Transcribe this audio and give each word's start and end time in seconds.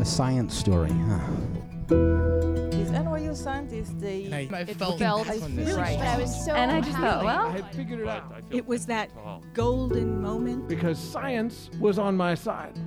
A 0.00 0.04
science 0.04 0.54
story, 0.56 0.90
huh? 0.90 1.20
Is 2.76 2.90
NYU 2.90 3.34
scientist 3.34 3.92
uh, 3.96 4.00
the 4.00 4.34
I, 4.34 4.48
I 4.52 4.60
it 4.60 4.76
felt, 4.76 4.98
felt 4.98 5.28
on 5.30 5.56
this. 5.56 5.74
right. 5.74 5.98
I 5.98 6.18
was 6.18 6.44
so 6.44 6.52
And 6.52 6.70
I 6.70 6.80
just 6.80 6.92
thought, 6.98 7.24
happy. 7.24 7.26
well, 7.26 7.46
I 7.46 7.50
had 7.52 7.74
figured 7.74 8.00
it 8.00 8.08
out 8.08 8.32
It 8.50 8.66
was 8.66 8.86
that 8.86 9.10
golden 9.54 10.20
moment. 10.20 10.68
because 10.68 10.98
science 10.98 11.70
was 11.80 11.98
on 11.98 12.16
my 12.16 12.34
side. 12.34 12.78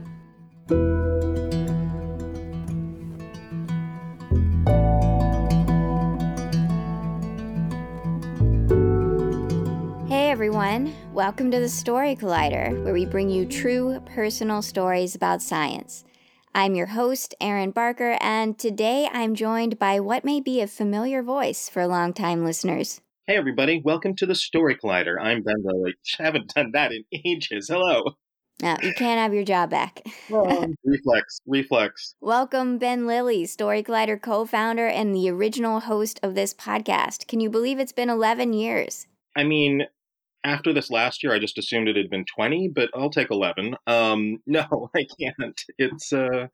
Hey 10.20 10.32
everyone, 10.32 10.94
welcome 11.14 11.50
to 11.50 11.62
the 11.62 11.70
Story 11.70 12.14
Collider, 12.14 12.84
where 12.84 12.94
we 12.94 13.06
bring 13.06 13.30
you 13.30 13.46
true 13.46 14.02
personal 14.06 14.62
stories 14.62 15.16
about 15.16 15.42
science. 15.42 16.04
I'm 16.54 16.76
your 16.76 16.88
host, 16.88 17.34
Erin 17.40 17.72
Barker, 17.72 18.18
and 18.20 18.60
today 18.60 19.08
I'm 19.14 19.34
joined 19.34 19.80
by 19.80 20.02
what 20.02 20.26
may 20.26 20.42
be 20.42 20.60
a 20.60 20.68
familiar 20.68 21.24
voice 21.24 21.70
for 21.70 21.88
longtime 21.88 22.44
listeners. 22.44 23.00
Hey 23.28 23.38
everybody, 23.38 23.82
welcome 23.84 24.14
to 24.18 24.26
the 24.26 24.36
Story 24.36 24.76
Collider. 24.76 25.16
I'm 25.20 25.42
Ben 25.42 25.64
Lillie. 25.64 25.96
haven't 26.18 26.54
done 26.54 26.72
that 26.74 26.92
in 26.92 27.06
ages. 27.26 27.70
Hello. 27.70 28.18
Now, 28.62 28.76
you 28.84 28.94
can't 28.94 29.22
have 29.22 29.34
your 29.34 29.46
job 29.46 29.70
back. 29.70 30.02
Oh, 30.30 30.68
reflex, 30.84 31.40
reflex. 31.48 32.14
Welcome, 32.20 32.78
Ben 32.78 33.08
Lillie, 33.08 33.46
Story 33.46 33.82
Collider 33.84 34.22
co 34.22 34.46
founder 34.46 34.86
and 34.86 35.16
the 35.16 35.30
original 35.30 35.80
host 35.80 36.20
of 36.22 36.36
this 36.36 36.54
podcast. 36.54 37.26
Can 37.28 37.40
you 37.40 37.50
believe 37.50 37.80
it's 37.80 37.94
been 37.94 38.10
11 38.10 38.52
years? 38.52 39.08
I 39.38 39.46
mean, 39.46 39.84
after 40.44 40.74
this 40.74 40.90
last 40.90 41.24
year, 41.24 41.34
I 41.34 41.40
just 41.40 41.58
assumed 41.58 41.88
it 41.88 41.96
had 41.96 42.10
been 42.10 42.26
20, 42.36 42.70
but 42.70 42.90
I'll 42.94 43.10
take 43.10 43.32
11. 43.32 43.76
Um, 43.88 44.38
no, 44.48 44.90
I 44.96 45.06
can't. 45.20 45.62
It's, 45.78 46.14
uh, 46.14 46.48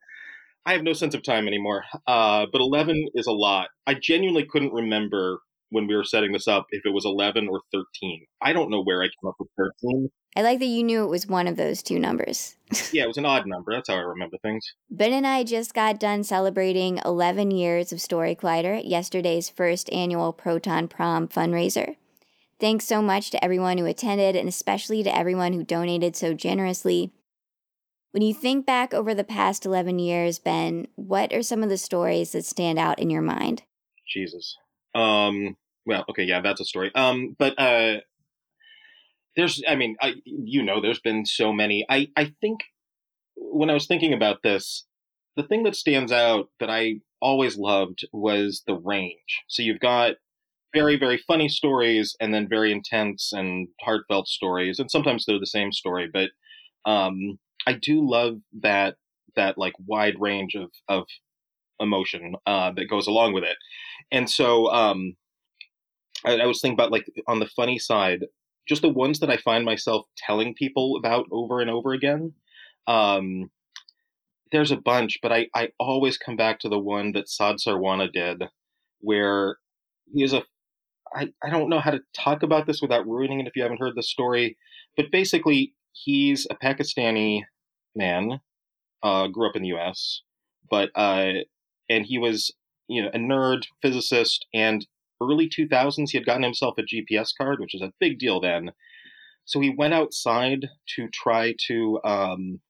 I 0.64 0.72
have 0.72 0.82
no 0.82 0.92
sense 0.92 1.14
of 1.14 1.22
time 1.22 1.46
anymore. 1.46 1.84
Uh, 2.06 2.46
but 2.50 2.60
11 2.60 3.08
is 3.14 3.26
a 3.26 3.32
lot. 3.32 3.68
I 3.86 3.94
genuinely 3.94 4.46
couldn't 4.50 4.72
remember 4.72 5.40
when 5.70 5.86
we 5.86 5.96
were 5.96 6.04
setting 6.04 6.32
this 6.32 6.48
up 6.48 6.66
if 6.70 6.82
it 6.84 6.92
was 6.92 7.04
11 7.04 7.48
or 7.48 7.60
13. 7.72 8.26
I 8.40 8.52
don't 8.52 8.70
know 8.70 8.82
where 8.82 9.02
I 9.02 9.06
came 9.06 9.28
up 9.28 9.36
with 9.38 9.48
13. 9.82 10.08
I 10.36 10.42
like 10.42 10.58
that 10.58 10.66
you 10.66 10.84
knew 10.84 11.02
it 11.02 11.08
was 11.08 11.26
one 11.26 11.46
of 11.46 11.56
those 11.56 11.82
two 11.82 11.98
numbers. 11.98 12.56
Yeah, 12.92 13.02
it 13.04 13.08
was 13.08 13.16
an 13.16 13.24
odd 13.24 13.46
number. 13.46 13.72
That's 13.72 13.88
how 13.88 13.96
I 13.96 14.00
remember 14.00 14.36
things. 14.42 14.74
Ben 14.90 15.12
and 15.12 15.26
I 15.26 15.44
just 15.44 15.72
got 15.72 15.98
done 15.98 16.24
celebrating 16.24 17.00
11 17.04 17.52
years 17.52 17.90
of 17.90 18.00
Story 18.00 18.36
Collider, 18.36 18.80
yesterday's 18.84 19.48
first 19.48 19.90
annual 19.92 20.32
Proton 20.32 20.88
Prom 20.88 21.26
fundraiser. 21.26 21.96
Thanks 22.58 22.86
so 22.86 23.02
much 23.02 23.30
to 23.30 23.44
everyone 23.44 23.76
who 23.76 23.84
attended 23.84 24.34
and 24.34 24.48
especially 24.48 25.02
to 25.02 25.14
everyone 25.14 25.52
who 25.52 25.62
donated 25.62 26.16
so 26.16 26.32
generously. 26.32 27.12
When 28.12 28.22
you 28.22 28.32
think 28.32 28.64
back 28.64 28.94
over 28.94 29.14
the 29.14 29.24
past 29.24 29.66
11 29.66 29.98
years, 29.98 30.38
Ben, 30.38 30.86
what 30.94 31.34
are 31.34 31.42
some 31.42 31.62
of 31.62 31.68
the 31.68 31.76
stories 31.76 32.32
that 32.32 32.46
stand 32.46 32.78
out 32.78 32.98
in 32.98 33.10
your 33.10 33.22
mind? 33.22 33.62
Jesus. 34.08 34.56
Um. 34.94 35.56
Well, 35.84 36.04
okay, 36.10 36.24
yeah, 36.24 36.40
that's 36.40 36.60
a 36.60 36.64
story. 36.64 36.90
Um, 36.94 37.36
but 37.38 37.56
uh, 37.60 38.00
there's, 39.36 39.62
I 39.68 39.76
mean, 39.76 39.96
I, 40.00 40.14
you 40.24 40.64
know, 40.64 40.80
there's 40.80 40.98
been 40.98 41.24
so 41.26 41.52
many. 41.52 41.86
I, 41.88 42.08
I 42.16 42.32
think 42.40 42.60
when 43.36 43.70
I 43.70 43.74
was 43.74 43.86
thinking 43.86 44.12
about 44.12 44.42
this, 44.42 44.84
the 45.36 45.44
thing 45.44 45.62
that 45.62 45.76
stands 45.76 46.10
out 46.10 46.48
that 46.58 46.70
I 46.70 47.00
always 47.20 47.56
loved 47.56 48.04
was 48.12 48.62
the 48.66 48.74
range. 48.74 49.44
So 49.46 49.62
you've 49.62 49.78
got 49.78 50.16
very, 50.76 50.98
very 50.98 51.18
funny 51.26 51.48
stories, 51.48 52.14
and 52.20 52.34
then 52.34 52.46
very 52.48 52.70
intense 52.70 53.32
and 53.32 53.68
heartfelt 53.80 54.28
stories, 54.28 54.78
and 54.78 54.90
sometimes 54.90 55.24
they're 55.24 55.40
the 55.40 55.46
same 55.46 55.72
story. 55.72 56.06
But 56.12 56.30
um, 56.84 57.38
I 57.66 57.72
do 57.72 58.06
love 58.06 58.34
that 58.60 58.96
that 59.36 59.56
like 59.56 59.72
wide 59.86 60.16
range 60.18 60.54
of 60.54 60.70
of 60.88 61.04
emotion 61.80 62.34
uh, 62.46 62.72
that 62.76 62.90
goes 62.90 63.06
along 63.06 63.32
with 63.32 63.44
it. 63.44 63.56
And 64.12 64.28
so 64.28 64.70
um, 64.70 65.16
I, 66.24 66.36
I 66.36 66.46
was 66.46 66.60
thinking 66.60 66.76
about 66.76 66.92
like 66.92 67.06
on 67.26 67.40
the 67.40 67.50
funny 67.56 67.78
side, 67.78 68.26
just 68.68 68.82
the 68.82 68.88
ones 69.04 69.20
that 69.20 69.30
I 69.30 69.38
find 69.38 69.64
myself 69.64 70.06
telling 70.18 70.54
people 70.54 70.96
about 70.98 71.26
over 71.32 71.60
and 71.60 71.70
over 71.70 71.92
again. 71.92 72.34
Um, 72.86 73.50
there's 74.52 74.70
a 74.70 74.76
bunch, 74.76 75.18
but 75.22 75.32
I, 75.32 75.48
I 75.54 75.70
always 75.80 76.18
come 76.18 76.36
back 76.36 76.60
to 76.60 76.68
the 76.68 76.78
one 76.78 77.12
that 77.12 77.28
Saad 77.28 77.56
Sarwana 77.56 78.12
did, 78.12 78.44
where 79.00 79.56
he 80.12 80.22
is 80.22 80.32
a 80.32 80.42
I, 81.16 81.28
I 81.42 81.50
don't 81.50 81.70
know 81.70 81.80
how 81.80 81.90
to 81.92 82.00
talk 82.14 82.42
about 82.42 82.66
this 82.66 82.82
without 82.82 83.06
ruining 83.06 83.40
it 83.40 83.46
if 83.46 83.56
you 83.56 83.62
haven't 83.62 83.80
heard 83.80 83.94
the 83.96 84.02
story, 84.02 84.56
but 84.96 85.10
basically 85.10 85.74
he's 85.92 86.46
a 86.50 86.54
Pakistani 86.54 87.42
man, 87.94 88.40
uh, 89.02 89.28
grew 89.28 89.48
up 89.48 89.56
in 89.56 89.62
the 89.62 89.68
U.S., 89.68 90.22
but 90.70 90.90
uh, 90.94 91.32
and 91.88 92.06
he 92.06 92.18
was 92.18 92.52
you 92.88 93.02
know 93.02 93.08
a 93.08 93.18
nerd 93.18 93.64
physicist 93.82 94.46
and 94.54 94.86
early 95.22 95.48
2000s 95.48 96.10
he 96.10 96.18
had 96.18 96.26
gotten 96.26 96.42
himself 96.42 96.76
a 96.78 96.82
gps 96.82 97.30
card 97.36 97.58
which 97.58 97.72
was 97.72 97.82
a 97.82 97.92
big 97.98 98.18
deal 98.18 98.40
then 98.40 98.70
so 99.44 99.60
he 99.60 99.70
went 99.70 99.94
outside 99.94 100.68
to 100.94 101.08
try 101.08 101.54
to 101.68 102.00
um, 102.04 102.60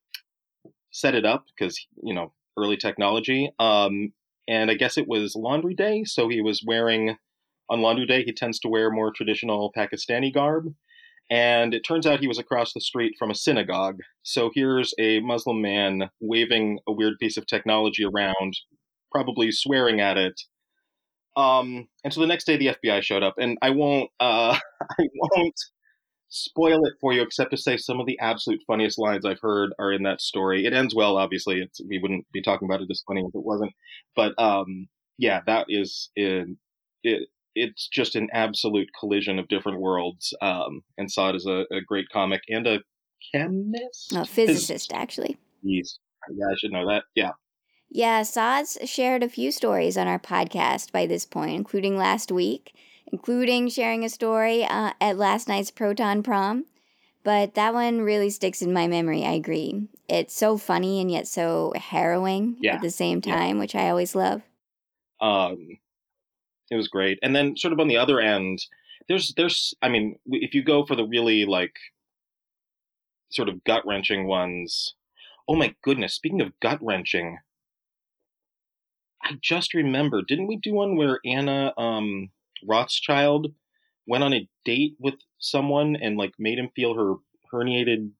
set 0.90 1.14
it 1.14 1.24
up 1.24 1.44
because 1.46 1.78
you 2.02 2.14
know 2.14 2.32
early 2.58 2.76
technology 2.76 3.50
um, 3.58 4.12
and 4.48 4.70
i 4.70 4.74
guess 4.74 4.96
it 4.96 5.08
was 5.08 5.34
laundry 5.36 5.74
day 5.74 6.04
so 6.04 6.28
he 6.28 6.40
was 6.40 6.62
wearing 6.66 7.16
on 7.70 7.80
laundry 7.80 8.06
day 8.06 8.22
he 8.22 8.32
tends 8.32 8.58
to 8.58 8.68
wear 8.68 8.90
more 8.90 9.12
traditional 9.14 9.72
pakistani 9.76 10.32
garb 10.32 10.66
and 11.28 11.74
it 11.74 11.82
turns 11.82 12.06
out 12.06 12.20
he 12.20 12.28
was 12.28 12.38
across 12.38 12.72
the 12.72 12.80
street 12.80 13.14
from 13.18 13.30
a 13.30 13.34
synagogue 13.34 13.98
so 14.22 14.50
here's 14.54 14.94
a 14.98 15.20
muslim 15.20 15.60
man 15.60 16.10
waving 16.20 16.78
a 16.88 16.92
weird 16.92 17.14
piece 17.18 17.36
of 17.36 17.46
technology 17.46 18.04
around 18.04 18.54
probably 19.16 19.50
swearing 19.50 20.00
at 20.00 20.18
it. 20.18 20.40
Um, 21.36 21.88
and 22.04 22.12
so 22.12 22.20
the 22.20 22.26
next 22.26 22.44
day 22.44 22.56
the 22.56 22.76
FBI 22.76 23.02
showed 23.02 23.22
up, 23.22 23.34
and 23.38 23.58
I 23.62 23.70
won't, 23.70 24.10
uh, 24.20 24.58
I 24.98 25.04
won't 25.14 25.54
spoil 26.28 26.84
it 26.84 26.94
for 27.00 27.12
you, 27.12 27.22
except 27.22 27.50
to 27.52 27.56
say 27.56 27.76
some 27.76 28.00
of 28.00 28.06
the 28.06 28.18
absolute 28.20 28.60
funniest 28.66 28.98
lines 28.98 29.24
I've 29.24 29.40
heard 29.40 29.70
are 29.78 29.92
in 29.92 30.02
that 30.04 30.20
story. 30.20 30.64
It 30.64 30.72
ends 30.72 30.94
well, 30.94 31.16
obviously. 31.16 31.60
It's 31.60 31.80
we 31.88 31.98
wouldn't 31.98 32.26
be 32.32 32.42
talking 32.42 32.66
about 32.68 32.80
it 32.82 32.90
as 32.90 33.02
funny 33.06 33.20
if 33.20 33.34
it 33.34 33.44
wasn't, 33.44 33.72
but 34.14 34.32
um, 34.38 34.88
yeah, 35.18 35.40
that 35.46 35.66
is 35.68 36.10
in 36.16 36.56
it. 37.02 37.28
It's 37.58 37.88
just 37.88 38.14
an 38.16 38.28
absolute 38.32 38.88
collision 39.00 39.38
of 39.38 39.48
different 39.48 39.80
worlds. 39.80 40.32
Um, 40.40 40.82
and 40.98 41.10
Saad 41.10 41.34
is 41.34 41.46
a, 41.46 41.64
a 41.72 41.80
great 41.84 42.06
comic 42.12 42.42
and 42.48 42.66
a 42.66 42.78
chemist, 43.32 44.12
A 44.14 44.24
physicist, 44.24 44.92
actually. 44.92 45.36
He's, 45.62 45.98
yeah, 46.30 46.46
I 46.52 46.54
should 46.58 46.70
know 46.72 46.86
that. 46.88 47.04
Yeah. 47.14 47.30
Yeah, 47.90 48.22
Saad's 48.22 48.76
shared 48.84 49.22
a 49.22 49.28
few 49.28 49.50
stories 49.50 49.96
on 49.96 50.06
our 50.06 50.18
podcast 50.18 50.92
by 50.92 51.06
this 51.06 51.24
point, 51.24 51.54
including 51.56 51.96
last 51.96 52.30
week, 52.30 52.74
including 53.10 53.68
sharing 53.68 54.04
a 54.04 54.08
story 54.08 54.64
uh, 54.64 54.92
at 55.00 55.16
last 55.16 55.48
night's 55.48 55.70
Proton 55.70 56.22
Prom. 56.22 56.66
But 57.24 57.54
that 57.54 57.72
one 57.74 58.02
really 58.02 58.30
sticks 58.30 58.60
in 58.62 58.72
my 58.72 58.86
memory, 58.86 59.24
I 59.24 59.32
agree. 59.32 59.88
It's 60.08 60.34
so 60.34 60.56
funny 60.58 61.00
and 61.00 61.10
yet 61.10 61.26
so 61.26 61.72
harrowing 61.74 62.56
Yeah, 62.60 62.74
at 62.76 62.82
the 62.82 62.90
same 62.90 63.20
yeah. 63.24 63.34
time, 63.34 63.58
which 63.58 63.74
I 63.74 63.88
always 63.88 64.14
love. 64.14 64.42
um, 65.20 65.56
it 66.70 66.76
was 66.76 66.88
great. 66.88 67.18
And 67.22 67.34
then 67.34 67.56
sort 67.56 67.72
of 67.72 67.80
on 67.80 67.88
the 67.88 67.96
other 67.96 68.20
end, 68.20 68.64
there's 69.08 69.34
there's 69.36 69.74
I 69.82 69.88
mean, 69.88 70.18
if 70.26 70.54
you 70.54 70.62
go 70.62 70.84
for 70.86 70.96
the 70.96 71.06
really 71.06 71.44
like 71.44 71.74
sort 73.30 73.48
of 73.48 73.62
gut 73.62 73.86
wrenching 73.86 74.26
ones, 74.26 74.94
oh 75.48 75.54
my 75.56 75.74
goodness! 75.82 76.14
Speaking 76.14 76.40
of 76.40 76.58
gut 76.60 76.78
wrenching, 76.82 77.38
I 79.22 79.34
just 79.42 79.74
remember, 79.74 80.22
Didn't 80.22 80.46
we 80.46 80.56
do 80.56 80.72
one 80.72 80.96
where 80.96 81.20
Anna 81.24 81.74
um, 81.76 82.30
Rothschild 82.64 83.54
went 84.06 84.24
on 84.24 84.32
a 84.32 84.48
date 84.64 84.96
with 84.98 85.16
someone 85.38 85.96
and 85.96 86.16
like 86.16 86.32
made 86.38 86.58
him 86.58 86.70
feel 86.74 86.94
her 86.94 87.16
herniated 87.52 88.12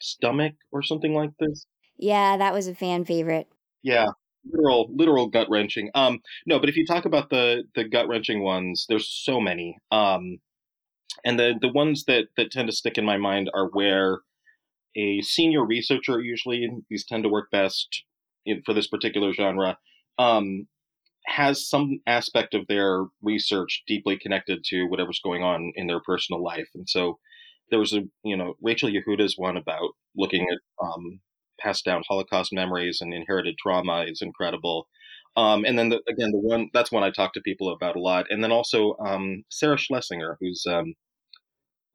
stomach 0.00 0.54
or 0.72 0.82
something 0.82 1.14
like 1.14 1.32
this? 1.38 1.66
Yeah, 1.96 2.36
that 2.36 2.52
was 2.52 2.66
a 2.66 2.74
fan 2.74 3.04
favorite. 3.06 3.48
Yeah, 3.82 4.06
literal 4.44 4.90
literal 4.94 5.28
gut 5.28 5.48
wrenching. 5.50 5.90
Um, 5.94 6.20
no, 6.46 6.58
but 6.58 6.68
if 6.68 6.76
you 6.76 6.86
talk 6.86 7.04
about 7.04 7.30
the 7.30 7.64
the 7.74 7.84
gut 7.84 8.08
wrenching 8.08 8.42
ones, 8.42 8.86
there's 8.88 9.08
so 9.08 9.40
many. 9.40 9.78
Um, 9.90 10.38
and 11.24 11.38
the 11.38 11.54
the 11.60 11.68
ones 11.68 12.04
that 12.06 12.28
that 12.36 12.50
tend 12.50 12.68
to 12.68 12.76
stick 12.76 12.98
in 12.98 13.04
my 13.04 13.16
mind 13.16 13.50
are 13.54 13.66
where 13.66 14.20
a 14.96 15.22
senior 15.22 15.64
researcher, 15.64 16.20
usually 16.20 16.68
these 16.90 17.04
tend 17.06 17.22
to 17.24 17.28
work 17.28 17.50
best 17.50 18.04
in, 18.44 18.62
for 18.64 18.74
this 18.74 18.88
particular 18.88 19.32
genre, 19.32 19.78
um, 20.18 20.66
has 21.26 21.68
some 21.68 22.00
aspect 22.06 22.54
of 22.54 22.66
their 22.66 23.04
research 23.22 23.82
deeply 23.86 24.18
connected 24.18 24.64
to 24.64 24.84
whatever's 24.84 25.20
going 25.22 25.42
on 25.42 25.72
in 25.76 25.86
their 25.86 26.00
personal 26.00 26.42
life. 26.42 26.68
And 26.74 26.88
so 26.88 27.18
there 27.70 27.78
was 27.78 27.92
a, 27.92 28.02
you 28.22 28.36
know, 28.36 28.54
Rachel 28.60 28.90
Yehuda's 28.90 29.34
one 29.38 29.56
about 29.56 29.92
looking 30.16 30.46
at 30.50 30.58
um, 30.84 31.20
passed 31.58 31.84
down 31.84 32.02
Holocaust 32.08 32.52
memories 32.52 32.98
and 33.00 33.14
inherited 33.14 33.56
trauma 33.58 34.04
is 34.08 34.22
incredible. 34.22 34.88
Um, 35.36 35.64
and 35.64 35.78
then 35.78 35.88
the, 35.88 36.00
again, 36.08 36.30
the 36.30 36.38
one 36.38 36.68
that's 36.74 36.92
one 36.92 37.02
I 37.02 37.10
talk 37.10 37.32
to 37.34 37.40
people 37.40 37.72
about 37.72 37.96
a 37.96 38.00
lot. 38.00 38.26
And 38.30 38.42
then 38.42 38.52
also 38.52 38.96
um, 39.04 39.44
Sarah 39.50 39.78
Schlesinger, 39.78 40.36
who's 40.40 40.64
um, 40.68 40.94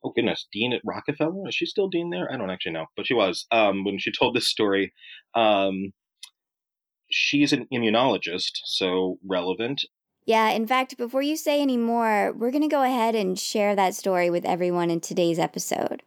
oh 0.04 0.12
goodness, 0.16 0.48
dean 0.52 0.74
at 0.74 0.82
Rockefeller. 0.86 1.48
Is 1.48 1.56
she 1.56 1.66
still 1.66 1.90
dean 1.90 2.10
there? 2.10 2.32
I 2.32 2.38
don't 2.38 2.50
actually 2.50 2.74
know, 2.74 2.86
but 2.96 3.08
she 3.08 3.14
was 3.14 3.46
um, 3.52 3.84
when 3.84 4.00
she 4.00 4.12
told 4.18 4.36
this 4.36 4.48
story. 4.48 4.94
Um, 5.36 5.94
she's 7.12 7.54
an 7.54 7.68
immunologist, 7.74 8.62
so 8.66 9.18
relevant. 9.28 9.84
Yeah, 10.26 10.50
in 10.50 10.68
fact, 10.68 10.98
before 10.98 11.22
you 11.22 11.38
say 11.38 11.62
any 11.62 11.78
more, 11.78 12.34
we're 12.34 12.52
going 12.52 12.62
to 12.64 12.68
go 12.68 12.84
ahead 12.84 13.16
and 13.16 13.40
share 13.40 13.76
that 13.78 13.96
story 13.96 14.30
with 14.30 14.44
everyone 14.44 14.92
in 14.92 15.00
today's 15.00 15.40
episode. 15.40 16.04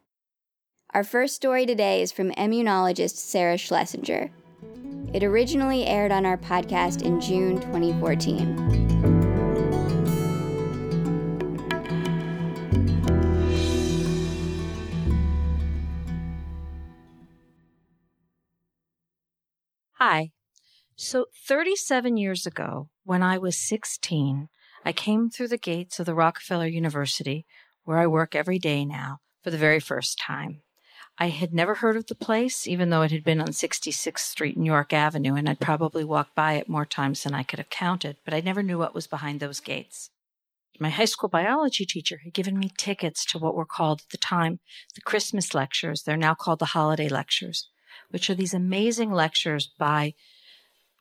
Our 0.92 1.04
first 1.04 1.36
story 1.36 1.66
today 1.66 2.02
is 2.02 2.10
from 2.10 2.32
immunologist 2.32 3.14
Sarah 3.14 3.56
Schlesinger. 3.56 4.28
It 5.14 5.22
originally 5.22 5.86
aired 5.86 6.10
on 6.10 6.26
our 6.26 6.36
podcast 6.36 7.02
in 7.02 7.20
June 7.20 7.60
2014. 7.60 8.56
Hi. 19.92 20.32
So, 20.96 21.26
37 21.46 22.16
years 22.16 22.46
ago, 22.46 22.88
when 23.04 23.22
I 23.22 23.38
was 23.38 23.56
16, 23.56 24.48
I 24.84 24.92
came 24.92 25.30
through 25.30 25.48
the 25.48 25.56
gates 25.56 26.00
of 26.00 26.06
the 26.06 26.16
Rockefeller 26.16 26.66
University, 26.66 27.46
where 27.84 27.98
I 27.98 28.08
work 28.08 28.34
every 28.34 28.58
day 28.58 28.84
now, 28.84 29.18
for 29.44 29.52
the 29.52 29.56
very 29.56 29.78
first 29.78 30.18
time. 30.18 30.62
I 31.22 31.28
had 31.28 31.52
never 31.52 31.74
heard 31.74 31.98
of 31.98 32.06
the 32.06 32.14
place, 32.14 32.66
even 32.66 32.88
though 32.88 33.02
it 33.02 33.10
had 33.10 33.24
been 33.24 33.42
on 33.42 33.48
66th 33.48 34.20
Street 34.20 34.56
and 34.56 34.64
York 34.64 34.94
Avenue, 34.94 35.34
and 35.34 35.50
I'd 35.50 35.60
probably 35.60 36.02
walked 36.02 36.34
by 36.34 36.54
it 36.54 36.66
more 36.66 36.86
times 36.86 37.22
than 37.22 37.34
I 37.34 37.42
could 37.42 37.58
have 37.58 37.68
counted, 37.68 38.16
but 38.24 38.32
I 38.32 38.40
never 38.40 38.62
knew 38.62 38.78
what 38.78 38.94
was 38.94 39.06
behind 39.06 39.38
those 39.38 39.60
gates. 39.60 40.08
My 40.78 40.88
high 40.88 41.04
school 41.04 41.28
biology 41.28 41.84
teacher 41.84 42.22
had 42.24 42.32
given 42.32 42.58
me 42.58 42.72
tickets 42.78 43.26
to 43.26 43.38
what 43.38 43.54
were 43.54 43.66
called 43.66 44.00
at 44.00 44.08
the 44.08 44.16
time 44.16 44.60
the 44.94 45.02
Christmas 45.02 45.52
lectures. 45.52 46.04
They're 46.04 46.16
now 46.16 46.32
called 46.32 46.58
the 46.58 46.72
holiday 46.72 47.10
lectures, 47.10 47.68
which 48.08 48.30
are 48.30 48.34
these 48.34 48.54
amazing 48.54 49.12
lectures 49.12 49.70
by 49.78 50.14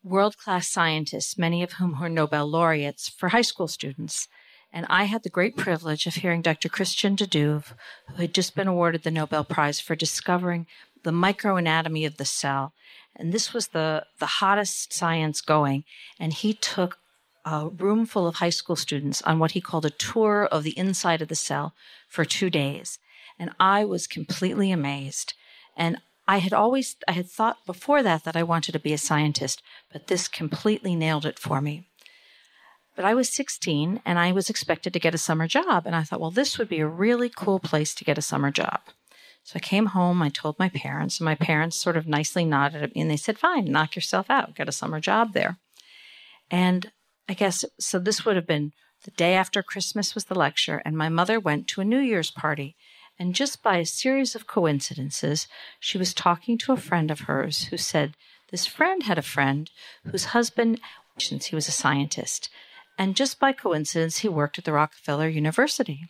world 0.04 0.38
class 0.38 0.68
scientists, 0.68 1.38
many 1.38 1.63
of 1.63 1.74
whom 1.74 1.98
were 1.98 2.10
Nobel 2.10 2.45
laureates 2.45 3.07
for 3.07 3.30
high 3.30 3.42
school 3.42 3.69
students. 3.69 4.27
And 4.71 4.86
I 4.89 5.06
had 5.06 5.24
the 5.24 5.30
great 5.30 5.57
privilege 5.57 6.06
of 6.06 6.16
hearing 6.16 6.42
Dr. 6.42 6.69
Christian 6.69 7.16
de 7.16 7.25
Duve, 7.25 7.74
who 8.07 8.21
had 8.21 8.33
just 8.33 8.56
been 8.56 8.68
awarded 8.68 9.04
the 9.04 9.12
Nobel 9.12 9.44
Prize 9.44 9.80
for 9.80 9.95
discovering 9.95 10.68
the 11.04 11.12
microanatomy 11.12 12.06
of 12.06 12.18
the 12.18 12.25
cell. 12.25 12.74
And 13.16 13.33
this 13.33 13.54
was 13.54 13.69
the, 13.69 14.06
the 14.19 14.25
hottest 14.25 14.94
science 14.94 15.42
going. 15.42 15.83
And 16.19 16.33
he 16.33 16.54
took 16.54 17.00
a 17.45 17.69
room 17.69 18.06
full 18.06 18.27
of 18.27 18.36
high 18.36 18.50
school 18.51 18.75
students 18.75 19.21
on 19.24 19.39
what 19.39 19.51
he 19.51 19.62
called 19.62 19.86
a 19.86 19.89
tour 19.92 20.45
of 20.45 20.63
the 20.63 20.77
inside 20.77 21.21
of 21.21 21.30
the 21.30 21.36
cell 21.36 21.74
for 22.07 22.24
two 22.24 22.50
days. 22.50 23.00
And 23.39 23.51
I 23.60 23.86
was 23.86 24.07
completely 24.07 24.71
amazed. 24.71 25.33
And 25.75 25.98
I 26.27 26.38
had 26.38 26.54
always, 26.54 26.95
I 27.07 27.13
had 27.13 27.27
thought 27.27 27.66
before 27.66 28.04
that 28.04 28.24
that 28.24 28.36
I 28.36 28.44
wanted 28.44 28.74
to 28.74 28.80
be 28.80 28.94
a 28.94 29.00
scientist, 29.00 29.63
but 29.92 30.07
this 30.07 30.27
completely 30.27 30.95
nailed 30.95 31.25
it 31.25 31.39
for 31.39 31.60
me. 31.60 31.88
But 32.99 33.05
I 33.05 33.13
was 33.13 33.29
16 33.29 34.01
and 34.05 34.19
I 34.19 34.33
was 34.33 34.49
expected 34.49 34.91
to 34.91 34.99
get 34.99 35.15
a 35.15 35.17
summer 35.17 35.47
job. 35.47 35.85
And 35.85 35.95
I 35.95 36.03
thought, 36.03 36.19
well, 36.19 36.31
this 36.31 36.57
would 36.57 36.67
be 36.67 36.81
a 36.81 36.85
really 36.85 37.29
cool 37.29 37.57
place 37.57 37.95
to 37.95 38.03
get 38.03 38.17
a 38.17 38.21
summer 38.21 38.51
job. 38.51 38.81
So 39.41 39.53
I 39.55 39.59
came 39.59 39.85
home, 39.85 40.21
I 40.21 40.27
told 40.27 40.59
my 40.59 40.67
parents, 40.67 41.17
and 41.17 41.23
my 41.23 41.35
parents 41.35 41.79
sort 41.79 41.95
of 41.95 42.09
nicely 42.09 42.43
nodded 42.43 42.83
at 42.83 42.93
me 42.93 42.99
and 42.99 43.09
they 43.09 43.15
said, 43.15 43.39
fine, 43.39 43.71
knock 43.71 43.95
yourself 43.95 44.29
out, 44.29 44.53
get 44.53 44.67
a 44.67 44.73
summer 44.73 44.99
job 44.99 45.31
there. 45.31 45.57
And 46.51 46.91
I 47.29 47.35
guess, 47.35 47.63
so 47.79 47.99
this 47.99 48.25
would 48.25 48.35
have 48.35 48.45
been 48.45 48.73
the 49.05 49.11
day 49.11 49.33
after 49.33 49.63
Christmas 49.63 50.13
was 50.13 50.25
the 50.25 50.37
lecture, 50.37 50.81
and 50.83 50.97
my 50.97 51.07
mother 51.07 51.39
went 51.39 51.69
to 51.69 51.79
a 51.79 51.85
New 51.85 51.99
Year's 51.99 52.31
party. 52.31 52.75
And 53.17 53.33
just 53.33 53.63
by 53.63 53.77
a 53.77 53.85
series 53.85 54.35
of 54.35 54.45
coincidences, 54.45 55.47
she 55.79 55.97
was 55.97 56.13
talking 56.13 56.57
to 56.57 56.73
a 56.73 56.77
friend 56.77 57.11
of 57.11 57.21
hers 57.21 57.67
who 57.67 57.77
said 57.77 58.17
this 58.51 58.65
friend 58.65 59.03
had 59.03 59.17
a 59.17 59.21
friend 59.21 59.71
whose 60.11 60.25
husband, 60.25 60.81
he 61.17 61.55
was 61.55 61.69
a 61.69 61.71
scientist, 61.71 62.49
and 62.99 63.15
just 63.15 63.39
by 63.39 63.53
coincidence, 63.53 64.19
he 64.19 64.27
worked 64.27 64.57
at 64.57 64.65
the 64.65 64.73
Rockefeller 64.73 65.29
University. 65.29 66.01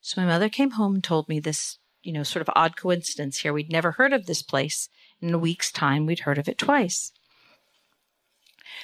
So 0.00 0.20
my 0.20 0.26
mother 0.26 0.48
came 0.48 0.72
home 0.72 0.96
and 0.96 1.04
told 1.04 1.28
me 1.28 1.38
this, 1.38 1.78
you 2.02 2.12
know, 2.12 2.24
sort 2.24 2.42
of 2.42 2.50
odd 2.56 2.76
coincidence 2.76 3.38
here. 3.38 3.52
We'd 3.52 3.70
never 3.70 3.92
heard 3.92 4.12
of 4.12 4.26
this 4.26 4.42
place. 4.42 4.88
In 5.20 5.32
a 5.32 5.38
week's 5.38 5.70
time, 5.70 6.04
we'd 6.04 6.20
heard 6.20 6.38
of 6.38 6.48
it 6.48 6.58
twice. 6.58 7.12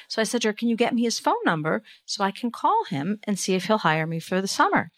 So 0.07 0.23
I 0.23 0.25
said 0.25 0.43
to 0.43 0.49
her, 0.49 0.53
Can 0.53 0.69
you 0.69 0.77
get 0.77 0.95
me 0.95 1.03
his 1.03 1.19
phone 1.19 1.43
number 1.45 1.83
so 2.07 2.23
I 2.23 2.31
can 2.31 2.53
call 2.53 2.85
him 2.85 3.19
and 3.25 3.37
see 3.37 3.57
if 3.57 3.65
he'll 3.65 3.79
hire 3.79 4.07
me 4.07 4.21
for 4.21 4.41
the 4.41 4.47
summer? 4.47 4.93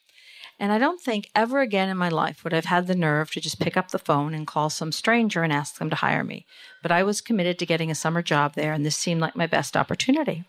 And 0.58 0.70
I 0.70 0.78
don't 0.78 1.00
think 1.00 1.30
ever 1.34 1.60
again 1.60 1.88
in 1.88 1.96
my 1.96 2.10
life 2.10 2.44
would 2.44 2.52
I've 2.52 2.66
had 2.66 2.86
the 2.86 2.94
nerve 2.94 3.30
to 3.30 3.40
just 3.40 3.58
pick 3.58 3.78
up 3.78 3.90
the 3.90 3.98
phone 3.98 4.34
and 4.34 4.46
call 4.46 4.68
some 4.68 4.92
stranger 4.92 5.42
and 5.42 5.50
ask 5.50 5.78
them 5.78 5.88
to 5.88 5.96
hire 5.96 6.24
me. 6.24 6.44
But 6.82 6.92
I 6.92 7.04
was 7.04 7.22
committed 7.22 7.58
to 7.58 7.66
getting 7.66 7.90
a 7.90 7.94
summer 7.94 8.20
job 8.20 8.52
there, 8.54 8.74
and 8.74 8.84
this 8.84 8.96
seemed 8.96 9.22
like 9.22 9.34
my 9.34 9.46
best 9.46 9.78
opportunity. 9.78 10.44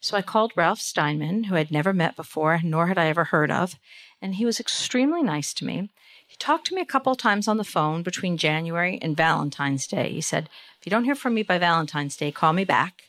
So 0.00 0.16
I 0.16 0.22
called 0.22 0.52
Ralph 0.56 0.80
Steinman, 0.80 1.44
who 1.44 1.56
I'd 1.56 1.70
never 1.70 1.92
met 1.92 2.16
before, 2.16 2.60
nor 2.64 2.86
had 2.86 2.98
I 2.98 3.06
ever 3.06 3.24
heard 3.24 3.50
of, 3.50 3.76
and 4.22 4.34
he 4.34 4.46
was 4.46 4.58
extremely 4.58 5.22
nice 5.22 5.52
to 5.54 5.64
me. 5.66 5.90
He 6.26 6.36
talked 6.36 6.66
to 6.68 6.74
me 6.74 6.80
a 6.80 6.86
couple 6.86 7.12
of 7.12 7.18
times 7.18 7.46
on 7.46 7.58
the 7.58 7.64
phone 7.64 8.02
between 8.02 8.38
January 8.38 8.98
and 9.02 9.16
Valentine's 9.16 9.86
Day. 9.86 10.10
He 10.12 10.20
said, 10.20 10.48
If 10.78 10.86
you 10.86 10.90
don't 10.90 11.04
hear 11.04 11.14
from 11.14 11.34
me 11.34 11.42
by 11.42 11.58
Valentine's 11.58 12.16
Day, 12.16 12.32
call 12.32 12.52
me 12.52 12.64
back. 12.64 13.02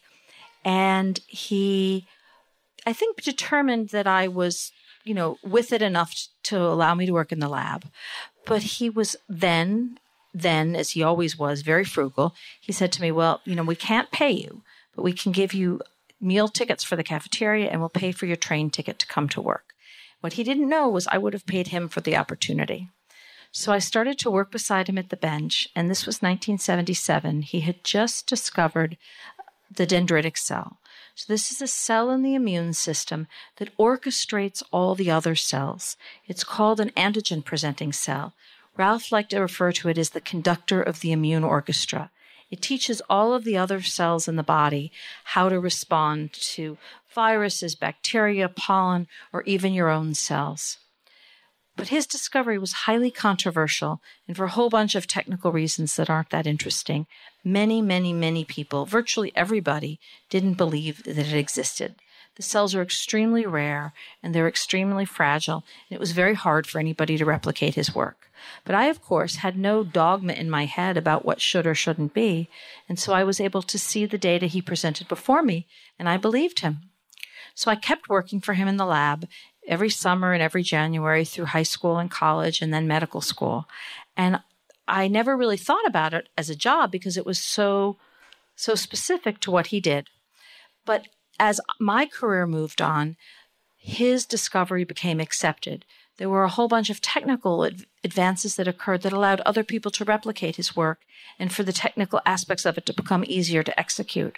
And 0.66 1.20
he, 1.28 2.08
I 2.86 2.94
think, 2.94 3.22
determined 3.22 3.90
that 3.90 4.08
I 4.08 4.28
was, 4.28 4.72
you 5.04 5.14
know, 5.14 5.38
with 5.44 5.72
it 5.72 5.82
enough 5.82 6.28
to 6.44 6.58
allow 6.60 6.94
me 6.94 7.06
to 7.06 7.14
work 7.14 7.32
in 7.32 7.40
the 7.40 7.48
lab. 7.48 7.86
But 8.46 8.64
he 8.64 8.90
was 8.90 9.16
then, 9.30 10.00
then, 10.34 10.76
as 10.76 10.92
he 10.92 11.04
always 11.04 11.38
was, 11.38 11.62
very 11.62 11.86
frugal. 11.86 12.34
He 12.60 12.72
said 12.72 12.92
to 12.94 13.02
me, 13.02 13.12
Well, 13.12 13.40
you 13.46 13.56
know, 13.56 13.64
we 13.64 13.76
can't 13.76 14.12
pay 14.12 14.32
you, 14.32 14.64
but 14.96 15.04
we 15.04 15.13
can 15.13 15.32
give 15.32 15.54
you 15.54 15.82
meal 16.22 16.48
tickets 16.48 16.84
for 16.84 16.96
the 16.96 17.04
cafeteria 17.04 17.70
and 17.70 17.80
we'll 17.80 17.90
pay 17.90 18.12
for 18.12 18.25
your 18.25 18.36
train 18.36 18.70
ticket 18.70 19.00
to 19.00 19.08
come 19.08 19.28
to 19.30 19.42
work. 19.42 19.74
What 20.22 20.34
he 20.34 20.44
didn't 20.44 20.70
know 20.70 20.88
was 20.88 21.08
I 21.08 21.18
would 21.18 21.34
have 21.34 21.46
paid 21.46 21.68
him 21.68 21.90
for 21.90 22.01
the 22.01 22.16
opportunity. 22.16 22.90
So 23.51 23.74
I 23.74 23.80
started 23.80 24.18
to 24.20 24.32
work 24.32 24.51
beside 24.51 24.88
him 24.88 24.98
at 24.98 25.10
the 25.10 25.18
bench, 25.18 25.68
and 25.75 25.90
this 25.90 26.06
was 26.06 26.22
1977. 26.22 27.42
He 27.42 27.62
had 27.62 27.84
just 27.84 28.28
discovered 28.28 28.98
the 29.70 29.88
dendritic 29.88 30.38
cell. 30.38 30.78
So, 31.16 31.32
this 31.32 31.51
is 31.51 31.62
a 31.62 31.68
cell 31.68 32.10
in 32.10 32.22
the 32.22 32.36
immune 32.36 32.74
system 32.74 33.28
that 33.58 33.75
orchestrates 33.78 34.63
all 34.72 34.96
the 34.96 35.12
other 35.12 35.36
cells. 35.36 35.98
It's 36.25 36.46
called 36.46 36.80
an 36.80 36.92
antigen 36.92 37.44
presenting 37.44 37.92
cell. 37.92 38.34
Ralph 38.78 39.12
liked 39.12 39.32
to 39.32 39.40
refer 39.40 39.74
to 39.74 39.90
it 39.90 39.98
as 39.98 40.12
the 40.12 40.22
conductor 40.22 40.82
of 40.82 41.01
the 41.01 41.12
immune 41.12 41.44
orchestra. 41.44 42.12
It 42.51 42.62
teaches 42.62 43.01
all 43.10 43.34
of 43.34 43.46
the 43.46 43.58
other 43.58 43.81
cells 43.81 44.27
in 44.27 44.36
the 44.36 44.43
body 44.43 44.91
how 45.24 45.48
to 45.48 45.60
respond 45.60 46.34
to 46.34 46.77
viruses, 47.15 47.75
bacteria, 47.75 48.50
pollen, 48.50 49.08
or 49.31 49.41
even 49.43 49.74
your 49.74 49.89
own 49.89 50.13
cells. 50.13 50.77
But 51.77 51.88
his 51.88 52.05
discovery 52.05 52.58
was 52.58 52.74
highly 52.74 53.10
controversial, 53.10 54.01
and 54.27 54.36
for 54.36 54.43
a 54.46 54.50
whole 54.50 54.70
bunch 54.70 54.93
of 54.93 55.08
technical 55.08 55.53
reasons 55.53 55.96
that 55.96 56.10
aren't 56.10 56.29
that 56.31 56.46
interesting, 56.46 57.08
many, 57.43 57.81
many, 57.81 58.12
many 58.12 58.43
people, 58.43 58.86
virtually 58.86 59.31
everybody, 59.34 60.00
didn't 60.29 60.55
believe 60.55 61.03
that 61.03 61.17
it 61.17 61.34
existed. 61.34 61.96
The 62.36 62.44
cells 62.44 62.74
are 62.74 62.82
extremely 62.82 63.46
rare 63.46 63.94
and 64.24 64.34
they're 64.34 64.48
extremely 64.48 65.06
fragile, 65.06 65.64
and 65.90 65.96
it 65.96 66.00
was 66.00 66.12
very 66.12 66.34
hard 66.34 66.66
for 66.66 66.80
anybody 66.80 67.18
to 67.18 67.26
replicate 67.26 67.76
his 67.76 67.94
work. 67.94 68.30
But 68.66 68.76
I, 68.76 68.86
of 68.86 69.02
course, 69.02 69.38
had 69.38 69.58
no 69.58 69.84
dogma 69.84 70.34
in 70.34 70.50
my 70.50 70.66
head 70.66 70.98
about 70.98 71.26
what 71.26 71.42
should 71.42 71.68
or 71.68 71.76
shouldn't 71.76 72.14
be, 72.14 72.50
and 72.90 72.98
so 73.00 73.14
I 73.14 73.24
was 73.24 73.40
able 73.40 73.62
to 73.62 73.78
see 73.78 74.06
the 74.06 74.18
data 74.18 74.48
he 74.48 74.62
presented 74.62 75.08
before 75.08 75.44
me, 75.44 75.68
and 76.00 76.10
I 76.10 76.18
believed 76.18 76.62
him. 76.62 76.82
So 77.54 77.70
I 77.70 77.76
kept 77.76 78.10
working 78.10 78.40
for 78.42 78.54
him 78.54 78.68
in 78.68 78.78
the 78.78 78.86
lab 78.86 79.28
every 79.68 79.90
summer 79.90 80.34
and 80.34 80.42
every 80.42 80.64
January 80.64 81.26
through 81.26 81.46
high 81.46 81.64
school 81.64 81.98
and 81.98 82.10
college 82.10 82.62
and 82.62 82.74
then 82.74 82.88
medical 82.88 83.22
school. 83.22 83.68
And 84.18 84.40
I 84.88 85.08
never 85.08 85.38
really 85.38 85.58
thought 85.58 85.86
about 85.86 86.14
it 86.14 86.30
as 86.38 86.50
a 86.50 86.56
job 86.56 86.92
because 86.92 87.18
it 87.18 87.26
was 87.26 87.40
so 87.40 87.98
so 88.56 88.76
specific 88.76 89.40
to 89.40 89.50
what 89.50 89.68
he 89.68 89.80
did. 89.80 90.08
But 90.86 91.08
as 91.41 91.60
my 91.79 92.05
career 92.05 92.48
moved 92.48 92.81
on, 92.81 93.17
his 93.77 94.25
discovery 94.25 94.86
became 94.86 95.19
accepted 95.19 95.83
there 96.21 96.29
were 96.29 96.43
a 96.43 96.50
whole 96.50 96.67
bunch 96.67 96.91
of 96.91 97.01
technical 97.01 97.65
ad- 97.65 97.86
advances 98.03 98.55
that 98.55 98.67
occurred 98.67 99.01
that 99.01 99.12
allowed 99.12 99.41
other 99.41 99.63
people 99.63 99.89
to 99.89 100.05
replicate 100.05 100.55
his 100.55 100.75
work 100.75 101.00
and 101.39 101.51
for 101.51 101.63
the 101.63 101.74
technical 101.74 102.21
aspects 102.27 102.63
of 102.63 102.77
it 102.77 102.86
to 102.86 102.93
become 102.93 103.24
easier 103.27 103.63
to 103.63 103.79
execute. 103.79 104.38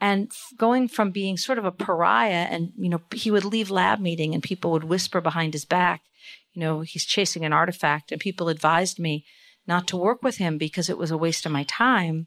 And 0.00 0.32
going 0.56 0.88
from 0.88 1.10
being 1.10 1.36
sort 1.36 1.58
of 1.58 1.66
a 1.66 1.70
pariah, 1.70 2.46
and 2.50 2.72
you 2.78 2.88
know, 2.88 3.02
he 3.14 3.30
would 3.30 3.44
leave 3.44 3.70
lab 3.70 4.00
meeting 4.00 4.32
and 4.32 4.42
people 4.42 4.70
would 4.72 4.84
whisper 4.84 5.20
behind 5.20 5.52
his 5.52 5.66
back, 5.66 6.00
you 6.54 6.60
know, 6.60 6.80
he's 6.80 7.04
chasing 7.04 7.44
an 7.44 7.52
artifact, 7.52 8.10
and 8.10 8.18
people 8.18 8.48
advised 8.48 8.98
me 8.98 9.26
not 9.66 9.86
to 9.88 9.98
work 9.98 10.22
with 10.22 10.38
him 10.38 10.56
because 10.56 10.88
it 10.88 10.96
was 10.96 11.10
a 11.10 11.18
waste 11.18 11.44
of 11.44 11.52
my 11.52 11.64
time. 11.64 12.26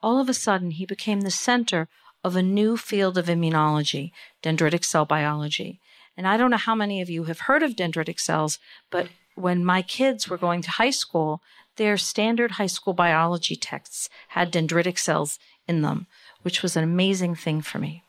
All 0.00 0.20
of 0.20 0.28
a 0.28 0.34
sudden, 0.34 0.70
he 0.70 0.86
became 0.86 1.22
the 1.22 1.32
center 1.32 1.88
of 2.22 2.36
a 2.36 2.42
new 2.42 2.76
field 2.76 3.16
of 3.16 3.26
immunology, 3.26 4.12
dendritic 4.42 4.84
cell 4.84 5.04
biology. 5.04 5.80
And 6.16 6.26
I 6.26 6.36
don't 6.36 6.50
know 6.50 6.56
how 6.56 6.74
many 6.74 7.00
of 7.00 7.08
you 7.08 7.24
have 7.24 7.40
heard 7.40 7.62
of 7.62 7.76
dendritic 7.76 8.20
cells, 8.20 8.58
but 8.90 9.08
when 9.34 9.64
my 9.64 9.82
kids 9.82 10.28
were 10.28 10.36
going 10.36 10.60
to 10.62 10.70
high 10.72 10.90
school, 10.90 11.40
their 11.76 11.96
standard 11.96 12.52
high 12.52 12.66
school 12.66 12.92
biology 12.92 13.56
texts 13.56 14.08
had 14.28 14.52
dendritic 14.52 14.98
cells 14.98 15.38
in 15.66 15.82
them, 15.82 16.06
which 16.42 16.62
was 16.62 16.76
an 16.76 16.84
amazing 16.84 17.34
thing 17.34 17.62
for 17.62 17.78
me. 17.78 18.02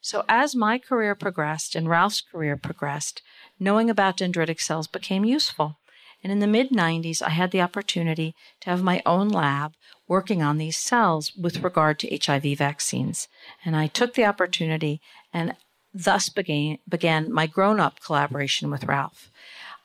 So 0.00 0.24
as 0.28 0.54
my 0.54 0.78
career 0.78 1.14
progressed 1.14 1.74
and 1.74 1.88
Ralph's 1.88 2.20
career 2.20 2.56
progressed, 2.56 3.22
knowing 3.58 3.90
about 3.90 4.18
dendritic 4.18 4.60
cells 4.60 4.86
became 4.86 5.24
useful. 5.24 5.78
And 6.22 6.32
in 6.32 6.38
the 6.38 6.46
mid 6.46 6.70
90s, 6.70 7.22
I 7.22 7.30
had 7.30 7.50
the 7.50 7.60
opportunity 7.60 8.34
to 8.60 8.70
have 8.70 8.82
my 8.82 9.02
own 9.06 9.28
lab 9.28 9.74
working 10.08 10.42
on 10.42 10.58
these 10.58 10.76
cells 10.76 11.32
with 11.36 11.62
regard 11.62 11.98
to 12.00 12.18
HIV 12.18 12.58
vaccines. 12.58 13.28
And 13.64 13.76
I 13.76 13.86
took 13.86 14.14
the 14.14 14.24
opportunity 14.24 15.00
and 15.32 15.54
thus 15.94 16.28
began, 16.28 16.78
began 16.88 17.32
my 17.32 17.46
grown 17.46 17.78
up 17.78 18.00
collaboration 18.00 18.70
with 18.70 18.84
Ralph. 18.84 19.30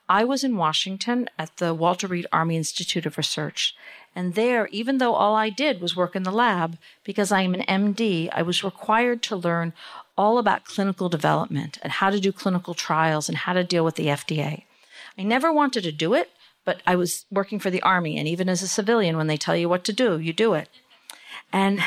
I 0.09 0.23
was 0.23 0.43
in 0.43 0.57
Washington 0.57 1.29
at 1.39 1.57
the 1.57 1.73
Walter 1.73 2.07
Reed 2.07 2.27
Army 2.31 2.57
Institute 2.57 3.05
of 3.05 3.17
Research. 3.17 3.75
And 4.15 4.35
there, 4.35 4.67
even 4.67 4.97
though 4.97 5.13
all 5.13 5.35
I 5.35 5.49
did 5.49 5.81
was 5.81 5.95
work 5.95 6.15
in 6.15 6.23
the 6.23 6.31
lab, 6.31 6.77
because 7.03 7.31
I 7.31 7.41
am 7.41 7.55
an 7.55 7.93
MD, 7.93 8.29
I 8.31 8.41
was 8.41 8.63
required 8.63 9.23
to 9.23 9.35
learn 9.35 9.73
all 10.17 10.37
about 10.37 10.65
clinical 10.65 11.09
development 11.09 11.79
and 11.81 11.93
how 11.93 12.09
to 12.09 12.19
do 12.19 12.31
clinical 12.31 12.73
trials 12.73 13.27
and 13.27 13.39
how 13.39 13.53
to 13.53 13.63
deal 13.63 13.83
with 13.83 13.95
the 13.95 14.07
FDA. 14.07 14.63
I 15.17 15.23
never 15.23 15.51
wanted 15.51 15.83
to 15.83 15.91
do 15.91 16.13
it, 16.13 16.31
but 16.65 16.81
I 16.85 16.95
was 16.95 17.25
working 17.31 17.59
for 17.59 17.69
the 17.69 17.81
Army. 17.81 18.17
And 18.17 18.27
even 18.27 18.49
as 18.49 18.61
a 18.61 18.67
civilian, 18.67 19.17
when 19.17 19.27
they 19.27 19.37
tell 19.37 19.55
you 19.55 19.69
what 19.69 19.83
to 19.85 19.93
do, 19.93 20.19
you 20.19 20.33
do 20.33 20.53
it. 20.53 20.69
And 21.51 21.81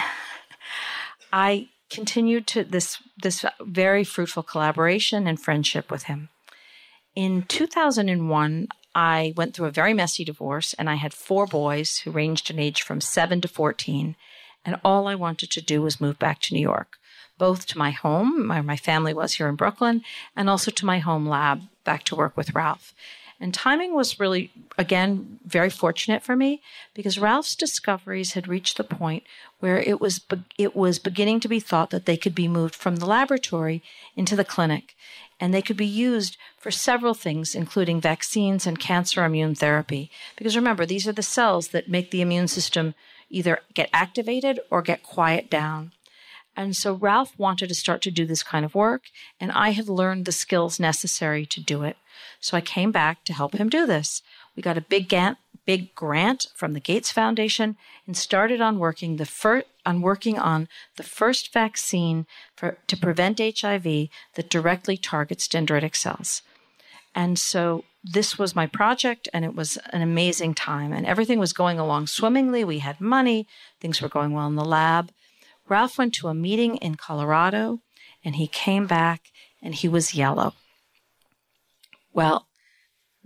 I 1.32 1.68
continued 1.90 2.46
to 2.48 2.64
this 2.64 2.98
this 3.22 3.44
very 3.60 4.04
fruitful 4.04 4.42
collaboration 4.42 5.26
and 5.26 5.40
friendship 5.40 5.90
with 5.90 6.04
him. 6.04 6.28
In 7.14 7.42
2001, 7.44 8.68
I 8.94 9.32
went 9.36 9.54
through 9.54 9.66
a 9.66 9.70
very 9.70 9.94
messy 9.94 10.24
divorce 10.24 10.74
and 10.74 10.90
I 10.90 10.96
had 10.96 11.14
four 11.14 11.46
boys 11.46 11.98
who 11.98 12.10
ranged 12.10 12.50
in 12.50 12.58
age 12.58 12.82
from 12.82 13.00
7 13.00 13.40
to 13.42 13.48
14 13.48 14.16
and 14.66 14.80
all 14.84 15.06
I 15.06 15.14
wanted 15.14 15.50
to 15.52 15.62
do 15.62 15.80
was 15.80 16.00
move 16.00 16.18
back 16.18 16.40
to 16.42 16.54
New 16.54 16.60
York, 16.60 16.98
both 17.38 17.66
to 17.66 17.78
my 17.78 17.92
home, 17.92 18.48
where 18.48 18.64
my 18.64 18.76
family 18.76 19.14
was 19.14 19.34
here 19.34 19.48
in 19.48 19.54
Brooklyn, 19.54 20.02
and 20.34 20.50
also 20.50 20.72
to 20.72 20.84
my 20.84 20.98
home 20.98 21.26
lab 21.26 21.62
back 21.84 22.02
to 22.04 22.16
work 22.16 22.36
with 22.36 22.54
Ralph. 22.54 22.92
And 23.38 23.52
timing 23.52 23.94
was 23.94 24.18
really, 24.18 24.50
again, 24.78 25.38
very 25.44 25.68
fortunate 25.68 26.22
for 26.22 26.34
me 26.34 26.62
because 26.94 27.18
Ralph's 27.18 27.54
discoveries 27.54 28.32
had 28.32 28.48
reached 28.48 28.76
the 28.76 28.84
point 28.84 29.24
where 29.60 29.78
it 29.78 30.00
was, 30.00 30.18
be- 30.18 30.44
it 30.56 30.74
was 30.74 30.98
beginning 30.98 31.40
to 31.40 31.48
be 31.48 31.60
thought 31.60 31.90
that 31.90 32.06
they 32.06 32.16
could 32.16 32.34
be 32.34 32.48
moved 32.48 32.74
from 32.74 32.96
the 32.96 33.06
laboratory 33.06 33.82
into 34.16 34.36
the 34.36 34.44
clinic. 34.44 34.96
And 35.38 35.52
they 35.52 35.60
could 35.60 35.76
be 35.76 35.86
used 35.86 36.38
for 36.56 36.70
several 36.70 37.12
things, 37.12 37.54
including 37.54 38.00
vaccines 38.00 38.66
and 38.66 38.78
cancer 38.78 39.22
immune 39.22 39.54
therapy. 39.54 40.10
Because 40.36 40.56
remember, 40.56 40.86
these 40.86 41.06
are 41.06 41.12
the 41.12 41.22
cells 41.22 41.68
that 41.68 41.90
make 41.90 42.10
the 42.10 42.22
immune 42.22 42.48
system 42.48 42.94
either 43.28 43.60
get 43.74 43.90
activated 43.92 44.60
or 44.70 44.80
get 44.80 45.02
quiet 45.02 45.50
down. 45.50 45.92
And 46.56 46.74
so 46.74 46.94
Ralph 46.94 47.38
wanted 47.38 47.68
to 47.68 47.74
start 47.74 48.00
to 48.02 48.10
do 48.10 48.24
this 48.24 48.42
kind 48.42 48.64
of 48.64 48.74
work, 48.74 49.02
and 49.38 49.52
I 49.52 49.70
had 49.70 49.88
learned 49.88 50.24
the 50.24 50.32
skills 50.32 50.80
necessary 50.80 51.44
to 51.46 51.60
do 51.60 51.82
it. 51.82 51.96
So 52.40 52.56
I 52.56 52.62
came 52.62 52.92
back 52.92 53.24
to 53.24 53.34
help 53.34 53.54
him 53.54 53.68
do 53.68 53.86
this. 53.86 54.22
We 54.56 54.62
got 54.62 54.78
a 54.78 54.80
big 54.80 55.08
grant, 55.08 55.38
big 55.66 55.94
grant 55.94 56.46
from 56.54 56.72
the 56.72 56.80
Gates 56.80 57.12
Foundation 57.12 57.76
and 58.06 58.16
started 58.16 58.60
on 58.60 58.78
working 58.78 59.16
the 59.16 59.26
first 59.26 59.66
on 59.84 60.00
working 60.00 60.36
on 60.36 60.66
the 60.96 61.04
first 61.04 61.52
vaccine 61.52 62.26
for, 62.56 62.76
to 62.88 62.96
prevent 62.96 63.38
HIV 63.38 64.08
that 64.34 64.50
directly 64.50 64.96
targets 64.96 65.46
dendritic 65.46 65.94
cells. 65.94 66.42
And 67.14 67.38
so 67.38 67.84
this 68.02 68.36
was 68.36 68.56
my 68.56 68.66
project 68.66 69.28
and 69.32 69.44
it 69.44 69.54
was 69.54 69.78
an 69.92 70.02
amazing 70.02 70.54
time 70.54 70.92
and 70.92 71.06
everything 71.06 71.38
was 71.38 71.52
going 71.52 71.78
along 71.78 72.08
swimmingly. 72.08 72.64
We 72.64 72.80
had 72.80 73.00
money, 73.00 73.46
things 73.80 74.02
were 74.02 74.08
going 74.08 74.32
well 74.32 74.48
in 74.48 74.56
the 74.56 74.64
lab. 74.64 75.12
Ralph 75.68 75.98
went 75.98 76.14
to 76.14 76.28
a 76.28 76.34
meeting 76.34 76.76
in 76.76 76.94
Colorado 76.94 77.80
and 78.24 78.36
he 78.36 78.46
came 78.46 78.86
back 78.86 79.32
and 79.62 79.74
he 79.74 79.88
was 79.88 80.14
yellow. 80.14 80.54
Well, 82.12 82.46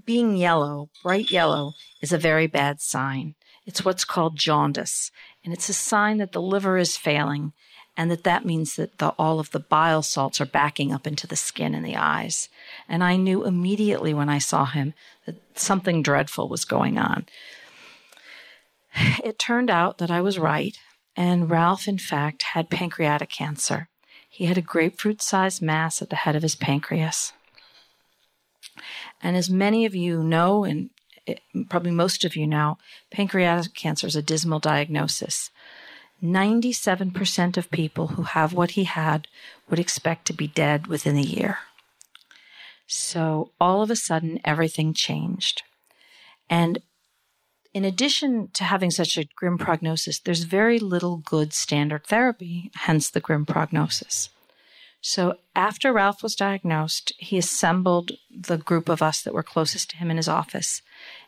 being 0.04 0.36
yellow, 0.36 0.90
bright 1.02 1.30
yellow, 1.30 1.74
is 2.00 2.12
a 2.12 2.18
very 2.18 2.46
bad 2.46 2.80
sign. 2.80 3.34
It's 3.66 3.84
what's 3.84 4.04
called 4.04 4.36
jaundice, 4.36 5.12
and 5.44 5.52
it's 5.52 5.68
a 5.68 5.74
sign 5.74 6.16
that 6.16 6.32
the 6.32 6.42
liver 6.42 6.78
is 6.78 6.96
failing, 6.96 7.52
and 7.96 8.10
that 8.10 8.24
that 8.24 8.44
means 8.44 8.76
that 8.76 8.98
the, 8.98 9.10
all 9.10 9.38
of 9.38 9.50
the 9.50 9.60
bile 9.60 10.02
salts 10.02 10.40
are 10.40 10.46
backing 10.46 10.92
up 10.92 11.06
into 11.06 11.26
the 11.26 11.36
skin 11.36 11.74
and 11.74 11.84
the 11.84 11.96
eyes. 11.96 12.48
And 12.88 13.04
I 13.04 13.16
knew 13.16 13.44
immediately 13.44 14.14
when 14.14 14.28
I 14.28 14.38
saw 14.38 14.64
him 14.64 14.94
that 15.26 15.36
something 15.58 16.02
dreadful 16.02 16.48
was 16.48 16.64
going 16.64 16.98
on. 16.98 17.26
It 19.22 19.38
turned 19.38 19.70
out 19.70 19.98
that 19.98 20.10
I 20.10 20.20
was 20.20 20.38
right, 20.38 20.76
and 21.20 21.50
Ralph, 21.50 21.86
in 21.86 21.98
fact, 21.98 22.54
had 22.54 22.70
pancreatic 22.70 23.28
cancer. 23.28 23.90
He 24.26 24.46
had 24.46 24.56
a 24.56 24.62
grapefruit 24.62 25.20
sized 25.20 25.60
mass 25.60 26.00
at 26.00 26.08
the 26.08 26.16
head 26.16 26.34
of 26.34 26.40
his 26.42 26.54
pancreas. 26.54 27.34
And 29.22 29.36
as 29.36 29.50
many 29.50 29.84
of 29.84 29.94
you 29.94 30.22
know, 30.22 30.64
and 30.64 30.88
probably 31.68 31.90
most 31.90 32.24
of 32.24 32.36
you 32.36 32.46
know, 32.46 32.78
pancreatic 33.10 33.74
cancer 33.74 34.06
is 34.06 34.16
a 34.16 34.22
dismal 34.22 34.60
diagnosis. 34.60 35.50
97% 36.22 37.58
of 37.58 37.70
people 37.70 38.06
who 38.06 38.22
have 38.22 38.54
what 38.54 38.70
he 38.70 38.84
had 38.84 39.28
would 39.68 39.78
expect 39.78 40.26
to 40.28 40.32
be 40.32 40.46
dead 40.46 40.86
within 40.86 41.18
a 41.18 41.20
year. 41.20 41.58
So 42.86 43.50
all 43.60 43.82
of 43.82 43.90
a 43.90 43.96
sudden, 43.96 44.40
everything 44.42 44.94
changed. 44.94 45.64
And 46.48 46.78
in 47.72 47.84
addition 47.84 48.48
to 48.54 48.64
having 48.64 48.90
such 48.90 49.16
a 49.16 49.26
grim 49.36 49.58
prognosis, 49.58 50.18
there's 50.18 50.42
very 50.42 50.78
little 50.78 51.18
good 51.18 51.52
standard 51.52 52.04
therapy, 52.06 52.70
hence 52.74 53.10
the 53.10 53.20
grim 53.20 53.46
prognosis. 53.46 54.28
So 55.00 55.36
after 55.56 55.92
Ralph 55.92 56.22
was 56.22 56.34
diagnosed, 56.34 57.12
he 57.16 57.38
assembled 57.38 58.12
the 58.30 58.58
group 58.58 58.88
of 58.88 59.02
us 59.02 59.22
that 59.22 59.32
were 59.32 59.42
closest 59.42 59.90
to 59.90 59.96
him 59.96 60.10
in 60.10 60.18
his 60.18 60.28
office. 60.28 60.82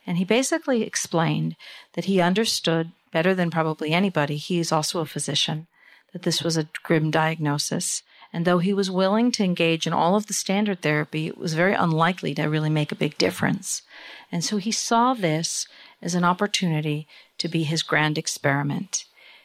And 0.06 0.18
he 0.18 0.24
basically 0.24 0.82
explained 0.82 1.56
that 1.94 2.04
he 2.04 2.20
understood 2.20 2.92
better 3.12 3.34
than 3.34 3.50
probably 3.50 3.92
anybody, 3.92 4.36
he 4.36 4.58
is 4.58 4.72
also 4.72 5.00
a 5.00 5.06
physician, 5.06 5.68
that 6.12 6.22
this 6.22 6.42
was 6.42 6.56
a 6.56 6.68
grim 6.82 7.10
diagnosis. 7.10 8.02
And 8.32 8.44
though 8.44 8.58
he 8.58 8.74
was 8.74 8.90
willing 8.90 9.30
to 9.32 9.44
engage 9.44 9.86
in 9.86 9.92
all 9.92 10.16
of 10.16 10.26
the 10.26 10.34
standard 10.34 10.80
therapy, 10.80 11.26
it 11.26 11.38
was 11.38 11.54
very 11.54 11.74
unlikely 11.74 12.34
to 12.34 12.44
really 12.44 12.70
make 12.70 12.90
a 12.90 12.96
big 12.96 13.16
difference. 13.18 13.82
And 14.30 14.42
so 14.42 14.56
he 14.56 14.72
saw 14.72 15.14
this 15.14 15.66
as 16.02 16.14
an 16.14 16.24
opportunity 16.24 17.06
to 17.38 17.48
be 17.48 17.62
his 17.62 17.82
grand 17.82 18.18
experiment. 18.18 19.04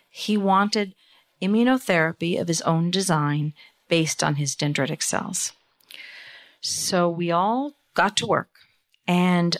He 0.09 0.35
wanted 0.37 0.95
immunotherapy 1.41 2.39
of 2.39 2.47
his 2.47 2.61
own 2.63 2.91
design 2.91 3.53
based 3.87 4.23
on 4.23 4.35
his 4.35 4.55
dendritic 4.55 5.03
cells. 5.03 5.53
So 6.61 7.09
we 7.09 7.31
all 7.31 7.73
got 7.93 8.17
to 8.17 8.27
work. 8.27 8.49
And 9.07 9.57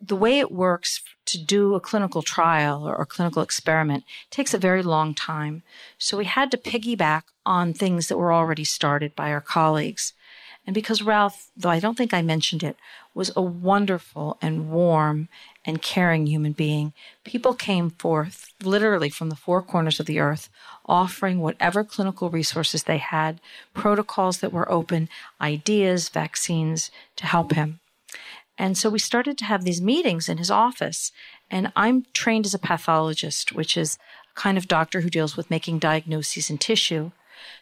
the 0.00 0.16
way 0.16 0.38
it 0.38 0.50
works 0.50 1.02
to 1.26 1.38
do 1.38 1.74
a 1.74 1.80
clinical 1.80 2.22
trial 2.22 2.86
or 2.86 3.04
clinical 3.06 3.42
experiment 3.42 4.04
takes 4.30 4.54
a 4.54 4.58
very 4.58 4.82
long 4.82 5.14
time. 5.14 5.62
So 5.98 6.16
we 6.16 6.24
had 6.24 6.50
to 6.50 6.56
piggyback 6.56 7.22
on 7.44 7.72
things 7.72 8.08
that 8.08 8.18
were 8.18 8.32
already 8.32 8.64
started 8.64 9.14
by 9.14 9.30
our 9.32 9.40
colleagues. 9.40 10.12
And 10.66 10.74
because 10.74 11.02
Ralph, 11.02 11.50
though 11.56 11.70
I 11.70 11.80
don't 11.80 11.96
think 11.96 12.12
I 12.12 12.22
mentioned 12.22 12.62
it, 12.62 12.76
was 13.14 13.32
a 13.36 13.42
wonderful 13.42 14.36
and 14.42 14.70
warm 14.70 15.28
and 15.66 15.82
caring 15.82 16.26
human 16.26 16.52
being, 16.52 16.92
people 17.24 17.52
came 17.52 17.90
forth 17.90 18.52
literally 18.62 19.10
from 19.10 19.28
the 19.28 19.36
four 19.36 19.60
corners 19.60 19.98
of 19.98 20.06
the 20.06 20.20
earth, 20.20 20.48
offering 20.86 21.40
whatever 21.40 21.82
clinical 21.82 22.30
resources 22.30 22.84
they 22.84 22.98
had, 22.98 23.40
protocols 23.74 24.38
that 24.38 24.52
were 24.52 24.70
open, 24.70 25.08
ideas, 25.40 26.08
vaccines 26.08 26.90
to 27.16 27.26
help 27.26 27.52
him. 27.52 27.80
And 28.56 28.78
so 28.78 28.88
we 28.88 28.98
started 28.98 29.36
to 29.38 29.44
have 29.44 29.64
these 29.64 29.82
meetings 29.82 30.28
in 30.28 30.38
his 30.38 30.50
office. 30.50 31.12
And 31.50 31.72
I'm 31.76 32.06
trained 32.14 32.46
as 32.46 32.54
a 32.54 32.58
pathologist, 32.58 33.52
which 33.52 33.76
is 33.76 33.98
a 34.34 34.40
kind 34.40 34.56
of 34.56 34.68
doctor 34.68 35.00
who 35.00 35.10
deals 35.10 35.36
with 35.36 35.50
making 35.50 35.80
diagnoses 35.80 36.48
in 36.48 36.58
tissue. 36.58 37.10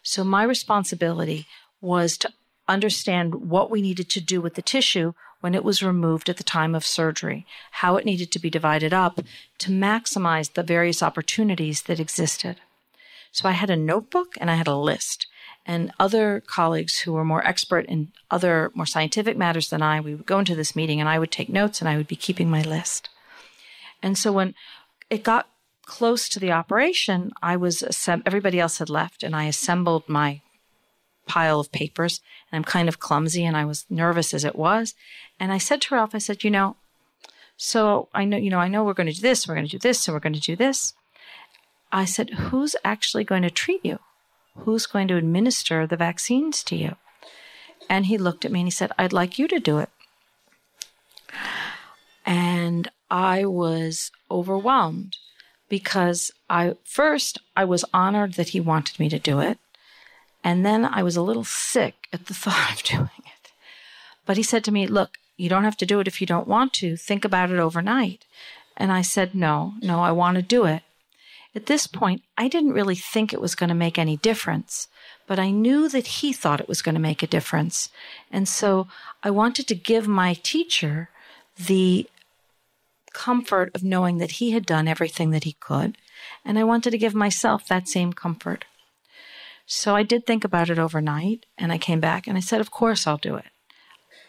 So 0.02 0.22
my 0.22 0.44
responsibility 0.44 1.46
was 1.80 2.16
to 2.18 2.32
understand 2.68 3.34
what 3.50 3.70
we 3.70 3.82
needed 3.82 4.08
to 4.10 4.20
do 4.20 4.40
with 4.40 4.54
the 4.54 4.62
tissue 4.62 5.14
when 5.44 5.54
it 5.54 5.62
was 5.62 5.82
removed 5.82 6.30
at 6.30 6.38
the 6.38 6.42
time 6.42 6.74
of 6.74 6.86
surgery, 6.86 7.44
how 7.72 7.96
it 7.96 8.06
needed 8.06 8.32
to 8.32 8.38
be 8.38 8.48
divided 8.48 8.94
up 8.94 9.20
to 9.58 9.70
maximize 9.70 10.50
the 10.50 10.62
various 10.62 11.02
opportunities 11.02 11.82
that 11.82 12.00
existed. 12.00 12.56
So 13.30 13.46
I 13.46 13.52
had 13.52 13.68
a 13.68 13.76
notebook 13.76 14.36
and 14.40 14.50
I 14.50 14.54
had 14.54 14.66
a 14.66 14.74
list. 14.74 15.26
And 15.66 15.92
other 16.00 16.42
colleagues 16.46 17.00
who 17.00 17.12
were 17.12 17.26
more 17.26 17.46
expert 17.46 17.84
in 17.84 18.10
other 18.30 18.72
more 18.74 18.86
scientific 18.86 19.36
matters 19.36 19.68
than 19.68 19.82
I, 19.82 20.00
we 20.00 20.14
would 20.14 20.24
go 20.24 20.38
into 20.38 20.54
this 20.54 20.74
meeting 20.74 20.98
and 20.98 21.10
I 21.10 21.18
would 21.18 21.30
take 21.30 21.50
notes 21.50 21.82
and 21.82 21.90
I 21.90 21.98
would 21.98 22.08
be 22.08 22.16
keeping 22.16 22.48
my 22.48 22.62
list. 22.62 23.10
And 24.02 24.16
so 24.16 24.32
when 24.32 24.54
it 25.10 25.24
got 25.24 25.50
close 25.84 26.26
to 26.30 26.40
the 26.40 26.52
operation, 26.52 27.32
I 27.42 27.58
was 27.58 27.84
everybody 28.08 28.60
else 28.60 28.78
had 28.78 28.88
left, 28.88 29.22
and 29.22 29.36
I 29.36 29.44
assembled 29.44 30.08
my 30.08 30.40
pile 31.26 31.60
of 31.60 31.72
papers. 31.72 32.20
And 32.50 32.58
I'm 32.58 32.64
kind 32.64 32.88
of 32.88 33.00
clumsy, 33.00 33.44
and 33.44 33.56
I 33.56 33.64
was 33.64 33.86
nervous 33.88 34.34
as 34.34 34.44
it 34.44 34.56
was. 34.56 34.94
And 35.38 35.52
I 35.52 35.58
said 35.58 35.80
to 35.82 35.94
Ralph, 35.94 36.14
I 36.14 36.18
said, 36.18 36.44
you 36.44 36.50
know, 36.50 36.76
so 37.56 38.08
I 38.14 38.24
know, 38.24 38.36
you 38.36 38.50
know, 38.50 38.58
I 38.58 38.68
know 38.68 38.84
we're 38.84 38.94
going 38.94 39.08
to 39.08 39.12
do 39.12 39.20
this, 39.20 39.46
we're 39.46 39.54
going 39.54 39.66
to 39.66 39.70
do 39.70 39.78
this, 39.78 40.06
and 40.06 40.14
we're 40.14 40.20
going 40.20 40.34
to 40.34 40.40
do 40.40 40.56
this. 40.56 40.94
I 41.92 42.04
said, 42.04 42.30
who's 42.30 42.74
actually 42.84 43.24
going 43.24 43.42
to 43.42 43.50
treat 43.50 43.84
you? 43.84 44.00
Who's 44.56 44.86
going 44.86 45.08
to 45.08 45.16
administer 45.16 45.86
the 45.86 45.96
vaccines 45.96 46.62
to 46.64 46.76
you? 46.76 46.96
And 47.88 48.06
he 48.06 48.18
looked 48.18 48.44
at 48.44 48.50
me 48.50 48.60
and 48.60 48.66
he 48.66 48.72
said, 48.72 48.92
I'd 48.98 49.12
like 49.12 49.38
you 49.38 49.46
to 49.48 49.60
do 49.60 49.78
it. 49.78 49.90
And 52.26 52.90
I 53.10 53.44
was 53.44 54.10
overwhelmed 54.30 55.18
because 55.68 56.32
I 56.48 56.74
first 56.84 57.38
I 57.56 57.64
was 57.64 57.84
honored 57.92 58.34
that 58.34 58.50
he 58.50 58.60
wanted 58.60 58.98
me 58.98 59.08
to 59.08 59.18
do 59.18 59.40
it. 59.40 59.58
And 60.44 60.64
then 60.64 60.84
I 60.84 61.02
was 61.02 61.16
a 61.16 61.22
little 61.22 61.44
sick 61.44 62.06
at 62.12 62.26
the 62.26 62.34
thought 62.42 62.72
of 62.72 62.82
doing 62.82 63.24
it. 63.24 63.50
But 64.26 64.36
he 64.36 64.42
said 64.42 64.62
to 64.64 64.72
me, 64.72 64.86
Look, 64.86 65.16
you 65.36 65.48
don't 65.48 65.64
have 65.64 65.76
to 65.78 65.86
do 65.86 65.98
it 65.98 66.06
if 66.06 66.20
you 66.20 66.26
don't 66.26 66.46
want 66.46 66.72
to. 66.74 66.96
Think 66.96 67.24
about 67.24 67.50
it 67.50 67.58
overnight. 67.58 68.24
And 68.76 68.92
I 68.92 69.02
said, 69.02 69.34
No, 69.34 69.74
no, 69.82 70.00
I 70.00 70.12
want 70.12 70.36
to 70.36 70.42
do 70.42 70.66
it. 70.66 70.82
At 71.56 71.66
this 71.66 71.86
point, 71.86 72.22
I 72.36 72.48
didn't 72.48 72.72
really 72.72 72.96
think 72.96 73.32
it 73.32 73.40
was 73.40 73.54
going 73.54 73.68
to 73.68 73.74
make 73.76 73.96
any 73.96 74.16
difference, 74.16 74.88
but 75.28 75.38
I 75.38 75.50
knew 75.50 75.88
that 75.88 76.06
he 76.18 76.32
thought 76.32 76.60
it 76.60 76.68
was 76.68 76.82
going 76.82 76.96
to 76.96 77.00
make 77.00 77.22
a 77.22 77.28
difference. 77.28 77.90
And 78.30 78.48
so 78.48 78.88
I 79.22 79.30
wanted 79.30 79.68
to 79.68 79.76
give 79.76 80.08
my 80.08 80.34
teacher 80.34 81.10
the 81.56 82.08
comfort 83.12 83.70
of 83.72 83.84
knowing 83.84 84.18
that 84.18 84.32
he 84.32 84.50
had 84.50 84.66
done 84.66 84.88
everything 84.88 85.30
that 85.30 85.44
he 85.44 85.52
could. 85.60 85.96
And 86.44 86.58
I 86.58 86.64
wanted 86.64 86.90
to 86.90 86.98
give 86.98 87.14
myself 87.14 87.68
that 87.68 87.88
same 87.88 88.12
comfort. 88.12 88.64
So 89.66 89.96
I 89.96 90.02
did 90.02 90.26
think 90.26 90.44
about 90.44 90.70
it 90.70 90.78
overnight 90.78 91.46
and 91.56 91.72
I 91.72 91.78
came 91.78 92.00
back 92.00 92.26
and 92.26 92.36
I 92.36 92.40
said, 92.40 92.60
Of 92.60 92.70
course 92.70 93.06
I'll 93.06 93.16
do 93.16 93.36
it. 93.36 93.46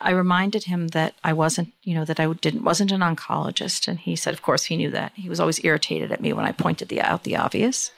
I 0.02 0.12
reminded 0.12 0.66
him 0.66 0.90
that 0.90 1.16
I 1.24 1.34
wasn't, 1.34 1.74
you 1.84 1.96
know, 1.96 2.06
that 2.06 2.20
I 2.20 2.32
didn't 2.34 2.64
wasn't 2.64 2.92
an 2.92 3.02
oncologist, 3.02 3.88
and 3.88 4.00
he 4.00 4.16
said, 4.16 4.34
of 4.34 4.42
course, 4.42 4.66
he 4.66 4.78
knew 4.78 4.92
that. 4.92 5.14
He 5.16 5.30
was 5.30 5.40
always 5.40 5.64
irritated 5.64 6.12
at 6.12 6.22
me 6.22 6.34
when 6.34 6.46
I 6.46 6.52
pointed 6.52 6.90
the, 6.90 7.02
out 7.02 7.24
the 7.24 7.38
obvious, 7.38 7.92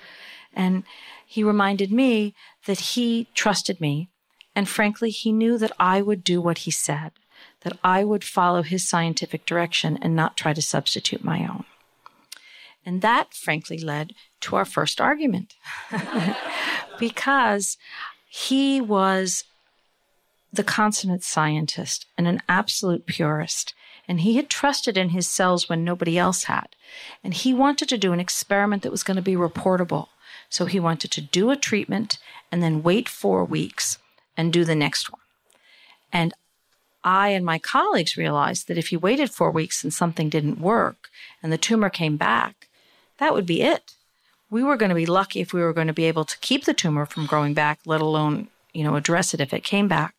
and 0.53 0.83
he 1.25 1.43
reminded 1.43 1.91
me 1.91 2.33
that 2.65 2.79
he 2.79 3.27
trusted 3.33 3.81
me, 3.81 4.09
and 4.55 4.69
frankly, 4.69 5.09
he 5.09 5.31
knew 5.31 5.57
that 5.57 5.71
I 5.79 6.01
would 6.01 6.23
do 6.23 6.39
what 6.39 6.59
he 6.59 6.71
said, 6.71 7.11
that 7.61 7.77
I 7.83 8.03
would 8.03 8.23
follow 8.23 8.61
his 8.61 8.87
scientific 8.87 9.45
direction 9.45 9.97
and 10.01 10.15
not 10.15 10.37
try 10.37 10.53
to 10.53 10.61
substitute 10.61 11.23
my 11.23 11.41
own. 11.41 11.65
And 12.85 13.01
that, 13.01 13.33
frankly, 13.33 13.79
led 13.79 14.13
to 14.41 14.55
our 14.55 14.65
first 14.65 15.01
argument 15.01 15.55
because 16.99 17.77
he 18.27 18.79
was 18.79 19.43
the 20.51 20.63
consummate 20.63 21.23
scientist 21.23 22.05
and 22.17 22.27
an 22.27 22.41
absolute 22.47 23.05
purist. 23.05 23.73
And 24.07 24.21
he 24.21 24.37
had 24.37 24.49
trusted 24.49 24.97
in 24.97 25.09
his 25.09 25.27
cells 25.27 25.67
when 25.67 25.83
nobody 25.83 26.17
else 26.17 26.45
had. 26.45 26.67
And 27.23 27.33
he 27.33 27.53
wanted 27.53 27.89
to 27.89 27.97
do 27.97 28.13
an 28.13 28.19
experiment 28.19 28.83
that 28.83 28.91
was 28.91 29.03
going 29.03 29.17
to 29.17 29.21
be 29.21 29.35
reportable. 29.35 30.07
So 30.49 30.65
he 30.65 30.79
wanted 30.79 31.11
to 31.11 31.21
do 31.21 31.51
a 31.51 31.57
treatment 31.57 32.17
and 32.51 32.63
then 32.63 32.83
wait 32.83 33.09
four 33.09 33.43
weeks 33.43 33.97
and 34.37 34.53
do 34.53 34.63
the 34.63 34.75
next 34.75 35.11
one. 35.11 35.21
And 36.13 36.33
I 37.03 37.29
and 37.29 37.45
my 37.45 37.59
colleagues 37.59 38.17
realized 38.17 38.67
that 38.67 38.77
if 38.77 38.87
he 38.87 38.97
waited 38.97 39.29
four 39.29 39.51
weeks 39.51 39.83
and 39.83 39.93
something 39.93 40.29
didn't 40.29 40.59
work 40.59 41.09
and 41.43 41.51
the 41.51 41.57
tumor 41.57 41.89
came 41.89 42.17
back, 42.17 42.67
that 43.17 43.33
would 43.33 43.45
be 43.45 43.61
it. 43.61 43.93
We 44.49 44.63
were 44.63 44.77
going 44.77 44.89
to 44.89 44.95
be 44.95 45.05
lucky 45.05 45.41
if 45.41 45.53
we 45.53 45.61
were 45.61 45.73
going 45.73 45.87
to 45.87 45.93
be 45.93 46.05
able 46.05 46.25
to 46.25 46.37
keep 46.39 46.65
the 46.65 46.73
tumor 46.73 47.05
from 47.05 47.25
growing 47.25 47.53
back, 47.53 47.79
let 47.85 48.01
alone, 48.01 48.47
you 48.73 48.83
know, 48.83 48.95
address 48.95 49.33
it 49.33 49.41
if 49.41 49.53
it 49.53 49.63
came 49.63 49.87
back. 49.87 50.13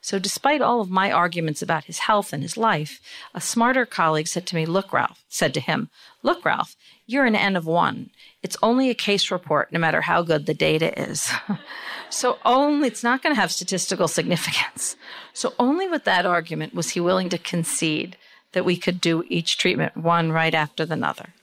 So, 0.00 0.18
despite 0.18 0.60
all 0.60 0.80
of 0.80 0.90
my 0.90 1.10
arguments 1.10 1.62
about 1.62 1.84
his 1.84 2.00
health 2.00 2.32
and 2.32 2.42
his 2.42 2.56
life, 2.56 3.00
a 3.34 3.40
smarter 3.40 3.84
colleague 3.84 4.28
said 4.28 4.46
to 4.46 4.54
me, 4.54 4.64
Look, 4.64 4.92
Ralph, 4.92 5.22
said 5.28 5.52
to 5.54 5.60
him, 5.60 5.90
Look, 6.22 6.44
Ralph, 6.44 6.76
you're 7.06 7.26
an 7.26 7.34
N 7.34 7.56
of 7.56 7.66
one. 7.66 8.10
It's 8.42 8.56
only 8.62 8.90
a 8.90 8.94
case 8.94 9.30
report, 9.30 9.72
no 9.72 9.78
matter 9.78 10.02
how 10.02 10.22
good 10.22 10.46
the 10.46 10.54
data 10.54 10.98
is. 10.98 11.30
so, 12.10 12.38
only, 12.44 12.88
it's 12.88 13.02
not 13.02 13.22
going 13.22 13.34
to 13.34 13.40
have 13.40 13.52
statistical 13.52 14.08
significance. 14.08 14.96
So, 15.32 15.54
only 15.58 15.88
with 15.88 16.04
that 16.04 16.26
argument 16.26 16.74
was 16.74 16.90
he 16.90 17.00
willing 17.00 17.28
to 17.30 17.38
concede 17.38 18.16
that 18.52 18.64
we 18.64 18.76
could 18.76 19.00
do 19.00 19.24
each 19.28 19.58
treatment 19.58 19.96
one 19.96 20.32
right 20.32 20.54
after 20.54 20.86
the 20.86 20.96
other. 21.06 21.34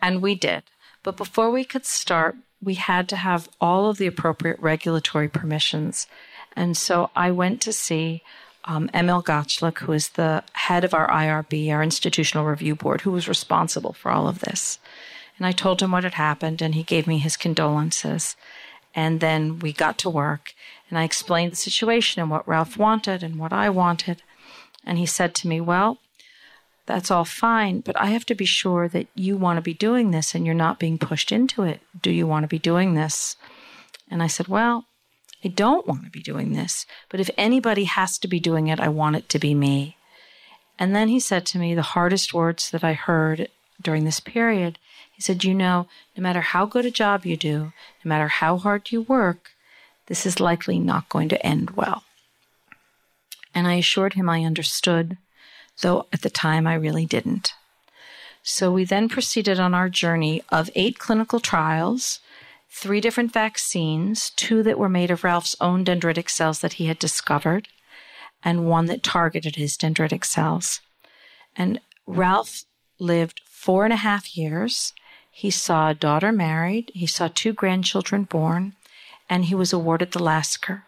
And 0.00 0.22
we 0.22 0.34
did. 0.34 0.62
But 1.04 1.16
before 1.16 1.50
we 1.50 1.64
could 1.64 1.86
start, 1.86 2.34
we 2.60 2.74
had 2.74 3.08
to 3.10 3.16
have 3.16 3.48
all 3.60 3.88
of 3.88 3.98
the 3.98 4.06
appropriate 4.08 4.58
regulatory 4.58 5.28
permissions. 5.28 6.08
And 6.56 6.76
so 6.76 7.10
I 7.14 7.30
went 7.30 7.60
to 7.62 7.72
see 7.72 8.22
um, 8.64 8.88
Emil 8.94 9.22
Gotschlich, 9.22 9.78
who 9.80 9.92
is 9.92 10.08
the 10.10 10.42
head 10.54 10.82
of 10.82 10.94
our 10.94 11.08
IRB, 11.08 11.70
our 11.70 11.82
institutional 11.82 12.46
review 12.46 12.74
board, 12.74 13.02
who 13.02 13.12
was 13.12 13.28
responsible 13.28 13.92
for 13.92 14.10
all 14.10 14.26
of 14.26 14.40
this. 14.40 14.78
And 15.36 15.46
I 15.46 15.52
told 15.52 15.82
him 15.82 15.92
what 15.92 16.04
had 16.04 16.14
happened, 16.14 16.62
and 16.62 16.74
he 16.74 16.82
gave 16.82 17.06
me 17.06 17.18
his 17.18 17.36
condolences. 17.36 18.36
And 18.94 19.20
then 19.20 19.58
we 19.58 19.72
got 19.72 19.98
to 19.98 20.10
work, 20.10 20.54
and 20.88 20.98
I 20.98 21.04
explained 21.04 21.52
the 21.52 21.56
situation 21.56 22.22
and 22.22 22.30
what 22.30 22.48
Ralph 22.48 22.78
wanted 22.78 23.22
and 23.22 23.36
what 23.38 23.52
I 23.52 23.68
wanted. 23.68 24.22
And 24.84 24.96
he 24.96 25.06
said 25.06 25.34
to 25.36 25.48
me, 25.48 25.60
Well, 25.60 25.98
that's 26.86 27.10
all 27.10 27.24
fine, 27.24 27.80
but 27.80 27.98
I 27.98 28.06
have 28.06 28.26
to 28.26 28.34
be 28.34 28.44
sure 28.44 28.88
that 28.88 29.06
you 29.14 29.36
want 29.36 29.56
to 29.56 29.62
be 29.62 29.74
doing 29.74 30.10
this 30.10 30.34
and 30.34 30.44
you're 30.44 30.54
not 30.54 30.78
being 30.78 30.98
pushed 30.98 31.32
into 31.32 31.62
it. 31.62 31.80
Do 32.00 32.10
you 32.10 32.26
want 32.26 32.44
to 32.44 32.48
be 32.48 32.58
doing 32.58 32.94
this? 32.94 33.36
And 34.10 34.22
I 34.22 34.26
said, 34.26 34.48
Well, 34.48 34.84
I 35.42 35.48
don't 35.48 35.86
want 35.86 36.04
to 36.04 36.10
be 36.10 36.20
doing 36.20 36.52
this, 36.52 36.86
but 37.08 37.20
if 37.20 37.30
anybody 37.36 37.84
has 37.84 38.18
to 38.18 38.28
be 38.28 38.40
doing 38.40 38.68
it, 38.68 38.80
I 38.80 38.88
want 38.88 39.16
it 39.16 39.28
to 39.30 39.38
be 39.38 39.54
me. 39.54 39.96
And 40.78 40.94
then 40.94 41.08
he 41.08 41.20
said 41.20 41.46
to 41.46 41.58
me 41.58 41.74
the 41.74 41.82
hardest 41.82 42.34
words 42.34 42.70
that 42.70 42.84
I 42.84 42.94
heard 42.94 43.48
during 43.80 44.04
this 44.04 44.20
period. 44.20 44.78
He 45.12 45.22
said, 45.22 45.44
You 45.44 45.54
know, 45.54 45.86
no 46.16 46.22
matter 46.22 46.40
how 46.40 46.66
good 46.66 46.84
a 46.84 46.90
job 46.90 47.24
you 47.24 47.36
do, 47.36 47.72
no 48.04 48.08
matter 48.08 48.28
how 48.28 48.58
hard 48.58 48.90
you 48.90 49.02
work, 49.02 49.52
this 50.06 50.26
is 50.26 50.40
likely 50.40 50.78
not 50.78 51.08
going 51.08 51.28
to 51.30 51.46
end 51.46 51.70
well. 51.70 52.02
And 53.54 53.66
I 53.66 53.74
assured 53.74 54.14
him 54.14 54.28
I 54.28 54.44
understood, 54.44 55.16
though 55.80 56.06
at 56.12 56.22
the 56.22 56.30
time 56.30 56.66
I 56.66 56.74
really 56.74 57.06
didn't. 57.06 57.52
So 58.42 58.70
we 58.70 58.84
then 58.84 59.08
proceeded 59.08 59.58
on 59.58 59.74
our 59.74 59.88
journey 59.88 60.42
of 60.50 60.70
eight 60.74 60.98
clinical 60.98 61.40
trials 61.40 62.20
three 62.70 63.00
different 63.00 63.32
vaccines, 63.32 64.30
two 64.30 64.62
that 64.64 64.78
were 64.78 64.88
made 64.88 65.10
of 65.10 65.22
Ralph's 65.22 65.56
own 65.60 65.84
dendritic 65.84 66.28
cells 66.28 66.58
that 66.60 66.74
he 66.74 66.86
had 66.86 66.98
discovered, 66.98 67.68
and 68.42 68.66
one 68.66 68.86
that 68.86 69.02
targeted 69.02 69.56
his 69.56 69.76
dendritic 69.76 70.24
cells. 70.24 70.80
And 71.54 71.80
Ralph 72.04 72.64
lived 72.98 73.40
four 73.46 73.84
and 73.84 73.92
a 73.92 73.96
half 73.96 74.36
years. 74.36 74.92
He 75.30 75.50
saw 75.50 75.90
a 75.90 75.94
daughter 75.94 76.32
married, 76.32 76.90
he 76.94 77.06
saw 77.06 77.28
two 77.32 77.52
grandchildren 77.52 78.24
born, 78.24 78.74
and 79.30 79.46
he 79.46 79.54
was 79.54 79.72
awarded 79.72 80.12
the 80.12 80.22
Lasker 80.22 80.84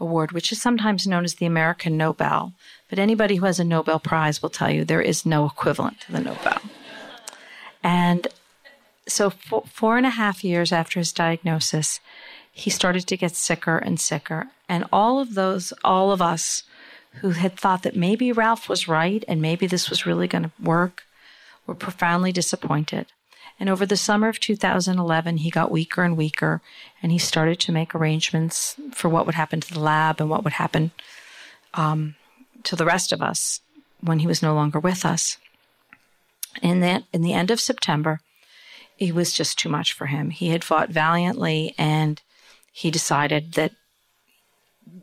Award, 0.00 0.32
which 0.32 0.52
is 0.52 0.60
sometimes 0.60 1.06
known 1.06 1.24
as 1.24 1.34
the 1.34 1.46
American 1.46 1.96
Nobel. 1.96 2.52
But 2.88 2.98
anybody 2.98 3.36
who 3.36 3.46
has 3.46 3.60
a 3.60 3.64
Nobel 3.64 3.98
Prize 3.98 4.42
will 4.42 4.50
tell 4.50 4.70
you 4.70 4.84
there 4.84 5.00
is 5.00 5.24
no 5.24 5.46
equivalent 5.46 6.00
to 6.02 6.12
the 6.12 6.20
Nobel. 6.20 6.60
And 7.82 8.28
so 9.06 9.30
four, 9.30 9.64
four 9.70 9.96
and 9.96 10.06
a 10.06 10.10
half 10.10 10.42
years 10.42 10.72
after 10.72 10.98
his 10.98 11.12
diagnosis, 11.12 12.00
he 12.50 12.70
started 12.70 13.06
to 13.06 13.16
get 13.16 13.36
sicker 13.36 13.78
and 13.78 14.00
sicker. 14.00 14.48
And 14.68 14.84
all 14.92 15.20
of 15.20 15.34
those, 15.34 15.72
all 15.82 16.12
of 16.12 16.22
us 16.22 16.64
who 17.20 17.30
had 17.30 17.56
thought 17.56 17.82
that 17.82 17.96
maybe 17.96 18.32
Ralph 18.32 18.68
was 18.68 18.88
right 18.88 19.24
and 19.28 19.40
maybe 19.40 19.66
this 19.66 19.90
was 19.90 20.06
really 20.06 20.26
going 20.26 20.44
to 20.44 20.52
work 20.60 21.04
were 21.66 21.74
profoundly 21.74 22.32
disappointed. 22.32 23.06
And 23.58 23.68
over 23.68 23.86
the 23.86 23.96
summer 23.96 24.28
of 24.28 24.40
2011, 24.40 25.38
he 25.38 25.50
got 25.50 25.70
weaker 25.70 26.02
and 26.02 26.16
weaker, 26.16 26.60
and 27.02 27.12
he 27.12 27.18
started 27.18 27.60
to 27.60 27.72
make 27.72 27.94
arrangements 27.94 28.76
for 28.92 29.08
what 29.08 29.26
would 29.26 29.36
happen 29.36 29.60
to 29.60 29.72
the 29.72 29.80
lab 29.80 30.20
and 30.20 30.28
what 30.28 30.42
would 30.42 30.54
happen 30.54 30.90
um, 31.74 32.16
to 32.64 32.74
the 32.76 32.84
rest 32.84 33.12
of 33.12 33.22
us 33.22 33.60
when 34.00 34.18
he 34.18 34.26
was 34.26 34.42
no 34.42 34.54
longer 34.54 34.80
with 34.80 35.04
us. 35.04 35.38
In 36.62 36.80
that, 36.80 37.04
in 37.12 37.22
the 37.22 37.32
end 37.32 37.50
of 37.50 37.60
September, 37.60 38.20
it 38.98 39.14
was 39.14 39.32
just 39.32 39.58
too 39.58 39.68
much 39.68 39.92
for 39.92 40.06
him. 40.06 40.30
He 40.30 40.48
had 40.48 40.64
fought 40.64 40.90
valiantly 40.90 41.74
and 41.78 42.20
he 42.72 42.90
decided 42.90 43.54
that 43.54 43.72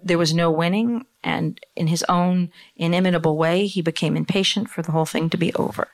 there 0.03 0.17
was 0.17 0.33
no 0.33 0.51
winning 0.51 1.05
And 1.23 1.59
in 1.75 1.87
his 1.87 2.03
own 2.09 2.51
inimitable 2.75 3.37
way, 3.37 3.67
he 3.67 3.81
became 3.81 4.17
impatient 4.17 4.69
for 4.69 4.81
the 4.81 4.91
whole 4.91 5.05
thing 5.05 5.29
to 5.29 5.37
be 5.37 5.53
over. 5.53 5.89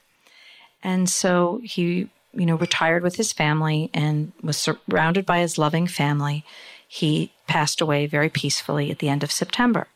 And 0.82 1.10
so 1.10 1.60
he, 1.64 2.10
you 2.38 2.46
know, 2.46 2.56
retired 2.56 3.02
with 3.02 3.16
his 3.16 3.34
family 3.34 3.90
and 3.94 4.32
was 4.44 4.58
surrounded 4.58 5.26
by 5.26 5.40
his 5.40 5.58
loving 5.58 5.88
family. 5.88 6.46
He 6.88 7.32
passed 7.48 7.82
away 7.82 8.06
very 8.06 8.30
peacefully 8.30 8.92
at 8.92 9.00
the 9.00 9.10
end 9.10 9.24
of 9.24 9.32
September. 9.32 9.88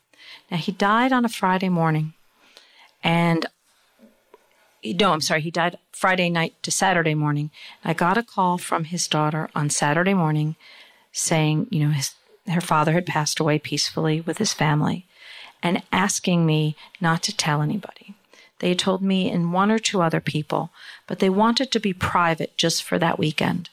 Now, 0.49 0.57
he 0.57 0.71
died 0.71 1.13
on 1.13 1.23
a 1.23 1.29
Friday 1.29 1.69
morning. 1.69 2.13
And 3.03 3.45
no, 4.83 5.13
I'm 5.13 5.21
sorry, 5.21 5.41
he 5.41 5.51
died 5.51 5.77
Friday 5.91 6.29
night 6.29 6.55
to 6.63 6.71
Saturday 6.71 7.13
morning. 7.13 7.51
I 7.85 7.93
got 7.93 8.17
a 8.17 8.23
call 8.23 8.57
from 8.57 8.85
his 8.85 9.07
daughter 9.07 9.49
on 9.53 9.69
Saturday 9.69 10.15
morning 10.15 10.55
saying, 11.11 11.67
you 11.69 11.85
know, 11.85 11.91
his, 11.91 12.15
her 12.47 12.61
father 12.61 12.93
had 12.93 13.05
passed 13.05 13.39
away 13.39 13.59
peacefully 13.59 14.19
with 14.19 14.39
his 14.39 14.53
family 14.53 15.05
and 15.61 15.83
asking 15.91 16.45
me 16.45 16.75
not 16.99 17.21
to 17.23 17.37
tell 17.37 17.61
anybody. 17.61 18.10
They 18.61 18.69
had 18.69 18.79
told 18.79 19.01
me 19.01 19.29
and 19.31 19.51
one 19.51 19.71
or 19.71 19.79
two 19.79 20.03
other 20.03 20.21
people, 20.21 20.69
but 21.07 21.17
they 21.17 21.31
wanted 21.31 21.71
to 21.71 21.79
be 21.79 21.93
private 21.93 22.55
just 22.57 22.83
for 22.83 22.99
that 22.99 23.17
weekend. 23.17 23.69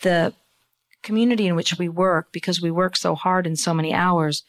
The 0.00 0.34
community 1.04 1.46
in 1.46 1.54
which 1.54 1.78
we 1.78 1.88
work, 1.88 2.32
because 2.32 2.60
we 2.60 2.72
work 2.72 2.96
so 2.96 3.14
hard 3.14 3.46
and 3.46 3.56
so 3.56 3.72
many 3.72 3.94
hours, 3.94 4.42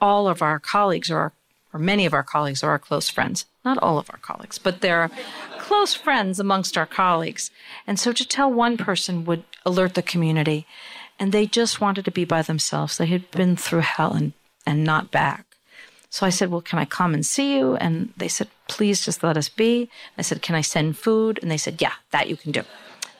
all 0.00 0.26
of 0.26 0.42
our 0.42 0.58
colleagues 0.58 1.08
are, 1.08 1.32
or 1.72 1.78
many 1.78 2.04
of 2.04 2.12
our 2.12 2.24
colleagues 2.24 2.64
are 2.64 2.70
our 2.70 2.80
close 2.80 3.08
friends. 3.08 3.44
Not 3.64 3.78
all 3.78 3.96
of 3.96 4.10
our 4.10 4.18
colleagues, 4.18 4.58
but 4.58 4.80
they're 4.80 5.08
close 5.58 5.94
friends 5.94 6.40
amongst 6.40 6.76
our 6.76 6.86
colleagues. 6.86 7.52
And 7.86 7.96
so 7.96 8.12
to 8.12 8.26
tell 8.26 8.52
one 8.52 8.76
person 8.76 9.24
would 9.24 9.44
alert 9.64 9.94
the 9.94 10.02
community. 10.02 10.66
And 11.20 11.30
they 11.30 11.46
just 11.46 11.80
wanted 11.80 12.04
to 12.06 12.10
be 12.10 12.24
by 12.24 12.42
themselves. 12.42 12.98
They 12.98 13.06
had 13.06 13.30
been 13.30 13.56
through 13.56 13.80
hell 13.80 14.14
and, 14.14 14.32
and 14.66 14.82
not 14.82 15.12
back. 15.12 15.47
So 16.10 16.26
I 16.26 16.30
said, 16.30 16.50
Well, 16.50 16.60
can 16.60 16.78
I 16.78 16.84
come 16.84 17.14
and 17.14 17.24
see 17.24 17.56
you? 17.56 17.76
And 17.76 18.12
they 18.16 18.28
said, 18.28 18.48
Please 18.66 19.04
just 19.04 19.22
let 19.22 19.36
us 19.36 19.48
be. 19.48 19.90
I 20.16 20.22
said, 20.22 20.42
Can 20.42 20.54
I 20.54 20.60
send 20.62 20.98
food? 20.98 21.38
And 21.42 21.50
they 21.50 21.56
said, 21.56 21.80
Yeah, 21.80 21.94
that 22.10 22.28
you 22.28 22.36
can 22.36 22.52
do. 22.52 22.62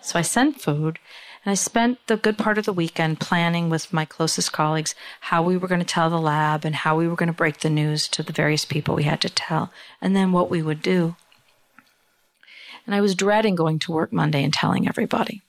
So 0.00 0.18
I 0.18 0.22
sent 0.22 0.60
food. 0.60 0.98
And 1.44 1.52
I 1.52 1.54
spent 1.54 1.98
the 2.08 2.16
good 2.16 2.36
part 2.36 2.58
of 2.58 2.64
the 2.64 2.72
weekend 2.72 3.20
planning 3.20 3.70
with 3.70 3.92
my 3.92 4.04
closest 4.04 4.52
colleagues 4.52 4.94
how 5.20 5.42
we 5.42 5.56
were 5.56 5.68
going 5.68 5.80
to 5.80 5.86
tell 5.86 6.10
the 6.10 6.18
lab 6.20 6.64
and 6.64 6.74
how 6.74 6.96
we 6.96 7.06
were 7.06 7.14
going 7.14 7.28
to 7.28 7.32
break 7.32 7.60
the 7.60 7.70
news 7.70 8.08
to 8.08 8.22
the 8.22 8.32
various 8.32 8.64
people 8.64 8.96
we 8.96 9.04
had 9.04 9.20
to 9.20 9.30
tell, 9.30 9.72
and 10.02 10.16
then 10.16 10.32
what 10.32 10.50
we 10.50 10.62
would 10.62 10.82
do. 10.82 11.14
And 12.84 12.94
I 12.94 13.00
was 13.00 13.14
dreading 13.14 13.54
going 13.54 13.78
to 13.80 13.92
work 13.92 14.12
Monday 14.12 14.42
and 14.42 14.52
telling 14.52 14.88
everybody. 14.88 15.42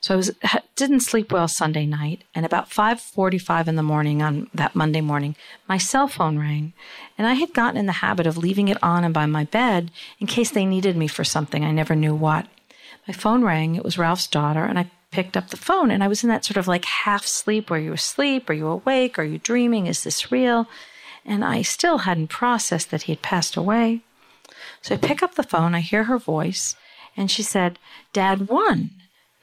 So 0.00 0.14
I 0.14 0.16
was 0.16 0.30
didn't 0.76 1.00
sleep 1.00 1.32
well 1.32 1.48
Sunday 1.48 1.84
night, 1.86 2.22
and 2.34 2.46
about 2.46 2.70
5:45 2.70 3.66
in 3.66 3.74
the 3.74 3.82
morning 3.82 4.22
on 4.22 4.48
that 4.54 4.76
Monday 4.76 5.00
morning, 5.00 5.34
my 5.68 5.76
cell 5.76 6.06
phone 6.06 6.38
rang, 6.38 6.72
and 7.16 7.26
I 7.26 7.34
had 7.34 7.52
gotten 7.52 7.76
in 7.76 7.86
the 7.86 7.92
habit 7.92 8.26
of 8.26 8.38
leaving 8.38 8.68
it 8.68 8.80
on 8.82 9.02
and 9.02 9.12
by 9.12 9.26
my 9.26 9.44
bed 9.44 9.90
in 10.20 10.28
case 10.28 10.50
they 10.50 10.64
needed 10.64 10.96
me 10.96 11.08
for 11.08 11.24
something 11.24 11.64
I 11.64 11.72
never 11.72 11.96
knew 11.96 12.14
what. 12.14 12.46
My 13.08 13.14
phone 13.14 13.42
rang, 13.42 13.74
it 13.74 13.84
was 13.84 13.98
Ralph's 13.98 14.28
daughter, 14.28 14.64
and 14.64 14.78
I 14.78 14.90
picked 15.10 15.36
up 15.36 15.48
the 15.48 15.56
phone 15.56 15.90
and 15.90 16.04
I 16.04 16.08
was 16.08 16.22
in 16.22 16.28
that 16.28 16.44
sort 16.44 16.58
of 16.58 16.68
like 16.68 16.84
half 16.84 17.26
sleep 17.26 17.70
where 17.70 17.80
you 17.80 17.92
asleep, 17.92 18.48
are 18.50 18.54
you 18.54 18.68
awake, 18.68 19.18
are 19.18 19.24
you 19.24 19.38
dreaming, 19.38 19.86
is 19.86 20.04
this 20.04 20.30
real? 20.30 20.68
And 21.24 21.44
I 21.44 21.62
still 21.62 21.98
hadn't 21.98 22.28
processed 22.28 22.90
that 22.90 23.02
he 23.02 23.12
had 23.12 23.22
passed 23.22 23.56
away. 23.56 24.02
So 24.82 24.94
I 24.94 24.98
pick 24.98 25.22
up 25.22 25.34
the 25.34 25.42
phone, 25.42 25.74
I 25.74 25.80
hear 25.80 26.04
her 26.04 26.18
voice, 26.18 26.76
and 27.16 27.30
she 27.30 27.42
said, 27.42 27.78
Dad 28.12 28.48
won. 28.48 28.90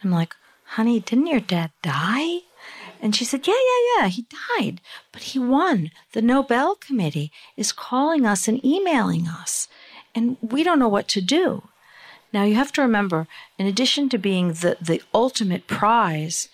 I'm 0.03 0.11
like, 0.11 0.35
honey, 0.65 0.99
didn't 0.99 1.27
your 1.27 1.39
dad 1.39 1.71
die? 1.81 2.39
And 3.01 3.15
she 3.15 3.25
said, 3.25 3.47
Yeah, 3.47 3.53
yeah, 3.53 4.03
yeah, 4.03 4.07
he 4.07 4.25
died, 4.57 4.81
but 5.11 5.23
he 5.23 5.39
won. 5.39 5.91
The 6.13 6.21
Nobel 6.21 6.75
Committee 6.75 7.31
is 7.55 7.71
calling 7.71 8.25
us 8.25 8.47
and 8.47 8.63
emailing 8.65 9.27
us, 9.27 9.67
and 10.13 10.37
we 10.41 10.63
don't 10.63 10.79
know 10.79 10.89
what 10.89 11.07
to 11.09 11.21
do. 11.21 11.63
Now, 12.33 12.43
you 12.43 12.55
have 12.55 12.71
to 12.73 12.81
remember, 12.81 13.27
in 13.57 13.65
addition 13.65 14.09
to 14.09 14.17
being 14.17 14.49
the, 14.49 14.77
the 14.81 15.01
ultimate 15.13 15.67
prize, 15.67 16.49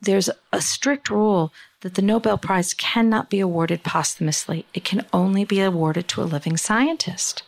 there's 0.00 0.28
a 0.52 0.60
strict 0.60 1.08
rule 1.08 1.52
that 1.80 1.94
the 1.94 2.02
Nobel 2.02 2.36
Prize 2.36 2.74
cannot 2.74 3.30
be 3.30 3.40
awarded 3.40 3.82
posthumously. 3.82 4.66
It 4.74 4.84
can 4.84 5.06
only 5.12 5.44
be 5.44 5.60
awarded 5.60 6.08
to 6.08 6.22
a 6.22 6.24
living 6.24 6.56
scientist. 6.56 7.42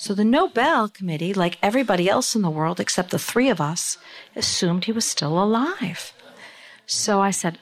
So 0.00 0.14
the 0.14 0.24
Nobel 0.24 0.88
Committee, 0.88 1.34
like 1.34 1.58
everybody 1.60 2.08
else 2.08 2.36
in 2.36 2.42
the 2.42 2.50
world 2.50 2.78
except 2.78 3.10
the 3.10 3.18
three 3.18 3.48
of 3.48 3.60
us, 3.60 3.98
assumed 4.36 4.84
he 4.84 4.92
was 4.92 5.04
still 5.04 5.42
alive. 5.42 6.12
So 6.86 7.20
I 7.20 7.32
said, 7.32 7.58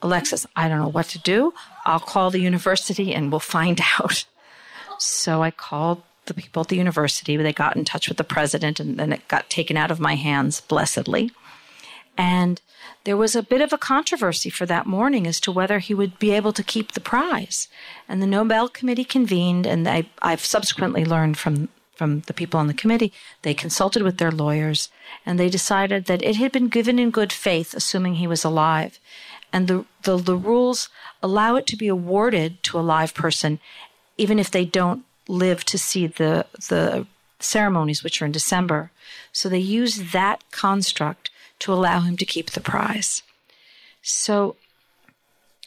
Alexis, 0.00 0.46
I 0.56 0.68
don't 0.68 0.78
know 0.78 0.88
what 0.88 1.08
to 1.10 1.18
do. 1.18 1.52
I'll 1.84 2.00
call 2.00 2.30
the 2.30 2.40
university 2.40 3.14
and 3.14 3.30
we'll 3.30 3.38
find 3.38 3.80
out. 4.00 4.24
So 4.98 5.42
I 5.42 5.50
called 5.50 6.02
the 6.24 6.32
people 6.32 6.62
at 6.62 6.68
the 6.68 6.76
university. 6.76 7.36
They 7.36 7.52
got 7.52 7.76
in 7.76 7.84
touch 7.84 8.08
with 8.08 8.16
the 8.16 8.24
president 8.24 8.80
and 8.80 8.98
then 8.98 9.12
it 9.12 9.28
got 9.28 9.50
taken 9.50 9.76
out 9.76 9.90
of 9.90 10.00
my 10.00 10.14
hands, 10.14 10.62
blessedly. 10.62 11.32
And 12.16 12.62
there 13.04 13.16
was 13.16 13.36
a 13.36 13.42
bit 13.42 13.60
of 13.60 13.72
a 13.72 13.78
controversy 13.78 14.50
for 14.50 14.66
that 14.66 14.86
morning 14.86 15.26
as 15.26 15.38
to 15.40 15.52
whether 15.52 15.78
he 15.78 15.94
would 15.94 16.18
be 16.18 16.32
able 16.32 16.52
to 16.54 16.62
keep 16.62 16.92
the 16.92 17.00
prize. 17.00 17.68
And 18.08 18.22
the 18.22 18.26
Nobel 18.26 18.68
Committee 18.68 19.04
convened, 19.04 19.66
and 19.66 19.86
I, 19.86 20.06
have 20.22 20.44
subsequently 20.44 21.04
learned 21.04 21.36
from, 21.36 21.68
from 21.94 22.20
the 22.20 22.32
people 22.32 22.58
on 22.58 22.66
the 22.66 22.74
committee, 22.74 23.12
they 23.42 23.52
consulted 23.52 24.02
with 24.02 24.16
their 24.16 24.32
lawyers, 24.32 24.88
and 25.26 25.38
they 25.38 25.50
decided 25.50 26.06
that 26.06 26.22
it 26.22 26.36
had 26.36 26.50
been 26.50 26.68
given 26.68 26.98
in 26.98 27.10
good 27.10 27.32
faith, 27.32 27.74
assuming 27.74 28.14
he 28.14 28.26
was 28.26 28.42
alive. 28.42 28.98
And 29.52 29.68
the, 29.68 29.84
the, 30.02 30.16
the 30.16 30.36
rules 30.36 30.88
allow 31.22 31.56
it 31.56 31.66
to 31.68 31.76
be 31.76 31.88
awarded 31.88 32.62
to 32.64 32.78
a 32.78 32.80
live 32.80 33.14
person, 33.14 33.60
even 34.16 34.38
if 34.38 34.50
they 34.50 34.64
don't 34.64 35.04
live 35.28 35.64
to 35.66 35.78
see 35.78 36.06
the, 36.06 36.46
the 36.68 37.06
ceremonies, 37.38 38.02
which 38.02 38.20
are 38.22 38.24
in 38.24 38.32
December. 38.32 38.90
So 39.30 39.48
they 39.48 39.58
use 39.58 40.12
that 40.12 40.42
construct 40.50 41.30
to 41.64 41.72
allow 41.72 42.00
him 42.00 42.14
to 42.14 42.26
keep 42.26 42.50
the 42.50 42.60
prize. 42.60 43.22
So 44.02 44.56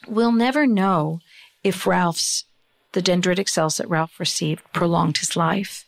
we'll 0.07 0.31
never 0.31 0.67
know 0.67 1.21
if 1.63 1.87
Ralph's, 1.87 2.45
the 2.91 3.01
dendritic 3.01 3.49
cells 3.49 3.77
that 3.77 3.89
Ralph 3.89 4.19
received, 4.19 4.61
prolonged 4.73 5.17
his 5.17 5.35
life. 5.35 5.85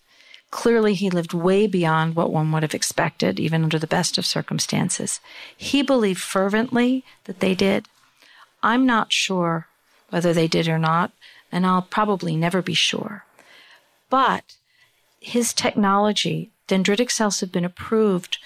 Clearly, 0.49 0.95
he 0.95 1.11
lived 1.11 1.35
way 1.35 1.67
beyond 1.67 2.15
what 2.15 2.31
one 2.31 2.51
would 2.51 2.63
have 2.63 2.73
expected, 2.73 3.39
even 3.39 3.63
under 3.63 3.77
the 3.77 3.85
best 3.85 4.17
of 4.17 4.25
circumstances. 4.25 5.19
He 5.55 5.83
believed 5.83 6.21
fervently 6.21 7.03
that 7.25 7.39
they 7.39 7.53
did. 7.53 7.87
I'm 8.63 8.87
not 8.87 9.13
sure 9.13 9.67
whether 10.09 10.33
they 10.33 10.47
did 10.47 10.67
or 10.67 10.79
not, 10.79 11.11
and 11.51 11.67
I'll 11.67 11.83
probably 11.83 12.35
never 12.35 12.63
be 12.63 12.73
sure. 12.73 13.25
But 14.09 14.55
his 15.19 15.53
technology, 15.53 16.49
dendritic 16.67 17.11
cells 17.11 17.41
have 17.41 17.51
been 17.51 17.63
approved 17.63 18.39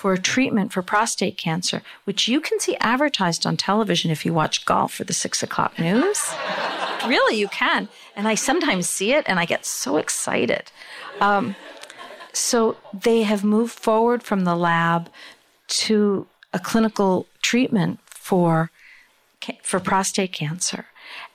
for 0.00 0.14
a 0.14 0.18
treatment 0.18 0.72
for 0.72 0.80
prostate 0.80 1.36
cancer, 1.36 1.82
which 2.04 2.26
you 2.26 2.40
can 2.40 2.58
see 2.58 2.74
advertised 2.80 3.44
on 3.44 3.54
television 3.54 4.10
if 4.10 4.24
you 4.24 4.32
watch 4.32 4.64
golf 4.64 4.94
for 4.94 5.04
the 5.04 5.12
six 5.12 5.42
o'clock 5.42 5.78
news. 5.78 6.18
really, 7.06 7.36
you 7.36 7.48
can. 7.48 7.86
And 8.16 8.26
I 8.26 8.34
sometimes 8.34 8.88
see 8.88 9.12
it 9.12 9.24
and 9.28 9.38
I 9.38 9.44
get 9.44 9.66
so 9.66 9.98
excited. 9.98 10.72
Um, 11.20 11.54
so 12.32 12.78
they 12.94 13.24
have 13.24 13.44
moved 13.44 13.74
forward 13.74 14.22
from 14.22 14.44
the 14.44 14.56
lab 14.56 15.10
to 15.84 16.26
a 16.54 16.58
clinical 16.58 17.26
treatment 17.42 18.00
for 18.06 18.70
for 19.62 19.80
prostate 19.80 20.32
cancer. 20.32 20.86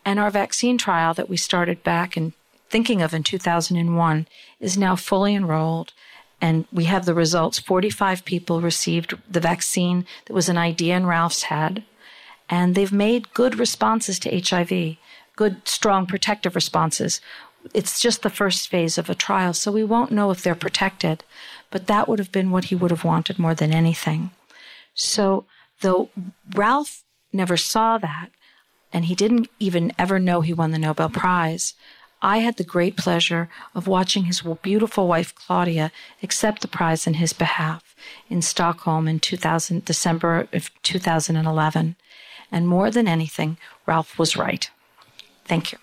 And 0.04 0.19
our 0.19 0.32
vaccine 0.32 0.80
trial 0.80 1.13
that 1.13 1.30
we 1.30 1.38
started 1.38 1.84
back 1.84 2.17
in 2.17 2.34
thinking 2.71 3.04
of 3.04 3.13
in 3.13 3.21
2001 3.21 4.28
is 4.60 4.75
now 4.75 4.95
fully 4.95 5.36
enrolled 5.36 5.93
and 6.41 6.65
we 6.71 6.86
have 6.86 7.06
the 7.06 7.13
results. 7.13 7.60
45 7.60 8.26
people 8.26 8.62
received 8.62 9.15
the 9.30 9.39
vaccine 9.39 10.06
that 10.26 10.34
was 10.34 10.50
an 10.50 10.58
idea 10.58 10.95
in 10.95 11.06
Ralph's 11.06 11.43
head, 11.43 11.84
and 12.50 12.76
they've 12.76 12.91
made 12.91 13.34
good 13.34 13.58
responses 13.58 14.19
to 14.19 14.41
HIV, 14.41 14.98
good, 15.36 15.67
strong 15.67 16.06
protective 16.06 16.56
responses. 16.56 17.21
It's 17.74 18.00
just 18.00 18.21
the 18.21 18.30
first 18.30 18.67
phase 18.67 18.98
of 18.98 19.10
a 19.10 19.15
trial, 19.15 19.54
so 19.54 19.71
we 19.71 19.84
won't 19.84 20.12
know 20.12 20.32
if 20.32 20.43
they're 20.43 20.56
protected, 20.56 21.24
but 21.71 21.88
that 21.88 22.08
would 22.08 22.19
have 22.19 22.32
been 22.32 22.52
what 22.52 22.65
he 22.65 22.76
would 22.76 22.91
have 22.91 23.04
wanted 23.04 23.39
more 23.39 23.56
than 23.56 23.74
anything. 23.74 24.32
So, 24.93 25.45
though 25.82 26.10
Ralph 26.54 27.04
never 27.34 27.58
saw 27.58 27.98
that, 27.98 28.30
and 28.93 29.06
he 29.06 29.15
didn't 29.15 29.50
even 29.60 29.91
ever 29.98 30.19
know 30.19 30.41
he 30.41 30.54
won 30.54 30.71
the 30.71 30.80
Nobel 30.80 31.10
Prize, 31.10 31.74
I 32.26 32.40
had 32.40 32.58
the 32.58 32.64
great 32.64 32.98
pleasure 32.98 33.50
of 33.76 33.86
watching 33.86 34.24
his 34.24 34.42
beautiful 34.64 35.08
wife 35.08 35.36
Claudia 35.36 35.92
accept 36.24 36.64
the 36.64 36.68
prize 36.68 37.06
in 37.06 37.14
his 37.14 37.34
behalf 37.34 37.96
in 38.32 38.42
Stockholm 38.42 39.08
in 39.08 39.20
2000, 39.20 39.86
December 39.86 40.48
of 40.52 40.72
2011. 40.82 41.96
And 42.52 42.68
more 42.68 42.90
than 42.90 43.08
anything, 43.08 43.60
Ralph 43.86 44.18
was 44.18 44.36
right. 44.36 44.68
Thank 45.46 45.72
you. 45.72 45.78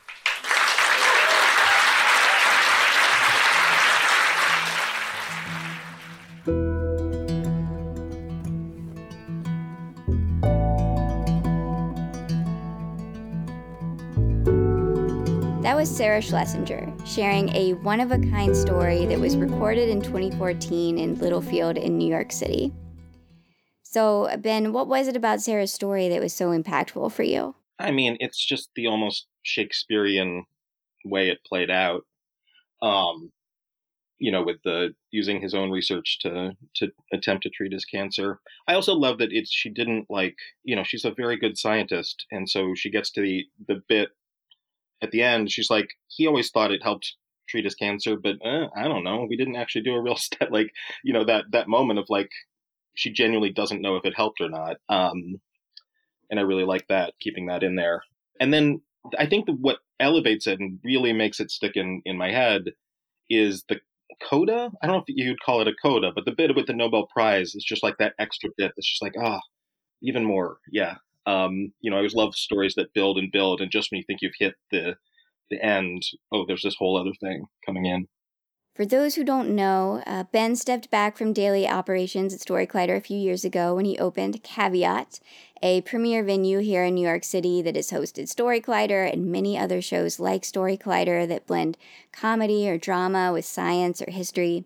That 15.83 15.89
Sarah 15.89 16.23
Schlesinger 16.23 16.95
sharing 17.05 17.49
a 17.57 17.73
one 17.73 17.99
of 17.99 18.13
a 18.13 18.19
kind 18.31 18.57
story 18.57 19.05
that 19.07 19.19
was 19.19 19.37
recorded 19.37 19.89
in 19.89 20.01
2014 20.01 20.97
in 20.97 21.19
Littlefield 21.19 21.77
in 21.77 21.99
New 21.99 22.09
York 22.09 22.31
City. 22.31 22.73
So, 23.83 24.31
Ben, 24.39 24.73
what 24.73 24.87
was 24.87 25.09
it 25.09 25.17
about 25.17 25.41
Sarah's 25.41 25.73
story 25.73 26.09
that 26.09 26.21
was 26.21 26.33
so 26.33 26.51
impactful 26.51 27.11
for 27.11 27.25
you? 27.25 27.57
I 27.81 27.91
mean, 27.91 28.17
it's 28.21 28.47
just 28.47 28.71
the 28.77 28.87
almost 28.87 29.27
Shakespearean 29.43 30.45
way 31.05 31.31
it 31.31 31.45
played 31.45 31.69
out. 31.69 32.03
Um, 32.81 33.33
you 34.19 34.31
know, 34.31 34.45
with 34.45 34.63
the 34.63 34.95
using 35.11 35.41
his 35.41 35.53
own 35.53 35.73
research 35.73 36.21
to 36.21 36.53
to 36.77 36.93
attempt 37.13 37.43
to 37.43 37.51
treat 37.51 37.73
his 37.73 37.85
cancer. 37.85 38.39
I 38.69 38.75
also 38.75 38.95
love 38.95 39.19
that 39.19 39.33
it's 39.33 39.53
she 39.53 39.69
didn't 39.69 40.07
like, 40.09 40.37
you 40.63 40.77
know, 40.77 40.85
she's 40.85 41.05
a 41.05 41.11
very 41.11 41.37
good 41.37 41.59
scientist, 41.59 42.25
and 42.31 42.49
so 42.49 42.73
she 42.77 42.89
gets 42.89 43.11
to 43.11 43.21
the 43.21 43.47
the 43.67 43.83
bit 43.89 44.11
at 45.03 45.11
the 45.11 45.23
end, 45.23 45.51
she's 45.51 45.71
like, 45.71 45.89
he 46.09 46.27
always 46.27 46.51
thought 46.51 46.73
it 46.73 46.83
helped 46.83 47.15
treat 47.49 47.65
his 47.65 47.75
cancer, 47.75 48.17
but 48.17 48.37
eh, 48.45 48.67
I 48.77 48.89
don't 48.89 49.05
know. 49.05 49.27
We 49.29 49.37
didn't 49.37 49.57
actually 49.57 49.83
do 49.83 49.95
a 49.95 50.03
real 50.03 50.17
step. 50.17 50.49
Like, 50.51 50.73
you 51.05 51.13
know, 51.13 51.25
that 51.25 51.45
that 51.51 51.69
moment 51.69 51.99
of 51.99 52.07
like, 52.09 52.31
she 52.95 53.13
genuinely 53.13 53.51
doesn't 53.51 53.83
know 53.83 53.97
if 53.97 54.05
it 54.05 54.17
helped 54.17 54.41
or 54.41 54.49
not. 54.49 54.77
Um, 54.89 55.41
and 56.31 56.41
I 56.41 56.43
really 56.43 56.65
like 56.65 56.87
that, 56.89 57.15
keeping 57.21 57.47
that 57.47 57.63
in 57.63 57.77
there. 57.77 58.03
And 58.41 58.53
then 58.53 58.81
I 59.19 59.27
think 59.27 59.49
what 59.49 59.79
elevates 60.01 60.47
it 60.47 60.61
and 60.61 60.79
really 60.85 61.13
makes 61.13 61.41
it 61.41 61.51
stick 61.51 61.73
in 61.77 62.03
in 62.05 62.17
my 62.17 62.31
head 62.31 62.73
is 63.29 63.65
the 63.69 63.81
coda. 64.23 64.71
I 64.81 64.87
don't 64.87 64.97
know 64.97 65.05
if 65.07 65.15
you'd 65.15 65.43
call 65.43 65.61
it 65.61 65.69
a 65.69 65.75
coda, 65.83 66.13
but 66.15 66.25
the 66.25 66.33
bit 66.33 66.55
with 66.55 66.67
the 66.67 66.75
Nobel 66.75 67.07
Prize 67.07 67.55
is 67.55 67.65
just 67.65 67.83
like 67.83 67.99
that 67.99 68.15
extra 68.19 68.51
bit 68.57 68.73
that's 68.77 68.89
just 68.89 69.03
like, 69.03 69.15
ah, 69.19 69.37
oh, 69.37 69.41
even 70.03 70.25
more. 70.25 70.59
Yeah. 70.71 70.97
Um, 71.27 71.73
you 71.81 71.91
know, 71.91 71.97
I 71.97 72.01
always 72.01 72.15
love 72.15 72.35
stories 72.35 72.75
that 72.75 72.95
build 72.95 73.19
and 73.19 73.31
build, 73.31 73.61
and 73.61 73.71
just 73.71 73.91
when 73.91 73.99
you 73.99 74.05
think 74.07 74.21
you've 74.23 74.33
hit 74.39 74.55
the 74.71 74.97
the 75.51 75.63
end, 75.63 76.03
oh, 76.33 76.45
there's 76.47 76.63
this 76.63 76.77
whole 76.79 76.97
other 76.97 77.13
thing 77.21 77.45
coming 77.67 77.85
in. 77.85 78.07
For 78.75 78.87
those 78.87 79.17
who 79.17 79.25
don't 79.25 79.55
know, 79.55 80.03
uh, 80.07 80.25
Ben 80.33 80.57
stepped 80.57 80.91
back 80.91 81.19
from 81.19 81.35
daily 81.35 81.69
operations 81.69 82.33
at 82.33 82.41
Story 82.41 82.67
Collider 82.67 82.97
a 82.97 83.03
few 83.03 83.19
years 83.19 83.45
ago 83.45 83.75
when 83.75 83.85
he 83.85 83.99
opened 83.99 84.43
Caveat, 84.43 85.21
a 85.63 85.83
premier 85.83 86.25
venue 86.25 86.61
here 86.61 86.83
in 86.83 86.95
New 86.95 87.07
York 87.07 87.23
City 87.23 87.61
that 87.61 87.77
has 87.77 87.91
hosted 87.91 88.29
Story 88.29 88.63
Collider 88.63 89.13
and 89.13 89.31
many 89.31 89.59
other 89.59 89.83
shows 89.83 90.19
like 90.19 90.43
Story 90.47 90.79
Collider 90.79 91.29
that 91.29 91.47
blend 91.47 91.77
comedy 92.13 92.67
or 92.67 92.79
drama 92.79 93.31
with 93.31 93.45
science 93.45 94.01
or 94.01 94.11
history. 94.11 94.65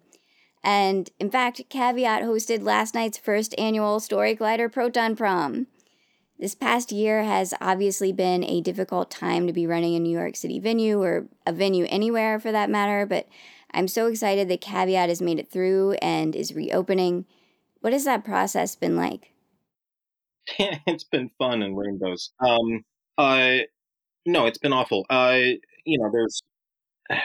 And 0.63 1.11
in 1.19 1.29
fact, 1.29 1.63
Caveat 1.69 2.23
hosted 2.23 2.63
last 2.63 2.95
night's 2.95 3.19
first 3.19 3.57
annual 3.59 3.99
Story 3.99 4.37
Collider 4.37 4.73
Proton 4.73 5.17
Prom. 5.17 5.67
This 6.39 6.55
past 6.55 6.93
year 6.93 7.25
has 7.25 7.55
obviously 7.63 8.13
been 8.13 8.45
a 8.45 8.61
difficult 8.61 9.11
time 9.11 9.47
to 9.47 9.55
be 9.55 9.67
running 9.67 9.95
a 9.95 10.01
New 10.01 10.17
York 10.17 10.37
City 10.37 10.59
venue 10.59 11.03
or 11.03 11.29
a 11.47 11.53
venue 11.53 11.87
anywhere 11.89 12.39
for 12.39 12.53
that 12.53 12.69
matter, 12.69 13.07
but 13.07 13.27
I'm 13.73 13.89
so 13.89 14.07
excited 14.07 14.49
that 14.49 14.61
Caveat 14.61 15.09
has 15.09 15.23
made 15.23 15.39
it 15.39 15.51
through 15.51 15.93
and 16.03 16.37
is 16.37 16.55
reopening. 16.55 17.25
What 17.81 17.95
has 17.95 18.05
that 18.05 18.25
process 18.25 18.77
been 18.77 18.97
like? 18.97 19.33
it's 20.59 21.05
been 21.05 21.31
fun 21.39 21.63
and 21.63 21.77
rainbows. 21.77 22.33
Um, 22.39 22.85
uh, 23.17 23.59
no, 24.27 24.47
it's 24.47 24.59
been 24.59 24.75
awful. 24.75 25.07
Uh, 25.09 25.39
you 25.85 25.99
know, 25.99 26.11
there's 26.13 26.43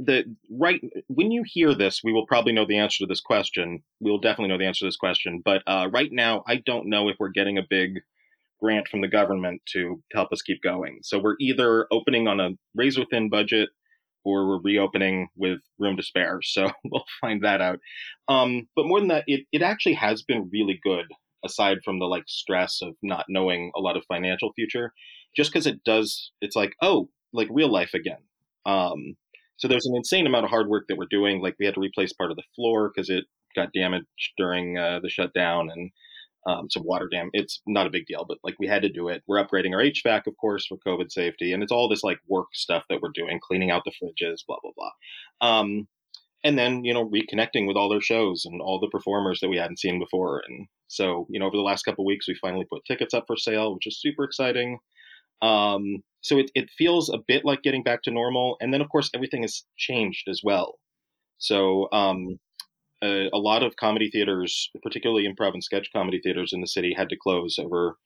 the 0.00 0.24
right 0.50 0.80
when 1.06 1.30
you 1.30 1.44
hear 1.46 1.74
this, 1.74 2.00
we 2.02 2.12
will 2.12 2.26
probably 2.26 2.52
know 2.52 2.66
the 2.66 2.78
answer 2.78 3.04
to 3.04 3.06
this 3.06 3.20
question. 3.20 3.82
We 4.00 4.10
will 4.10 4.20
definitely 4.20 4.48
know 4.48 4.58
the 4.58 4.66
answer 4.66 4.80
to 4.80 4.86
this 4.86 4.96
question. 4.96 5.42
But 5.44 5.62
uh, 5.66 5.88
right 5.92 6.10
now, 6.10 6.42
I 6.46 6.56
don't 6.56 6.88
know 6.88 7.08
if 7.08 7.16
we're 7.20 7.28
getting 7.28 7.56
a 7.56 7.66
big 7.68 8.00
grant 8.60 8.88
from 8.88 9.00
the 9.00 9.08
government 9.08 9.60
to 9.72 10.02
help 10.12 10.32
us 10.32 10.42
keep 10.42 10.62
going. 10.62 11.00
So 11.02 11.18
we're 11.18 11.36
either 11.40 11.86
opening 11.90 12.28
on 12.28 12.40
a 12.40 12.50
razor 12.74 13.04
thin 13.10 13.28
budget 13.28 13.68
or 14.24 14.48
we're 14.48 14.60
reopening 14.62 15.28
with 15.36 15.60
room 15.78 15.96
to 15.96 16.02
spare. 16.02 16.40
So 16.42 16.70
we'll 16.84 17.04
find 17.20 17.42
that 17.44 17.60
out. 17.60 17.78
Um, 18.28 18.68
but 18.74 18.86
more 18.86 18.98
than 18.98 19.08
that, 19.08 19.24
it, 19.26 19.46
it 19.52 19.62
actually 19.62 19.94
has 19.94 20.22
been 20.22 20.50
really 20.52 20.78
good 20.82 21.06
aside 21.44 21.78
from 21.84 21.98
the 21.98 22.06
like 22.06 22.24
stress 22.26 22.80
of 22.82 22.94
not 23.02 23.26
knowing 23.28 23.70
a 23.76 23.80
lot 23.80 23.96
of 23.96 24.04
financial 24.08 24.52
future, 24.54 24.92
just 25.36 25.52
because 25.52 25.66
it 25.66 25.84
does, 25.84 26.32
it's 26.40 26.56
like, 26.56 26.72
oh, 26.82 27.08
like 27.32 27.48
real 27.50 27.70
life 27.70 27.94
again. 27.94 28.18
Um, 28.64 29.16
so 29.58 29.68
there's 29.68 29.86
an 29.86 29.96
insane 29.96 30.26
amount 30.26 30.44
of 30.44 30.50
hard 30.50 30.68
work 30.68 30.84
that 30.88 30.98
we're 30.98 31.06
doing. 31.08 31.40
Like 31.40 31.54
we 31.58 31.66
had 31.66 31.74
to 31.74 31.80
replace 31.80 32.12
part 32.12 32.30
of 32.30 32.36
the 32.36 32.42
floor 32.54 32.90
because 32.92 33.08
it 33.08 33.24
got 33.54 33.72
damaged 33.72 34.06
during 34.36 34.76
uh, 34.76 35.00
the 35.02 35.08
shutdown 35.08 35.70
and 35.70 35.90
um, 36.46 36.70
some 36.70 36.84
water 36.84 37.08
dam. 37.10 37.30
It's 37.32 37.60
not 37.66 37.86
a 37.86 37.90
big 37.90 38.06
deal, 38.06 38.24
but 38.26 38.38
like 38.44 38.54
we 38.58 38.66
had 38.66 38.82
to 38.82 38.88
do 38.88 39.08
it. 39.08 39.22
We're 39.26 39.44
upgrading 39.44 39.74
our 39.74 39.82
HVAC, 39.82 40.26
of 40.26 40.36
course, 40.36 40.66
for 40.66 40.78
COVID 40.86 41.10
safety, 41.10 41.52
and 41.52 41.62
it's 41.62 41.72
all 41.72 41.88
this 41.88 42.04
like 42.04 42.18
work 42.28 42.48
stuff 42.54 42.84
that 42.88 43.00
we're 43.02 43.10
doing, 43.14 43.40
cleaning 43.42 43.70
out 43.70 43.82
the 43.84 43.92
fridges, 43.92 44.38
blah 44.46 44.58
blah 44.62 44.72
blah. 44.76 45.48
Um, 45.48 45.88
and 46.44 46.58
then 46.58 46.84
you 46.84 46.94
know 46.94 47.08
reconnecting 47.08 47.66
with 47.66 47.76
all 47.76 47.88
their 47.88 48.00
shows 48.00 48.44
and 48.44 48.60
all 48.60 48.78
the 48.78 48.88
performers 48.88 49.40
that 49.40 49.48
we 49.48 49.56
hadn't 49.56 49.80
seen 49.80 49.98
before. 49.98 50.42
And 50.46 50.68
so 50.86 51.26
you 51.30 51.40
know 51.40 51.46
over 51.46 51.56
the 51.56 51.62
last 51.62 51.84
couple 51.84 52.06
weeks, 52.06 52.28
we 52.28 52.36
finally 52.40 52.66
put 52.70 52.84
tickets 52.86 53.14
up 53.14 53.24
for 53.26 53.36
sale, 53.36 53.74
which 53.74 53.86
is 53.86 54.00
super 54.00 54.24
exciting. 54.24 54.78
Um, 55.42 56.02
so 56.20 56.38
it 56.38 56.50
it 56.54 56.70
feels 56.78 57.08
a 57.08 57.18
bit 57.26 57.44
like 57.44 57.62
getting 57.62 57.82
back 57.82 58.02
to 58.04 58.10
normal. 58.10 58.56
And 58.60 58.72
then 58.72 58.80
of 58.80 58.88
course 58.88 59.10
everything 59.14 59.42
has 59.42 59.64
changed 59.76 60.28
as 60.28 60.40
well. 60.44 60.78
So 61.38 61.88
um, 61.92 62.38
a, 63.06 63.28
a, 63.32 63.38
lot 63.38 63.62
of 63.62 63.76
comedy 63.76 64.10
theaters, 64.10 64.70
particularly 64.82 65.26
improv 65.26 65.54
and 65.54 65.62
sketch 65.62 65.88
comedy 65.94 66.20
theaters 66.22 66.52
in 66.52 66.60
the 66.60 66.66
city, 66.66 66.94
had 66.96 67.08
to 67.10 67.16
close 67.16 67.58
over 67.58 67.96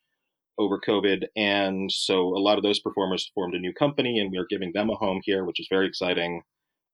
over 0.59 0.79
COVID, 0.79 1.25
and 1.37 1.91
so 1.91 2.37
a 2.37 2.39
lot 2.39 2.59
of 2.59 2.63
those 2.63 2.81
performers 2.81 3.31
formed 3.35 3.55
a 3.55 3.59
new 3.59 3.73
company, 3.73 4.19
and 4.19 4.31
we 4.31 4.37
are 4.37 4.47
giving 4.51 4.73
them 4.75 4.91
a 4.91 4.95
home 4.95 5.21
here, 5.25 5.45
which 5.45 5.59
is 5.59 5.69
very 5.71 5.87
exciting. 5.87 6.43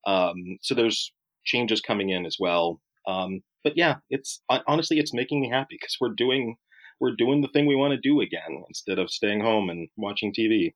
Um, 0.07 0.59
so 0.63 0.75
there's 0.75 1.13
changes 1.45 1.81
coming 1.81 2.11
in 2.11 2.27
as 2.27 2.37
well. 2.39 2.81
Um, 3.09 3.43
but 3.65 3.77
yeah, 3.77 3.97
it's 4.11 4.43
honestly 4.69 4.99
it's 4.99 5.15
making 5.15 5.41
me 5.41 5.51
happy 5.51 5.77
because 5.81 5.97
we're 6.01 6.15
doing 6.17 6.57
we're 7.01 7.17
doing 7.17 7.43
the 7.43 7.49
thing 7.49 7.67
we 7.67 7.77
want 7.77 7.93
to 7.93 8.09
do 8.09 8.21
again 8.21 8.65
instead 8.69 8.99
of 8.99 9.11
staying 9.11 9.41
home 9.41 9.69
and 9.69 9.89
watching 9.97 10.33
TV. 10.33 10.75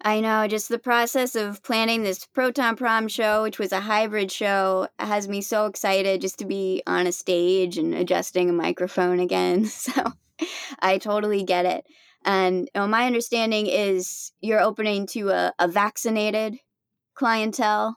I 0.00 0.20
know, 0.20 0.48
just 0.48 0.68
the 0.68 0.78
process 0.78 1.36
of 1.36 1.62
planning 1.62 2.02
this 2.02 2.26
Proton 2.26 2.74
Prom 2.76 3.06
show, 3.06 3.42
which 3.42 3.58
was 3.58 3.70
a 3.70 3.80
hybrid 3.80 4.32
show, 4.32 4.88
has 4.98 5.28
me 5.28 5.40
so 5.40 5.66
excited 5.66 6.20
just 6.20 6.38
to 6.40 6.44
be 6.44 6.82
on 6.86 7.06
a 7.06 7.12
stage 7.12 7.78
and 7.78 7.94
adjusting 7.94 8.50
a 8.50 8.52
microphone 8.52 9.20
again. 9.20 9.68
So 9.82 10.12
I 10.80 10.98
totally 10.98 11.44
get 11.44 11.66
it. 11.66 11.84
And 12.24 12.68
you 12.74 12.80
know, 12.80 12.88
my 12.88 13.06
understanding 13.06 13.66
is 13.68 14.32
you're 14.40 14.60
opening 14.60 15.06
to 15.08 15.30
a, 15.30 15.52
a 15.58 15.68
vaccinated 15.68 16.56
clientele. 17.14 17.96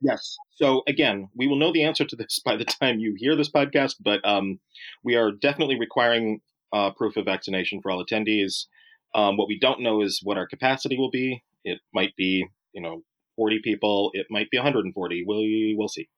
Yes. 0.00 0.36
So 0.54 0.82
again, 0.86 1.28
we 1.36 1.46
will 1.46 1.56
know 1.56 1.72
the 1.72 1.84
answer 1.84 2.04
to 2.04 2.16
this 2.16 2.40
by 2.44 2.56
the 2.56 2.64
time 2.64 2.98
you 2.98 3.14
hear 3.16 3.36
this 3.36 3.50
podcast, 3.50 3.96
but 4.00 4.26
um, 4.26 4.58
we 5.04 5.16
are 5.16 5.32
definitely 5.32 5.78
requiring 5.78 6.40
uh, 6.72 6.90
proof 6.90 7.16
of 7.16 7.24
vaccination 7.24 7.80
for 7.80 7.90
all 7.90 8.04
attendees. 8.04 8.66
Um, 9.14 9.36
what 9.36 9.48
we 9.48 9.58
don't 9.58 9.82
know 9.82 10.02
is 10.02 10.20
what 10.22 10.36
our 10.36 10.46
capacity 10.46 10.96
will 10.98 11.10
be. 11.10 11.42
It 11.64 11.78
might 11.92 12.14
be, 12.16 12.46
you 12.72 12.82
know, 12.82 13.02
40 13.36 13.60
people. 13.62 14.10
It 14.14 14.26
might 14.30 14.50
be 14.50 14.58
140. 14.58 15.24
We 15.26 15.74
we'll 15.78 15.88
see. 15.88 16.08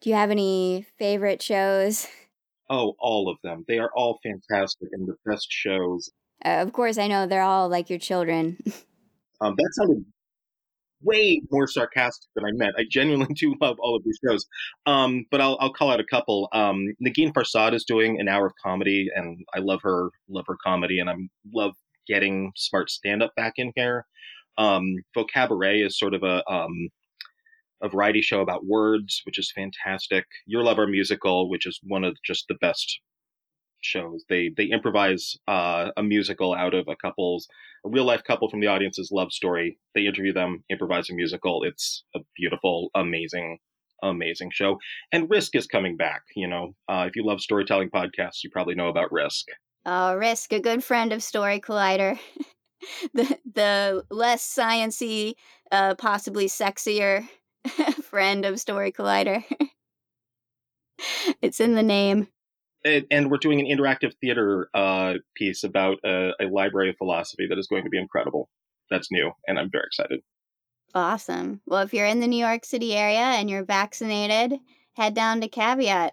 Do 0.00 0.10
you 0.10 0.16
have 0.16 0.30
any 0.30 0.86
favorite 0.98 1.42
shows? 1.42 2.06
Oh, 2.70 2.94
all 2.98 3.28
of 3.28 3.38
them. 3.42 3.64
They 3.66 3.78
are 3.78 3.90
all 3.94 4.20
fantastic 4.22 4.88
and 4.92 5.08
the 5.08 5.16
best 5.24 5.46
shows. 5.50 6.10
Uh, 6.44 6.58
of 6.60 6.72
course, 6.72 6.98
I 6.98 7.08
know 7.08 7.26
they're 7.26 7.42
all 7.42 7.68
like 7.68 7.90
your 7.90 7.98
children. 7.98 8.58
um, 9.40 9.54
that 9.56 9.70
sounded 9.72 10.04
way 11.02 11.40
more 11.50 11.66
sarcastic 11.66 12.28
than 12.34 12.44
I 12.44 12.50
meant. 12.52 12.74
I 12.76 12.84
genuinely 12.88 13.34
do 13.34 13.54
love 13.60 13.76
all 13.80 13.96
of 13.96 14.04
these 14.04 14.18
shows. 14.24 14.46
Um, 14.86 15.26
but 15.30 15.40
I'll, 15.40 15.56
I'll 15.60 15.72
call 15.72 15.90
out 15.90 16.00
a 16.00 16.04
couple. 16.04 16.48
Um, 16.52 16.94
Negin 17.04 17.32
Farsad 17.32 17.74
is 17.74 17.84
doing 17.84 18.20
an 18.20 18.28
hour 18.28 18.46
of 18.46 18.52
comedy, 18.62 19.08
and 19.14 19.44
I 19.54 19.60
love 19.60 19.80
her, 19.82 20.10
love 20.28 20.44
her 20.48 20.56
comedy, 20.62 20.98
and 20.98 21.08
I 21.08 21.14
love 21.52 21.74
getting 22.08 22.52
smart 22.56 22.90
stand 22.90 23.22
up 23.22 23.34
back 23.36 23.54
in 23.56 23.72
here. 23.76 24.06
Um, 24.56 24.96
is 25.16 25.98
sort 25.98 26.14
of 26.14 26.22
a 26.24 26.42
um, 26.50 26.88
a 27.82 27.88
variety 27.88 28.20
show 28.20 28.40
about 28.40 28.66
words, 28.66 29.20
which 29.24 29.38
is 29.38 29.52
fantastic. 29.54 30.24
Your 30.46 30.64
Love 30.64 30.78
Our 30.78 30.86
Musical, 30.86 31.48
which 31.48 31.66
is 31.66 31.78
one 31.84 32.04
of 32.04 32.16
just 32.24 32.46
the 32.48 32.56
best 32.60 33.00
shows. 33.80 34.24
They 34.28 34.50
they 34.56 34.64
improvise 34.64 35.36
uh, 35.46 35.90
a 35.96 36.02
musical 36.02 36.54
out 36.54 36.74
of 36.74 36.88
a 36.88 36.96
couple's 36.96 37.46
a 37.84 37.88
real 37.88 38.04
life 38.04 38.22
couple 38.24 38.50
from 38.50 38.60
the 38.60 38.66
audience's 38.66 39.10
love 39.12 39.32
story. 39.32 39.78
They 39.94 40.06
interview 40.06 40.32
them, 40.32 40.64
improvise 40.70 41.10
a 41.10 41.14
musical. 41.14 41.62
It's 41.62 42.04
a 42.14 42.20
beautiful, 42.36 42.90
amazing, 42.94 43.58
amazing 44.02 44.50
show. 44.52 44.78
And 45.12 45.30
Risk 45.30 45.54
is 45.54 45.66
coming 45.66 45.96
back. 45.96 46.22
You 46.34 46.48
know, 46.48 46.74
uh, 46.88 47.04
if 47.08 47.14
you 47.14 47.24
love 47.24 47.40
storytelling 47.40 47.90
podcasts, 47.90 48.42
you 48.42 48.50
probably 48.50 48.74
know 48.74 48.88
about 48.88 49.12
Risk. 49.12 49.46
Oh, 49.90 50.16
Risk, 50.16 50.52
a 50.52 50.60
good 50.60 50.84
friend 50.84 51.14
of 51.14 51.22
Story 51.22 51.60
Collider. 51.60 52.18
the 53.14 53.38
the 53.50 54.04
less 54.10 54.46
sciency, 54.46 55.32
uh, 55.72 55.94
possibly 55.94 56.46
sexier 56.46 57.26
friend 58.02 58.44
of 58.44 58.60
Story 58.60 58.92
Collider. 58.92 59.42
it's 61.40 61.58
in 61.58 61.74
the 61.74 61.82
name. 61.82 62.28
And, 62.84 63.06
and, 63.10 63.30
we're 63.30 63.38
doing 63.38 63.60
an 63.60 63.66
interactive 63.66 64.12
theater 64.20 64.68
uh, 64.74 65.14
piece 65.34 65.64
about 65.64 65.96
a, 66.04 66.32
a 66.38 66.44
library 66.44 66.90
of 66.90 66.96
philosophy 66.98 67.46
that 67.48 67.58
is 67.58 67.66
going 67.66 67.84
to 67.84 67.90
be 67.90 67.98
incredible. 67.98 68.50
That's 68.90 69.10
new, 69.10 69.32
and 69.46 69.58
I'm 69.58 69.70
very 69.72 69.84
excited. 69.86 70.20
Awesome. 70.94 71.62
Well, 71.66 71.80
if 71.80 71.94
you're 71.94 72.04
in 72.04 72.20
the 72.20 72.26
New 72.26 72.44
York 72.44 72.66
City 72.66 72.94
area 72.94 73.20
and 73.20 73.48
you're 73.48 73.64
vaccinated, 73.64 74.58
head 74.96 75.14
down 75.14 75.40
to 75.40 75.48
Caveat. 75.48 76.12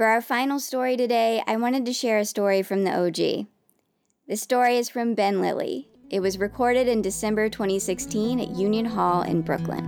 For 0.00 0.06
our 0.06 0.22
final 0.22 0.58
story 0.58 0.96
today, 0.96 1.42
I 1.46 1.58
wanted 1.58 1.84
to 1.84 1.92
share 1.92 2.16
a 2.16 2.24
story 2.24 2.62
from 2.62 2.84
the 2.84 2.90
OG. 2.90 3.48
The 4.28 4.36
story 4.36 4.78
is 4.78 4.88
from 4.88 5.14
Ben 5.14 5.42
Lillie. 5.42 5.90
It 6.08 6.20
was 6.20 6.38
recorded 6.38 6.88
in 6.88 7.02
December 7.02 7.50
2016 7.50 8.40
at 8.40 8.48
Union 8.48 8.86
Hall 8.86 9.20
in 9.20 9.42
Brooklyn. 9.42 9.84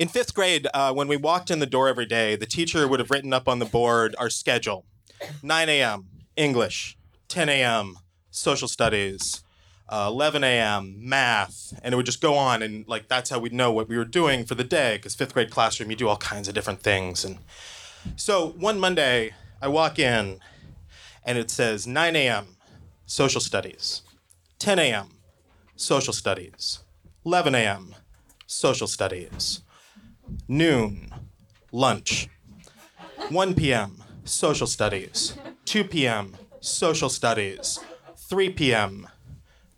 In 0.00 0.08
fifth 0.08 0.34
grade, 0.34 0.66
uh, 0.74 0.92
when 0.92 1.06
we 1.06 1.16
walked 1.16 1.52
in 1.52 1.60
the 1.60 1.64
door 1.66 1.86
every 1.86 2.06
day, 2.06 2.34
the 2.34 2.44
teacher 2.44 2.88
would 2.88 2.98
have 2.98 3.12
written 3.12 3.32
up 3.32 3.46
on 3.46 3.60
the 3.60 3.66
board 3.66 4.16
our 4.18 4.28
schedule 4.28 4.84
9 5.44 5.68
a.m., 5.68 6.08
English, 6.34 6.98
10 7.28 7.48
a.m., 7.48 7.94
social 8.30 8.68
studies, 8.68 9.42
uh, 9.88 10.06
11 10.08 10.44
a.m., 10.44 10.96
math, 10.98 11.78
and 11.82 11.92
it 11.92 11.96
would 11.96 12.06
just 12.06 12.20
go 12.20 12.34
on. 12.34 12.62
And 12.62 12.86
like 12.88 13.08
that's 13.08 13.30
how 13.30 13.38
we'd 13.38 13.52
know 13.52 13.72
what 13.72 13.88
we 13.88 13.96
were 13.96 14.04
doing 14.04 14.44
for 14.44 14.54
the 14.54 14.64
day, 14.64 14.96
because 14.96 15.14
fifth 15.14 15.34
grade 15.34 15.50
classroom, 15.50 15.90
you 15.90 15.96
do 15.96 16.08
all 16.08 16.16
kinds 16.16 16.48
of 16.48 16.54
different 16.54 16.80
things. 16.80 17.24
And 17.24 17.38
so 18.16 18.48
one 18.48 18.78
Monday, 18.78 19.34
I 19.60 19.68
walk 19.68 19.98
in 19.98 20.40
and 21.24 21.36
it 21.36 21.50
says 21.50 21.86
9 21.86 22.16
a.m., 22.16 22.56
social 23.06 23.40
studies, 23.40 24.02
10 24.58 24.78
a.m., 24.78 25.18
social 25.76 26.12
studies, 26.12 26.80
11 27.24 27.54
a.m., 27.54 27.94
social 28.46 28.86
studies 28.86 29.62
noon, 30.48 31.12
lunch. 31.72 32.28
1 33.28 33.54
p.m., 33.54 34.02
social 34.24 34.66
studies. 34.66 35.34
2 35.64 35.84
p.m., 35.84 36.36
social 36.60 37.08
studies. 37.08 37.78
3 38.30 38.50
p.m., 38.50 39.08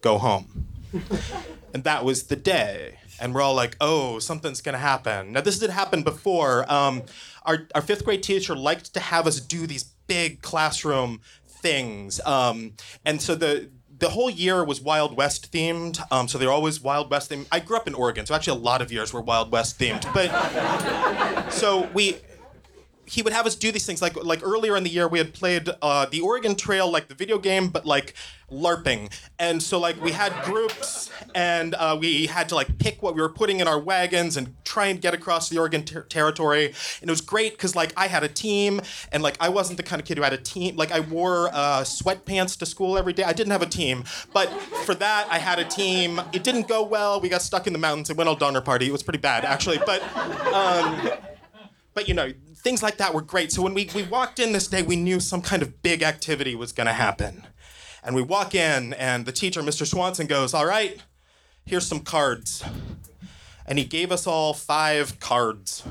go 0.02 0.18
home. 0.18 0.66
and 1.74 1.84
that 1.84 2.04
was 2.04 2.24
the 2.24 2.36
day. 2.36 2.98
And 3.18 3.34
we're 3.34 3.40
all 3.40 3.54
like, 3.54 3.76
oh, 3.80 4.18
something's 4.18 4.60
going 4.60 4.74
to 4.74 4.78
happen. 4.78 5.32
Now, 5.32 5.40
this 5.40 5.60
had 5.60 5.70
happened 5.70 6.04
before. 6.04 6.70
Um, 6.70 7.02
our, 7.44 7.66
our 7.74 7.80
fifth 7.80 8.04
grade 8.04 8.22
teacher 8.22 8.54
liked 8.54 8.92
to 8.92 9.00
have 9.00 9.26
us 9.26 9.40
do 9.40 9.66
these 9.66 9.84
big 10.06 10.42
classroom 10.42 11.22
things. 11.46 12.20
Um, 12.26 12.74
and 13.04 13.22
so 13.22 13.34
the 13.34 13.70
the 13.98 14.10
whole 14.10 14.28
year 14.28 14.64
was 14.64 14.80
Wild 14.80 15.16
West 15.16 15.52
themed. 15.52 16.00
Um, 16.10 16.26
so 16.26 16.36
they're 16.36 16.50
always 16.50 16.80
Wild 16.80 17.08
West 17.08 17.30
themed. 17.30 17.46
I 17.52 17.60
grew 17.60 17.76
up 17.76 17.86
in 17.86 17.94
Oregon, 17.94 18.26
so 18.26 18.34
actually 18.34 18.58
a 18.58 18.62
lot 18.62 18.82
of 18.82 18.90
years 18.90 19.12
were 19.12 19.20
Wild 19.20 19.52
West 19.52 19.78
themed. 19.78 20.02
But 20.12 21.52
so 21.52 21.88
we 21.94 22.16
he 23.12 23.20
would 23.20 23.34
have 23.34 23.44
us 23.44 23.54
do 23.54 23.70
these 23.70 23.84
things. 23.84 24.00
Like 24.00 24.16
like 24.24 24.40
earlier 24.42 24.74
in 24.74 24.84
the 24.84 24.90
year 24.90 25.06
we 25.06 25.18
had 25.18 25.34
played 25.34 25.68
uh, 25.82 26.06
the 26.06 26.20
Oregon 26.22 26.54
Trail 26.56 26.90
like 26.90 27.08
the 27.08 27.14
video 27.14 27.38
game 27.38 27.68
but 27.68 27.84
like 27.84 28.14
LARPing. 28.50 29.12
And 29.38 29.62
so 29.62 29.78
like 29.78 30.00
we 30.00 30.12
had 30.12 30.32
groups 30.44 31.10
and 31.34 31.74
uh, 31.74 31.96
we 32.00 32.26
had 32.26 32.48
to 32.48 32.54
like 32.54 32.78
pick 32.78 33.02
what 33.02 33.14
we 33.14 33.20
were 33.20 33.28
putting 33.28 33.60
in 33.60 33.68
our 33.68 33.78
wagons 33.78 34.38
and 34.38 34.54
try 34.64 34.86
and 34.86 34.98
get 34.98 35.12
across 35.12 35.50
the 35.50 35.58
Oregon 35.58 35.84
ter- 35.84 36.04
territory. 36.04 36.66
And 37.02 37.10
it 37.10 37.12
was 37.12 37.20
great 37.20 37.52
because 37.52 37.76
like 37.76 37.92
I 37.98 38.06
had 38.06 38.22
a 38.24 38.28
team 38.28 38.80
and 39.12 39.22
like 39.22 39.36
I 39.40 39.50
wasn't 39.50 39.76
the 39.76 39.82
kind 39.82 40.00
of 40.00 40.08
kid 40.08 40.16
who 40.16 40.24
had 40.24 40.32
a 40.32 40.38
team 40.38 40.76
like 40.76 40.90
I 40.90 41.00
wore 41.00 41.50
uh, 41.52 41.82
sweatpants 41.82 42.58
to 42.60 42.66
school 42.66 42.96
every 42.96 43.12
day. 43.12 43.24
I 43.24 43.34
didn't 43.34 43.52
have 43.52 43.62
a 43.62 43.66
team. 43.66 44.04
But 44.32 44.48
for 44.86 44.94
that 44.94 45.28
I 45.30 45.38
had 45.38 45.58
a 45.58 45.64
team. 45.64 46.18
It 46.32 46.44
didn't 46.44 46.66
go 46.66 46.82
well. 46.82 47.20
We 47.20 47.28
got 47.28 47.42
stuck 47.42 47.66
in 47.66 47.74
the 47.74 47.78
mountains. 47.78 48.08
It 48.08 48.16
went 48.16 48.28
all 48.28 48.36
donner 48.36 48.62
party. 48.62 48.88
It 48.88 48.92
was 48.92 49.02
pretty 49.02 49.18
bad 49.18 49.44
actually. 49.44 49.80
But 49.84 50.02
um, 50.54 51.10
but 51.94 52.08
you 52.08 52.14
know 52.14 52.32
things 52.62 52.82
like 52.82 52.96
that 52.98 53.12
were 53.12 53.22
great. 53.22 53.52
So 53.52 53.62
when 53.62 53.74
we, 53.74 53.90
we 53.94 54.04
walked 54.04 54.38
in 54.38 54.52
this 54.52 54.68
day, 54.68 54.82
we 54.82 54.96
knew 54.96 55.20
some 55.20 55.42
kind 55.42 55.62
of 55.62 55.82
big 55.82 56.02
activity 56.02 56.54
was 56.54 56.72
going 56.72 56.86
to 56.86 56.92
happen. 56.92 57.44
And 58.04 58.14
we 58.14 58.22
walk 58.22 58.54
in, 58.54 58.94
and 58.94 59.26
the 59.26 59.32
teacher, 59.32 59.62
Mr. 59.62 59.86
Swanson, 59.86 60.26
goes, 60.26 60.54
All 60.54 60.66
right, 60.66 61.00
here's 61.64 61.86
some 61.86 62.00
cards. 62.00 62.64
And 63.66 63.78
he 63.78 63.84
gave 63.84 64.10
us 64.10 64.26
all 64.26 64.54
five 64.54 65.20
cards. 65.20 65.84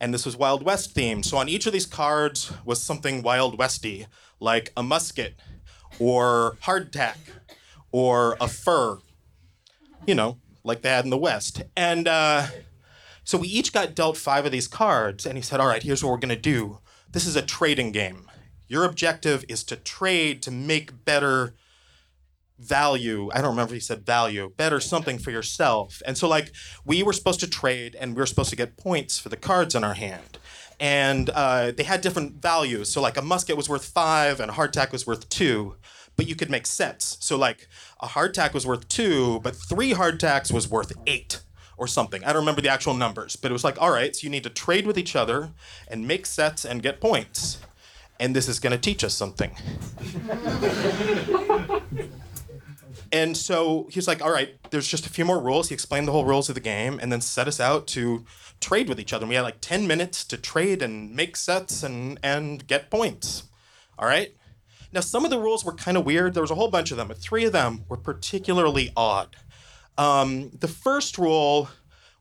And 0.00 0.14
this 0.14 0.24
was 0.24 0.36
Wild 0.36 0.62
West 0.64 0.94
themed. 0.94 1.24
So 1.24 1.36
on 1.36 1.48
each 1.48 1.66
of 1.66 1.72
these 1.72 1.86
cards 1.86 2.52
was 2.64 2.82
something 2.82 3.22
Wild 3.22 3.58
Westy, 3.58 4.06
like 4.40 4.72
a 4.76 4.82
musket, 4.82 5.34
or 5.98 6.56
hardtack, 6.62 7.16
or 7.90 8.36
a 8.40 8.48
fur, 8.48 8.98
you 10.06 10.14
know, 10.14 10.38
like 10.62 10.82
they 10.82 10.88
had 10.88 11.04
in 11.04 11.10
the 11.10 11.16
West. 11.16 11.62
And 11.76 12.06
uh, 12.06 12.46
so 13.28 13.36
we 13.36 13.48
each 13.48 13.74
got 13.74 13.94
dealt 13.94 14.16
five 14.16 14.46
of 14.46 14.52
these 14.52 14.66
cards, 14.66 15.26
and 15.26 15.36
he 15.36 15.42
said, 15.42 15.60
All 15.60 15.66
right, 15.66 15.82
here's 15.82 16.02
what 16.02 16.10
we're 16.10 16.16
going 16.16 16.34
to 16.34 16.40
do. 16.40 16.78
This 17.12 17.26
is 17.26 17.36
a 17.36 17.42
trading 17.42 17.92
game. 17.92 18.30
Your 18.68 18.84
objective 18.84 19.44
is 19.50 19.64
to 19.64 19.76
trade 19.76 20.40
to 20.44 20.50
make 20.50 21.04
better 21.04 21.52
value. 22.58 23.28
I 23.34 23.42
don't 23.42 23.50
remember 23.50 23.74
he 23.74 23.80
said 23.80 24.06
value, 24.06 24.50
better 24.56 24.80
something 24.80 25.18
for 25.18 25.30
yourself. 25.30 26.00
And 26.06 26.16
so, 26.16 26.26
like, 26.26 26.52
we 26.86 27.02
were 27.02 27.12
supposed 27.12 27.40
to 27.40 27.50
trade, 27.50 27.94
and 28.00 28.14
we 28.14 28.20
were 28.20 28.24
supposed 28.24 28.48
to 28.48 28.56
get 28.56 28.78
points 28.78 29.18
for 29.18 29.28
the 29.28 29.36
cards 29.36 29.74
in 29.74 29.84
our 29.84 29.92
hand. 29.92 30.38
And 30.80 31.28
uh, 31.28 31.72
they 31.72 31.82
had 31.82 32.00
different 32.00 32.40
values. 32.40 32.88
So, 32.88 33.02
like, 33.02 33.18
a 33.18 33.22
musket 33.22 33.58
was 33.58 33.68
worth 33.68 33.84
five, 33.84 34.40
and 34.40 34.50
a 34.50 34.54
hardtack 34.54 34.90
was 34.90 35.06
worth 35.06 35.28
two. 35.28 35.76
But 36.16 36.28
you 36.28 36.34
could 36.34 36.50
make 36.50 36.66
sets. 36.66 37.18
So, 37.20 37.36
like, 37.36 37.68
a 38.00 38.06
hardtack 38.06 38.54
was 38.54 38.66
worth 38.66 38.88
two, 38.88 39.40
but 39.40 39.54
three 39.54 39.92
hardtacks 39.92 40.50
was 40.50 40.66
worth 40.66 40.94
eight 41.06 41.42
or 41.78 41.86
something. 41.86 42.22
I 42.24 42.32
don't 42.32 42.42
remember 42.42 42.60
the 42.60 42.68
actual 42.68 42.92
numbers, 42.92 43.36
but 43.36 43.50
it 43.50 43.54
was 43.54 43.64
like, 43.64 43.80
all 43.80 43.90
right, 43.90 44.14
so 44.14 44.24
you 44.24 44.30
need 44.30 44.42
to 44.42 44.50
trade 44.50 44.86
with 44.86 44.98
each 44.98 45.16
other 45.16 45.50
and 45.86 46.06
make 46.06 46.26
sets 46.26 46.64
and 46.64 46.82
get 46.82 47.00
points. 47.00 47.58
And 48.20 48.34
this 48.34 48.48
is 48.48 48.58
going 48.58 48.72
to 48.72 48.78
teach 48.78 49.04
us 49.04 49.14
something. 49.14 49.52
and 53.12 53.36
so 53.36 53.88
he's 53.92 54.08
like, 54.08 54.20
all 54.20 54.32
right, 54.32 54.56
there's 54.70 54.88
just 54.88 55.06
a 55.06 55.10
few 55.10 55.24
more 55.24 55.40
rules. 55.40 55.68
He 55.68 55.74
explained 55.74 56.08
the 56.08 56.12
whole 56.12 56.24
rules 56.24 56.48
of 56.48 56.56
the 56.56 56.60
game 56.60 56.98
and 57.00 57.12
then 57.12 57.20
set 57.20 57.46
us 57.46 57.60
out 57.60 57.86
to 57.88 58.24
trade 58.60 58.88
with 58.88 58.98
each 58.98 59.12
other. 59.12 59.22
And 59.22 59.28
we 59.28 59.36
had 59.36 59.42
like 59.42 59.60
10 59.60 59.86
minutes 59.86 60.24
to 60.24 60.36
trade 60.36 60.82
and 60.82 61.14
make 61.14 61.36
sets 61.36 61.84
and, 61.84 62.18
and 62.24 62.66
get 62.66 62.90
points. 62.90 63.44
All 63.96 64.08
right? 64.08 64.34
Now, 64.90 65.00
some 65.00 65.24
of 65.24 65.30
the 65.30 65.38
rules 65.38 65.64
were 65.64 65.74
kind 65.74 65.96
of 65.96 66.06
weird. 66.06 66.34
There 66.34 66.42
was 66.42 66.50
a 66.50 66.54
whole 66.54 66.70
bunch 66.70 66.90
of 66.90 66.96
them, 66.96 67.08
but 67.08 67.18
three 67.18 67.44
of 67.44 67.52
them 67.52 67.84
were 67.88 67.96
particularly 67.96 68.90
odd. 68.96 69.36
Um, 69.98 70.50
the 70.58 70.68
first 70.68 71.18
rule 71.18 71.68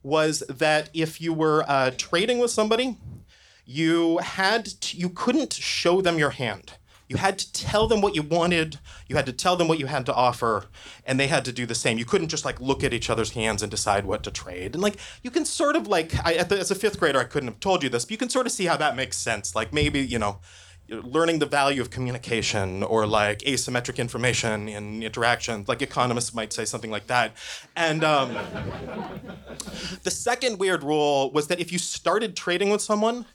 was 0.03 0.39
that 0.49 0.89
if 0.93 1.21
you 1.21 1.33
were 1.33 1.63
uh, 1.67 1.91
trading 1.97 2.39
with 2.39 2.51
somebody, 2.51 2.97
you 3.65 4.17
had 4.17 4.65
to, 4.65 4.97
you 4.97 5.09
couldn't 5.09 5.53
show 5.53 6.01
them 6.01 6.17
your 6.17 6.31
hand. 6.31 6.73
You 7.09 7.17
had 7.17 7.39
to 7.39 7.53
tell 7.53 7.87
them 7.87 8.01
what 8.01 8.15
you 8.15 8.21
wanted. 8.21 8.79
You 9.07 9.15
had 9.15 9.25
to 9.27 9.33
tell 9.33 9.55
them 9.55 9.69
what 9.69 9.79
you 9.79 9.85
had 9.85 10.05
to 10.07 10.13
offer, 10.13 10.65
and 11.05 11.17
they 11.17 11.27
had 11.27 11.45
to 11.45 11.53
do 11.53 11.65
the 11.65 11.75
same. 11.75 11.97
You 11.97 12.03
couldn't 12.03 12.27
just 12.27 12.43
like 12.43 12.59
look 12.59 12.83
at 12.83 12.93
each 12.93 13.09
other's 13.09 13.31
hands 13.31 13.61
and 13.61 13.71
decide 13.71 14.05
what 14.05 14.23
to 14.23 14.31
trade. 14.31 14.73
And 14.73 14.81
like 14.81 14.97
you 15.23 15.31
can 15.31 15.45
sort 15.45 15.77
of 15.77 15.87
like 15.87 16.13
I, 16.25 16.43
the, 16.43 16.59
as 16.59 16.69
a 16.69 16.75
fifth 16.75 16.99
grader, 16.99 17.19
I 17.19 17.23
couldn't 17.23 17.47
have 17.47 17.61
told 17.61 17.81
you 17.81 17.89
this, 17.89 18.03
but 18.03 18.11
you 18.11 18.17
can 18.17 18.29
sort 18.29 18.45
of 18.45 18.51
see 18.51 18.65
how 18.65 18.75
that 18.77 18.97
makes 18.97 19.15
sense. 19.15 19.55
Like 19.55 19.71
maybe 19.71 20.01
you 20.01 20.19
know 20.19 20.39
learning 20.89 21.39
the 21.39 21.45
value 21.45 21.81
of 21.81 21.89
communication 21.89 22.83
or 22.83 23.05
like 23.05 23.39
asymmetric 23.39 23.97
information 23.97 24.69
in 24.69 25.03
interactions 25.03 25.67
like 25.67 25.81
economists 25.81 26.33
might 26.33 26.53
say 26.53 26.65
something 26.65 26.91
like 26.91 27.07
that. 27.07 27.33
And 27.75 28.03
um, 28.03 28.37
the 30.03 30.11
second 30.11 30.59
weird 30.59 30.83
rule 30.83 31.31
was 31.31 31.47
that 31.47 31.59
if 31.59 31.71
you 31.71 31.79
started 31.79 32.35
trading 32.35 32.69
with 32.69 32.81
someone 32.81 33.25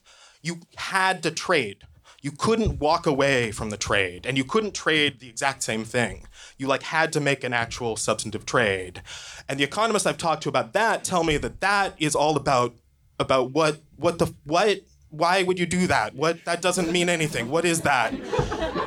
you 0.42 0.60
had 0.76 1.22
to 1.22 1.30
trade. 1.30 1.84
You 2.20 2.32
couldn't 2.32 2.78
walk 2.78 3.06
away 3.06 3.50
from 3.50 3.70
the 3.70 3.76
trade 3.76 4.26
and 4.26 4.36
you 4.36 4.44
couldn't 4.44 4.74
trade 4.74 5.18
the 5.18 5.28
exact 5.28 5.62
same 5.62 5.84
thing. 5.84 6.26
You 6.56 6.66
like 6.66 6.82
had 6.84 7.12
to 7.14 7.20
make 7.20 7.42
an 7.42 7.52
actual 7.52 7.96
substantive 7.96 8.46
trade. 8.46 9.02
And 9.48 9.58
the 9.58 9.64
economists 9.64 10.06
i've 10.06 10.18
talked 10.18 10.42
to 10.44 10.48
about 10.48 10.72
that 10.74 11.04
tell 11.04 11.24
me 11.24 11.36
that 11.38 11.60
that 11.60 11.94
is 11.98 12.14
all 12.14 12.36
about 12.36 12.74
about 13.18 13.52
what 13.52 13.80
what 13.96 14.18
the 14.18 14.34
what 14.44 14.80
why 15.12 15.42
would 15.42 15.58
you 15.58 15.66
do 15.66 15.86
that? 15.86 16.14
What 16.14 16.44
that 16.46 16.62
doesn't 16.62 16.90
mean 16.90 17.08
anything. 17.08 17.50
What 17.50 17.64
is 17.64 17.82
that? 17.82 18.12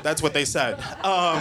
That's 0.03 0.21
what 0.21 0.33
they 0.33 0.43
said. 0.43 0.79
Um, 1.03 1.39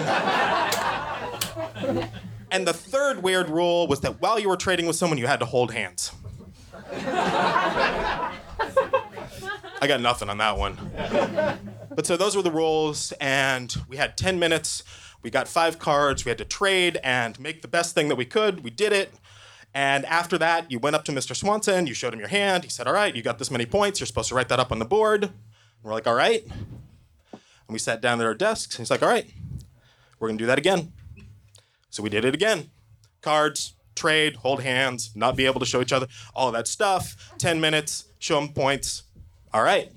and 2.50 2.66
the 2.66 2.74
third 2.74 3.22
weird 3.22 3.48
rule 3.48 3.86
was 3.86 4.00
that 4.00 4.20
while 4.20 4.38
you 4.38 4.48
were 4.48 4.56
trading 4.56 4.86
with 4.86 4.96
someone, 4.96 5.18
you 5.18 5.26
had 5.26 5.40
to 5.40 5.46
hold 5.46 5.72
hands. 5.72 6.12
I 9.80 9.86
got 9.88 10.00
nothing 10.00 10.28
on 10.28 10.38
that 10.38 10.58
one. 10.58 10.78
But 11.90 12.06
so 12.06 12.16
those 12.16 12.36
were 12.36 12.42
the 12.42 12.50
rules, 12.50 13.12
and 13.20 13.74
we 13.88 13.96
had 13.96 14.16
10 14.16 14.38
minutes. 14.38 14.82
We 15.22 15.30
got 15.30 15.48
five 15.48 15.78
cards. 15.78 16.24
We 16.24 16.28
had 16.28 16.38
to 16.38 16.44
trade 16.44 16.98
and 17.02 17.38
make 17.40 17.62
the 17.62 17.68
best 17.68 17.94
thing 17.94 18.08
that 18.08 18.16
we 18.16 18.26
could. 18.26 18.62
We 18.62 18.70
did 18.70 18.92
it. 18.92 19.12
And 19.74 20.06
after 20.06 20.38
that, 20.38 20.70
you 20.70 20.78
went 20.78 20.94
up 20.94 21.04
to 21.06 21.12
Mr. 21.12 21.34
Swanson, 21.34 21.88
you 21.88 21.94
showed 21.94 22.14
him 22.14 22.20
your 22.20 22.28
hand. 22.28 22.62
He 22.62 22.70
said, 22.70 22.86
All 22.86 22.94
right, 22.94 23.14
you 23.14 23.22
got 23.22 23.38
this 23.38 23.50
many 23.50 23.66
points. 23.66 23.98
You're 23.98 24.06
supposed 24.06 24.28
to 24.28 24.34
write 24.36 24.48
that 24.48 24.60
up 24.60 24.70
on 24.70 24.78
the 24.78 24.84
board. 24.84 25.24
And 25.24 25.32
we're 25.82 25.92
like, 25.92 26.06
All 26.06 26.14
right. 26.14 26.44
And 27.32 27.72
we 27.72 27.78
sat 27.78 28.00
down 28.00 28.20
at 28.20 28.26
our 28.26 28.34
desks. 28.34 28.76
He's 28.76 28.90
like, 28.90 29.02
All 29.02 29.08
right, 29.08 29.28
we're 30.20 30.28
going 30.28 30.38
to 30.38 30.42
do 30.42 30.46
that 30.46 30.58
again. 30.58 30.92
So 31.90 32.02
we 32.02 32.08
did 32.08 32.24
it 32.24 32.34
again. 32.34 32.70
Cards, 33.20 33.74
trade, 33.96 34.36
hold 34.36 34.62
hands, 34.62 35.10
not 35.14 35.36
be 35.36 35.46
able 35.46 35.60
to 35.60 35.66
show 35.66 35.80
each 35.80 35.92
other, 35.92 36.06
all 36.34 36.52
that 36.52 36.68
stuff. 36.68 37.32
10 37.38 37.60
minutes, 37.60 38.06
show 38.18 38.40
them 38.40 38.50
points. 38.50 39.04
All 39.52 39.62
right. 39.62 39.90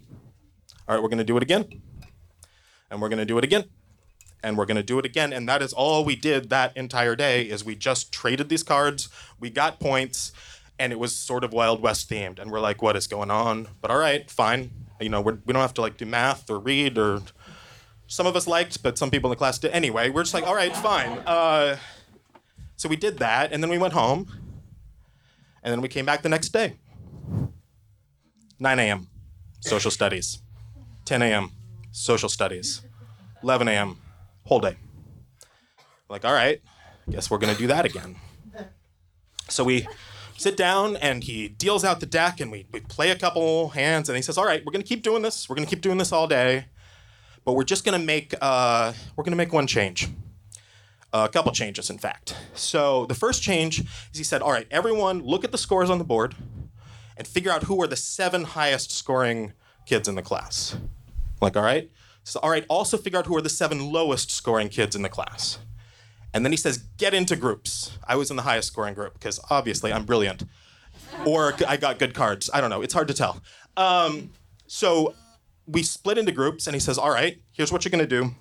All 0.87 0.95
right, 0.95 1.01
we're 1.01 1.09
going 1.09 1.17
to 1.19 1.23
do 1.23 1.37
it 1.37 1.43
again. 1.43 1.81
And 2.89 3.01
we're 3.01 3.09
going 3.09 3.19
to 3.19 3.25
do 3.25 3.37
it 3.37 3.43
again. 3.43 3.65
And 4.43 4.57
we're 4.57 4.65
going 4.65 4.77
to 4.77 4.83
do 4.83 4.99
it 4.99 5.05
again. 5.05 5.33
And 5.33 5.49
that 5.49 5.61
is 5.61 5.73
all 5.73 6.05
we 6.05 6.15
did 6.15 6.49
that 6.49 6.75
entire 6.77 7.15
day 7.15 7.43
is 7.43 7.65
we 7.65 7.75
just 7.75 8.11
traded 8.11 8.49
these 8.49 8.63
cards. 8.63 9.09
We 9.39 9.49
got 9.49 9.79
points 9.79 10.31
and 10.79 10.93
it 10.93 10.99
was 10.99 11.15
sort 11.15 11.43
of 11.43 11.53
Wild 11.53 11.81
West 11.81 12.09
themed. 12.09 12.39
And 12.39 12.51
we're 12.51 12.59
like, 12.59 12.81
what 12.81 12.95
is 12.95 13.07
going 13.07 13.31
on? 13.31 13.67
But 13.81 13.89
all 13.89 13.97
right, 13.97 14.29
fine. 14.29 14.71
You 15.01 15.09
know, 15.09 15.21
we're, 15.21 15.39
we 15.45 15.53
don't 15.53 15.61
have 15.61 15.73
to 15.75 15.81
like 15.81 15.97
do 15.97 16.05
math 16.05 16.49
or 16.49 16.59
read 16.59 16.97
or 16.97 17.21
some 18.07 18.25
of 18.25 18.35
us 18.35 18.47
liked, 18.47 18.81
but 18.81 18.97
some 18.97 19.11
people 19.11 19.29
in 19.29 19.31
the 19.31 19.37
class 19.37 19.59
did. 19.59 19.71
Anyway, 19.71 20.09
we're 20.09 20.23
just 20.23 20.33
like, 20.33 20.47
all 20.47 20.55
right, 20.55 20.75
fine. 20.75 21.19
Uh, 21.25 21.77
so 22.77 22.87
we 22.87 22.95
did 22.95 23.17
that, 23.19 23.51
and 23.51 23.61
then 23.61 23.69
we 23.69 23.77
went 23.77 23.93
home, 23.93 24.31
and 25.61 25.71
then 25.71 25.81
we 25.81 25.89
came 25.89 26.05
back 26.05 26.21
the 26.21 26.29
next 26.29 26.49
day. 26.49 26.75
9 28.59 28.79
a.m., 28.79 29.07
social 29.59 29.91
studies. 29.91 30.39
10 31.05 31.21
a.m., 31.21 31.51
social 31.91 32.29
studies. 32.29 32.81
11 33.43 33.67
a.m., 33.67 33.99
whole 34.47 34.59
day. 34.59 34.75
Like, 36.09 36.25
all 36.25 36.33
right, 36.33 36.61
guess 37.09 37.29
we're 37.29 37.37
gonna 37.37 37.55
do 37.55 37.67
that 37.67 37.85
again. 37.85 38.15
So 39.49 39.63
we 39.63 39.87
sit 40.37 40.57
down, 40.57 40.97
and 40.97 41.23
he 41.23 41.47
deals 41.47 41.83
out 41.83 41.99
the 41.99 42.05
deck, 42.05 42.39
and 42.39 42.51
we, 42.51 42.65
we 42.71 42.81
play 42.81 43.11
a 43.11 43.15
couple 43.15 43.69
hands, 43.69 44.09
and 44.09 44.15
he 44.15 44.21
says, 44.21 44.37
all 44.37 44.45
right, 44.45 44.63
we're 44.65 44.71
gonna 44.71 44.83
keep 44.83 45.03
doing 45.03 45.21
this. 45.21 45.47
We're 45.49 45.55
gonna 45.55 45.67
keep 45.67 45.81
doing 45.81 45.97
this 45.97 46.11
all 46.11 46.27
day 46.27 46.65
but 47.47 47.53
we're 47.53 47.63
just 47.63 47.85
to 47.97 48.05
make 48.05 48.35
uh, 48.41 48.91
we're 49.15 49.23
to 49.31 49.37
make 49.37 49.53
one 49.53 49.65
change 49.65 50.09
a 51.13 51.29
couple 51.29 51.49
changes 51.53 51.89
in 51.89 51.97
fact 51.97 52.35
so 52.53 53.05
the 53.05 53.15
first 53.15 53.41
change 53.41 53.79
is 53.79 54.17
he 54.17 54.23
said 54.23 54.41
all 54.41 54.51
right 54.51 54.67
everyone 54.69 55.23
look 55.23 55.45
at 55.45 55.53
the 55.53 55.57
scores 55.57 55.89
on 55.89 55.97
the 55.97 56.03
board 56.03 56.35
and 57.15 57.25
figure 57.25 57.49
out 57.49 57.63
who 57.63 57.81
are 57.81 57.87
the 57.87 57.95
seven 57.95 58.43
highest 58.43 58.91
scoring 58.91 59.53
kids 59.85 60.09
in 60.09 60.15
the 60.15 60.21
class 60.21 60.75
like 61.41 61.55
all 61.55 61.63
right 61.63 61.89
so 62.27 62.41
all 62.41 62.49
right 62.49 62.65
also 62.67 62.97
figure 62.97 63.17
out 63.17 63.25
who 63.25 63.37
are 63.37 63.41
the 63.41 63.49
seven 63.49 63.89
lowest 63.89 64.29
scoring 64.31 64.67
kids 64.67 64.97
in 64.97 65.01
the 65.01 65.07
class. 65.07 65.59
And 66.33 66.43
then 66.43 66.51
he 66.51 66.57
says 66.57 66.77
get 66.97 67.13
into 67.13 67.37
groups. 67.37 67.97
I 68.05 68.17
was 68.17 68.29
in 68.29 68.35
the 68.35 68.43
highest 68.43 68.67
scoring 68.67 68.93
group 68.93 69.13
because 69.13 69.39
obviously 69.49 69.93
i'm 69.93 70.03
brilliant. 70.03 70.43
Or 71.25 71.53
i 71.65 71.77
got 71.77 71.99
good 71.99 72.13
cards. 72.13 72.49
I 72.53 72.59
don't 72.59 72.69
know. 72.69 72.81
It's 72.81 72.93
hard 72.93 73.07
to 73.07 73.13
tell. 73.13 73.41
Um, 73.77 74.31
so 74.67 75.15
we 75.65 75.83
split 75.83 76.17
into 76.17 76.33
groups 76.33 76.67
and 76.67 76.75
he 76.75 76.81
says 76.81 76.97
all 76.97 77.11
right 77.11 77.39
here's 77.53 77.71
what 77.71 77.85
you're 77.85 77.91
going 77.91 78.07
to 78.07 78.21
do. 78.21 78.35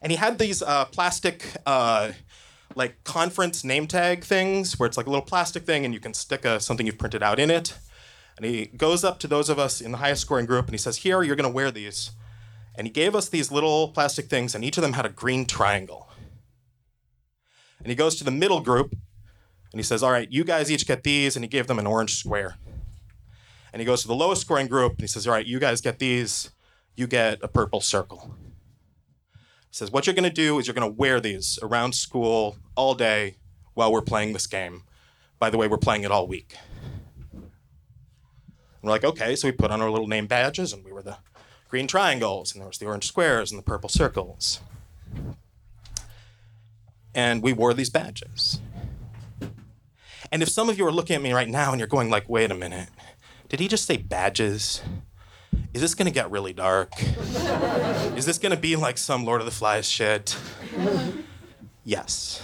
And 0.00 0.12
he 0.12 0.18
had 0.18 0.38
these 0.38 0.62
uh, 0.62 0.84
plastic 0.84 1.44
uh, 1.66 2.12
like 2.76 3.02
conference 3.02 3.64
name 3.64 3.88
tag 3.88 4.22
things 4.22 4.78
where 4.78 4.86
it's 4.86 4.96
like 4.96 5.06
a 5.06 5.10
little 5.10 5.26
plastic 5.26 5.64
thing 5.64 5.84
and 5.84 5.92
you 5.92 5.98
can 5.98 6.14
stick 6.14 6.44
a, 6.44 6.60
something 6.60 6.86
you've 6.86 6.98
printed 6.98 7.24
out 7.24 7.40
in 7.40 7.50
it. 7.50 7.74
And 8.36 8.46
he 8.46 8.66
goes 8.66 9.02
up 9.02 9.18
to 9.18 9.26
those 9.26 9.48
of 9.48 9.58
us 9.58 9.80
in 9.80 9.90
the 9.90 9.98
highest 9.98 10.22
scoring 10.22 10.46
group 10.46 10.66
and 10.66 10.74
he 10.74 10.78
says 10.78 10.98
here 10.98 11.24
you're 11.24 11.34
going 11.34 11.50
to 11.50 11.54
wear 11.54 11.72
these 11.72 12.12
and 12.74 12.86
he 12.86 12.92
gave 12.92 13.14
us 13.14 13.28
these 13.28 13.50
little 13.50 13.88
plastic 13.88 14.26
things 14.26 14.54
and 14.54 14.64
each 14.64 14.76
of 14.76 14.82
them 14.82 14.94
had 14.94 15.06
a 15.06 15.10
green 15.10 15.44
triangle 15.46 16.08
and 17.78 17.88
he 17.88 17.94
goes 17.94 18.16
to 18.16 18.24
the 18.24 18.30
middle 18.30 18.60
group 18.60 18.92
and 18.92 19.78
he 19.78 19.82
says 19.82 20.02
all 20.02 20.12
right 20.12 20.30
you 20.30 20.44
guys 20.44 20.70
each 20.70 20.86
get 20.86 21.02
these 21.02 21.36
and 21.36 21.44
he 21.44 21.48
gave 21.48 21.66
them 21.66 21.78
an 21.78 21.86
orange 21.86 22.16
square 22.16 22.56
and 23.72 23.80
he 23.80 23.86
goes 23.86 24.02
to 24.02 24.08
the 24.08 24.14
lowest 24.14 24.42
scoring 24.42 24.66
group 24.66 24.92
and 24.92 25.00
he 25.00 25.06
says 25.06 25.26
all 25.26 25.34
right 25.34 25.46
you 25.46 25.58
guys 25.58 25.80
get 25.80 25.98
these 25.98 26.50
you 26.96 27.06
get 27.06 27.38
a 27.42 27.48
purple 27.48 27.80
circle. 27.80 28.34
He 29.34 29.76
says, 29.76 29.90
What 29.90 30.06
you're 30.06 30.14
going 30.14 30.28
to 30.28 30.30
do 30.30 30.58
is 30.58 30.66
you're 30.66 30.74
going 30.74 30.90
to 30.90 30.96
wear 30.96 31.20
these 31.20 31.58
around 31.62 31.94
school 31.94 32.58
all 32.76 32.94
day 32.94 33.36
while 33.74 33.92
we're 33.92 34.02
playing 34.02 34.32
this 34.32 34.46
game. 34.46 34.82
By 35.38 35.50
the 35.50 35.58
way, 35.58 35.68
we're 35.68 35.78
playing 35.78 36.04
it 36.04 36.10
all 36.10 36.26
week. 36.26 36.54
And 37.32 37.42
we're 38.82 38.90
like, 38.90 39.04
Okay. 39.04 39.36
So 39.36 39.48
we 39.48 39.52
put 39.52 39.70
on 39.70 39.80
our 39.80 39.90
little 39.90 40.08
name 40.08 40.26
badges 40.26 40.72
and 40.72 40.84
we 40.84 40.92
were 40.92 41.02
the 41.02 41.16
green 41.72 41.86
triangles 41.86 42.52
and 42.52 42.60
there 42.60 42.68
was 42.68 42.76
the 42.76 42.84
orange 42.84 43.06
squares 43.06 43.50
and 43.50 43.58
the 43.58 43.62
purple 43.62 43.88
circles. 43.88 44.60
And 47.14 47.42
we 47.42 47.54
wore 47.54 47.72
these 47.72 47.88
badges. 47.88 48.60
And 50.30 50.42
if 50.42 50.50
some 50.50 50.68
of 50.68 50.76
you 50.76 50.86
are 50.86 50.92
looking 50.92 51.16
at 51.16 51.22
me 51.22 51.32
right 51.32 51.48
now 51.48 51.70
and 51.70 51.80
you're 51.80 51.88
going 51.88 52.10
like, 52.10 52.28
wait 52.28 52.50
a 52.50 52.54
minute, 52.54 52.90
did 53.48 53.58
he 53.58 53.68
just 53.68 53.86
say 53.86 53.96
badges? 53.96 54.82
is 55.72 55.80
this 55.80 55.94
gonna 55.94 56.10
get 56.10 56.30
really 56.30 56.52
dark? 56.52 56.92
is 58.18 58.26
this 58.26 58.36
gonna 58.36 58.54
be 58.54 58.76
like 58.76 58.98
some 58.98 59.24
Lord 59.24 59.40
of 59.40 59.46
the 59.46 59.50
Flies 59.50 59.88
shit? 59.88 60.36
yes. 61.86 62.42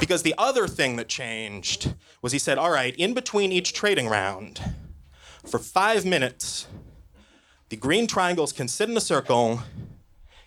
because 0.00 0.22
the 0.22 0.34
other 0.38 0.66
thing 0.66 0.96
that 0.96 1.08
changed 1.08 1.94
was 2.22 2.32
he 2.32 2.38
said, 2.38 2.56
all 2.56 2.70
right, 2.70 2.96
in 2.96 3.12
between 3.12 3.52
each 3.52 3.74
trading 3.74 4.08
round, 4.08 4.62
for 5.46 5.58
five 5.58 6.04
minutes, 6.04 6.66
the 7.68 7.76
green 7.76 8.06
triangles 8.06 8.52
can 8.52 8.68
sit 8.68 8.88
in 8.88 8.96
a 8.96 9.00
circle. 9.00 9.60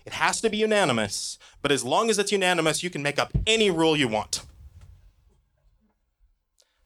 It 0.05 0.13
has 0.13 0.41
to 0.41 0.49
be 0.49 0.57
unanimous, 0.57 1.39
but 1.61 1.71
as 1.71 1.83
long 1.83 2.09
as 2.09 2.19
it's 2.19 2.31
unanimous, 2.31 2.83
you 2.83 2.89
can 2.89 3.01
make 3.01 3.17
up 3.19 3.31
any 3.47 3.71
rule 3.71 3.97
you 3.97 4.07
want. 4.07 4.41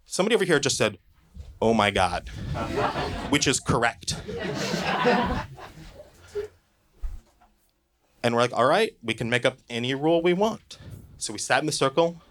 Somebody 0.06 0.36
over 0.36 0.46
here 0.46 0.60
just 0.60 0.78
said, 0.78 0.98
oh 1.62 1.74
my 1.74 1.92
God, 1.92 2.30
which 3.30 3.48
is 3.48 3.60
correct. 3.60 4.16
and 8.24 8.34
we're 8.34 8.42
like, 8.42 8.54
all 8.54 8.66
right, 8.66 8.96
we 9.04 9.14
can 9.14 9.30
make 9.30 9.46
up 9.46 9.58
any 9.70 9.94
rule 9.94 10.22
we 10.22 10.34
want. 10.34 10.78
So 11.18 11.34
we 11.34 11.40
sat 11.40 11.60
in 11.62 11.66
the 11.66 11.72
circle, 11.74 12.22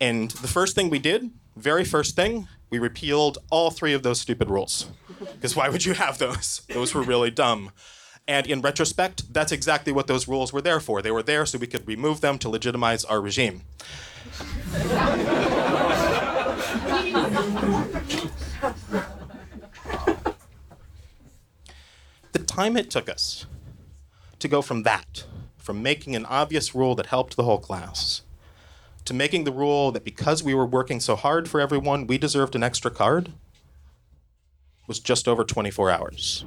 and 0.00 0.30
the 0.30 0.48
first 0.48 0.74
thing 0.76 0.90
we 0.90 1.00
did, 1.00 1.30
very 1.56 1.84
first 1.84 2.14
thing, 2.14 2.46
we 2.70 2.78
repealed 2.78 3.38
all 3.50 3.70
three 3.70 3.92
of 3.92 4.02
those 4.02 4.20
stupid 4.20 4.48
rules. 4.48 4.86
Because 5.18 5.54
why 5.54 5.68
would 5.68 5.84
you 5.84 5.94
have 5.94 6.18
those? 6.18 6.62
Those 6.68 6.94
were 6.94 7.02
really 7.02 7.30
dumb. 7.30 7.72
And 8.28 8.46
in 8.46 8.60
retrospect, 8.60 9.32
that's 9.32 9.50
exactly 9.50 9.92
what 9.92 10.06
those 10.06 10.28
rules 10.28 10.52
were 10.52 10.62
there 10.62 10.78
for. 10.78 11.02
They 11.02 11.10
were 11.10 11.22
there 11.22 11.44
so 11.46 11.58
we 11.58 11.66
could 11.66 11.86
remove 11.86 12.20
them 12.20 12.38
to 12.38 12.48
legitimize 12.48 13.04
our 13.04 13.20
regime. 13.20 13.62
the 22.32 22.38
time 22.46 22.76
it 22.76 22.90
took 22.90 23.08
us 23.08 23.46
to 24.38 24.48
go 24.48 24.62
from 24.62 24.84
that, 24.84 25.24
from 25.56 25.82
making 25.82 26.14
an 26.14 26.24
obvious 26.26 26.74
rule 26.74 26.94
that 26.94 27.06
helped 27.06 27.36
the 27.36 27.42
whole 27.42 27.58
class, 27.58 28.22
to 29.04 29.14
making 29.14 29.44
the 29.44 29.52
rule 29.52 29.92
that 29.92 30.04
because 30.04 30.42
we 30.42 30.54
were 30.54 30.66
working 30.66 31.00
so 31.00 31.16
hard 31.16 31.48
for 31.48 31.60
everyone, 31.60 32.06
we 32.06 32.18
deserved 32.18 32.54
an 32.54 32.62
extra 32.62 32.90
card, 32.90 33.32
was 34.86 35.00
just 35.00 35.28
over 35.28 35.44
24 35.44 35.90
hours. 35.90 36.44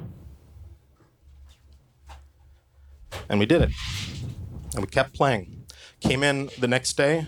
And 3.30 3.40
we 3.40 3.46
did 3.46 3.62
it. 3.62 3.72
And 4.74 4.84
we 4.84 4.88
kept 4.88 5.14
playing. 5.14 5.66
Came 6.00 6.24
in 6.24 6.50
the 6.60 6.68
next 6.68 6.98
day 6.98 7.26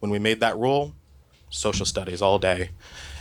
when 0.00 0.10
we 0.10 0.18
made 0.18 0.40
that 0.40 0.56
rule, 0.56 0.94
social 1.50 1.86
studies 1.86 2.22
all 2.22 2.38
day. 2.38 2.70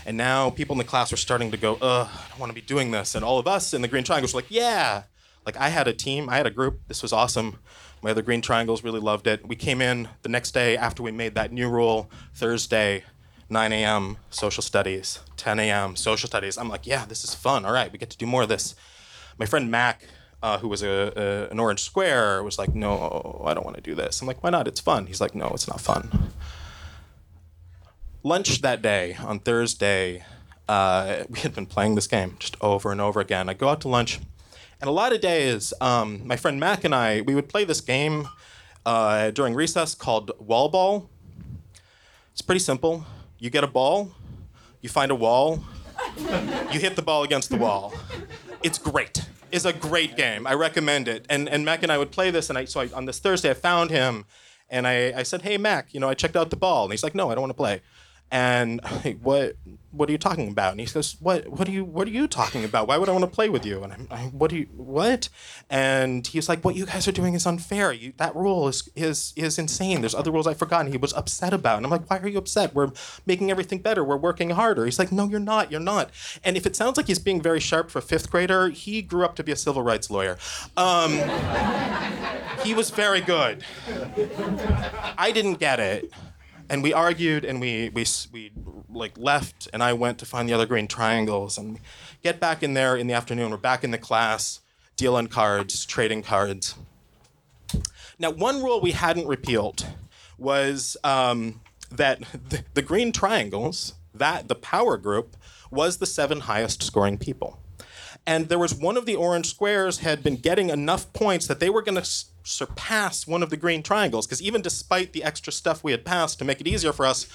And 0.05 0.15
now 0.15 0.49
people 0.49 0.73
in 0.73 0.77
the 0.77 0.83
class 0.83 1.11
are 1.11 1.17
starting 1.17 1.51
to 1.51 1.57
go, 1.57 1.77
ugh, 1.81 2.07
I 2.09 2.29
don't 2.29 2.39
want 2.39 2.49
to 2.49 2.55
be 2.55 2.61
doing 2.61 2.91
this. 2.91 3.13
And 3.13 3.25
all 3.25 3.39
of 3.39 3.47
us 3.47 3.73
in 3.73 3.81
the 3.81 3.87
Green 3.87 4.03
Triangles 4.03 4.33
were 4.33 4.39
like, 4.39 4.49
yeah. 4.49 5.03
Like 5.45 5.57
I 5.57 5.69
had 5.69 5.87
a 5.87 5.93
team, 5.93 6.29
I 6.29 6.37
had 6.37 6.47
a 6.47 6.51
group. 6.51 6.79
This 6.87 7.01
was 7.01 7.13
awesome. 7.13 7.59
My 8.01 8.11
other 8.11 8.21
Green 8.21 8.41
Triangles 8.41 8.83
really 8.83 8.99
loved 8.99 9.27
it. 9.27 9.47
We 9.47 9.55
came 9.55 9.81
in 9.81 10.09
the 10.21 10.29
next 10.29 10.51
day 10.51 10.77
after 10.77 11.03
we 11.03 11.11
made 11.11 11.35
that 11.35 11.51
new 11.51 11.69
rule, 11.69 12.09
Thursday, 12.33 13.03
9 13.49 13.71
a.m. 13.71 14.17
social 14.29 14.61
studies, 14.61 15.19
10 15.37 15.59
a.m. 15.59 15.95
social 15.95 16.27
studies. 16.27 16.57
I'm 16.57 16.69
like, 16.69 16.85
yeah, 16.85 17.05
this 17.05 17.23
is 17.23 17.33
fun. 17.33 17.65
All 17.65 17.73
right, 17.73 17.91
we 17.91 17.97
get 17.97 18.09
to 18.11 18.17
do 18.17 18.25
more 18.25 18.43
of 18.43 18.49
this. 18.49 18.75
My 19.37 19.45
friend 19.45 19.71
Mac, 19.71 20.03
uh, 20.43 20.59
who 20.59 20.67
was 20.67 20.83
a, 20.83 21.13
a, 21.15 21.51
an 21.51 21.59
orange 21.59 21.81
square, 21.81 22.43
was 22.43 22.59
like, 22.59 22.75
no, 22.75 23.43
I 23.45 23.53
don't 23.53 23.65
want 23.65 23.77
to 23.77 23.81
do 23.81 23.95
this. 23.95 24.21
I'm 24.21 24.27
like, 24.27 24.43
why 24.43 24.49
not? 24.49 24.67
It's 24.67 24.79
fun. 24.79 25.07
He's 25.07 25.21
like, 25.21 25.33
no, 25.33 25.47
it's 25.53 25.67
not 25.67 25.81
fun 25.81 26.31
lunch 28.27 28.61
that 28.61 28.81
day 28.81 29.15
on 29.23 29.39
Thursday, 29.39 30.23
uh, 30.67 31.23
we 31.29 31.39
had 31.39 31.55
been 31.55 31.65
playing 31.65 31.95
this 31.95 32.07
game 32.07 32.35
just 32.39 32.57
over 32.61 32.91
and 32.91 32.99
over 32.99 33.19
again. 33.19 33.49
I 33.49 33.53
go 33.53 33.69
out 33.69 33.81
to 33.81 33.87
lunch, 33.87 34.19
and 34.79 34.87
a 34.87 34.91
lot 34.91 35.13
of 35.13 35.21
days, 35.21 35.73
um, 35.81 36.21
my 36.25 36.35
friend 36.35 36.59
Mac 36.59 36.83
and 36.83 36.93
I, 36.93 37.21
we 37.21 37.35
would 37.35 37.49
play 37.49 37.63
this 37.63 37.81
game 37.81 38.27
uh, 38.85 39.31
during 39.31 39.53
recess 39.53 39.95
called 39.95 40.31
Wall 40.39 40.69
Ball. 40.69 41.09
It's 42.31 42.41
pretty 42.41 42.59
simple. 42.59 43.05
You 43.39 43.49
get 43.49 43.63
a 43.63 43.67
ball, 43.67 44.11
you 44.81 44.89
find 44.89 45.11
a 45.11 45.15
wall, 45.15 45.63
you 46.71 46.79
hit 46.79 46.95
the 46.95 47.01
ball 47.01 47.23
against 47.23 47.49
the 47.49 47.57
wall. 47.57 47.93
It's 48.63 48.77
great. 48.77 49.25
It's 49.51 49.65
a 49.65 49.73
great 49.73 50.15
game. 50.17 50.45
I 50.45 50.53
recommend 50.53 51.07
it. 51.07 51.25
And 51.29 51.47
and 51.49 51.63
Mac 51.65 51.83
and 51.83 51.91
I 51.91 51.97
would 51.97 52.11
play 52.11 52.31
this, 52.31 52.49
and 52.49 52.57
I 52.57 52.65
so 52.65 52.81
I, 52.81 52.89
on 52.93 53.05
this 53.05 53.19
Thursday 53.19 53.49
I 53.49 53.53
found 53.53 53.91
him, 53.91 54.25
and 54.69 54.87
I, 54.87 55.13
I 55.19 55.23
said, 55.23 55.41
hey 55.43 55.57
Mac, 55.57 55.93
you 55.93 55.99
know 55.99 56.09
I 56.09 56.13
checked 56.13 56.35
out 56.35 56.49
the 56.49 56.57
ball, 56.57 56.83
and 56.83 56.93
he's 56.93 57.03
like, 57.03 57.15
no, 57.15 57.29
I 57.29 57.35
don't 57.35 57.41
want 57.41 57.51
to 57.51 57.57
play. 57.57 57.81
And 58.29 58.85
hey, 58.85 59.13
what 59.13 59.55
what 59.91 60.09
are 60.09 60.11
you 60.11 60.17
talking 60.17 60.49
about? 60.49 60.71
And 60.71 60.79
he 60.79 60.85
says, 60.85 61.15
what 61.19 61.47
what 61.47 61.67
are 61.67 61.71
you 61.71 61.85
what 61.85 62.07
are 62.07 62.11
you 62.11 62.27
talking 62.27 62.63
about? 62.65 62.87
Why 62.87 62.97
would 62.97 63.07
I 63.07 63.13
want 63.13 63.23
to 63.23 63.31
play 63.31 63.47
with 63.47 63.65
you? 63.65 63.83
And 63.83 63.93
I'm, 63.93 64.07
I, 64.11 64.17
what 64.25 64.49
do 64.49 64.57
you 64.57 64.67
what? 64.75 65.29
And 65.69 66.27
he's 66.27 66.49
like, 66.49 66.63
what 66.65 66.75
you 66.75 66.85
guys 66.85 67.07
are 67.07 67.13
doing 67.13 67.33
is 67.33 67.45
unfair. 67.45 67.93
You, 67.93 68.13
that 68.17 68.35
rule 68.35 68.67
is 68.67 68.89
is 68.95 69.33
is 69.35 69.57
insane. 69.57 70.01
There's 70.01 70.13
other 70.13 70.31
rules 70.31 70.45
I've 70.45 70.57
forgotten. 70.57 70.91
He 70.91 70.97
was 70.97 71.13
upset 71.13 71.53
about. 71.53 71.77
And 71.77 71.85
I'm 71.85 71.91
like, 71.91 72.09
why 72.09 72.19
are 72.19 72.27
you 72.27 72.37
upset? 72.37 72.75
We're 72.75 72.91
making 73.25 73.49
everything 73.49 73.79
better. 73.79 74.03
We're 74.03 74.17
working 74.17 74.49
harder. 74.51 74.83
He's 74.85 74.99
like, 74.99 75.11
no, 75.11 75.27
you're 75.29 75.39
not. 75.39 75.71
You're 75.71 75.79
not. 75.79 76.11
And 76.43 76.57
if 76.57 76.65
it 76.65 76.75
sounds 76.75 76.97
like 76.97 77.07
he's 77.07 77.19
being 77.19 77.41
very 77.41 77.61
sharp 77.61 77.89
for 77.89 77.99
a 77.99 78.01
fifth 78.01 78.29
grader, 78.29 78.69
he 78.69 79.01
grew 79.01 79.23
up 79.23 79.35
to 79.37 79.43
be 79.43 79.53
a 79.53 79.55
civil 79.55 79.83
rights 79.83 80.11
lawyer. 80.11 80.37
Um, 80.75 81.11
he 82.63 82.73
was 82.73 82.89
very 82.89 83.21
good. 83.21 83.63
I 85.17 85.31
didn't 85.33 85.55
get 85.55 85.79
it 85.79 86.11
and 86.69 86.83
we 86.83 86.93
argued 86.93 87.45
and 87.45 87.61
we 87.61 87.89
we 87.89 88.05
we 88.31 88.51
like 88.89 89.17
left 89.17 89.67
and 89.73 89.83
I 89.83 89.93
went 89.93 90.17
to 90.19 90.25
find 90.25 90.47
the 90.47 90.53
other 90.53 90.65
green 90.65 90.87
triangles 90.87 91.57
and 91.57 91.79
get 92.23 92.39
back 92.39 92.63
in 92.63 92.73
there 92.73 92.95
in 92.95 93.07
the 93.07 93.13
afternoon. 93.13 93.51
We're 93.51 93.57
back 93.57 93.83
in 93.83 93.91
the 93.91 93.97
class, 93.97 94.61
dealing 94.95 95.27
cards, 95.27 95.85
trading 95.85 96.23
cards. 96.23 96.75
Now, 98.19 98.31
one 98.31 98.63
rule 98.63 98.81
we 98.81 98.91
hadn't 98.91 99.27
repealed 99.27 99.85
was 100.37 100.97
um, 101.03 101.61
that 101.91 102.19
the, 102.49 102.63
the 102.73 102.81
green 102.81 103.11
triangles, 103.11 103.93
that 104.13 104.47
the 104.47 104.55
power 104.55 104.97
group, 104.97 105.35
was 105.69 105.97
the 105.97 106.05
seven 106.05 106.41
highest 106.41 106.81
scoring 106.81 107.17
people. 107.17 107.59
And 108.27 108.49
there 108.49 108.59
was 108.59 108.75
one 108.75 108.97
of 108.97 109.05
the 109.05 109.15
orange 109.15 109.49
squares 109.49 109.99
had 109.99 110.21
been 110.21 110.35
getting 110.35 110.69
enough 110.69 111.11
points 111.13 111.47
that 111.47 111.61
they 111.61 111.69
were 111.69 111.81
going 111.81 111.95
to 111.95 112.01
s- 112.01 112.25
surpass 112.43 113.25
one 113.25 113.41
of 113.41 113.49
the 113.49 113.55
green 113.57 113.81
triangles. 113.81 114.27
Because 114.27 114.41
even 114.41 114.61
despite 114.61 115.13
the 115.13 115.23
extra 115.23 115.53
stuff 115.53 115.81
we 115.81 115.91
had 115.93 116.03
passed 116.03 116.37
to 116.39 116.45
make 116.45 116.59
it 116.59 116.67
easier 116.67 116.91
for 116.91 117.05
us, 117.05 117.25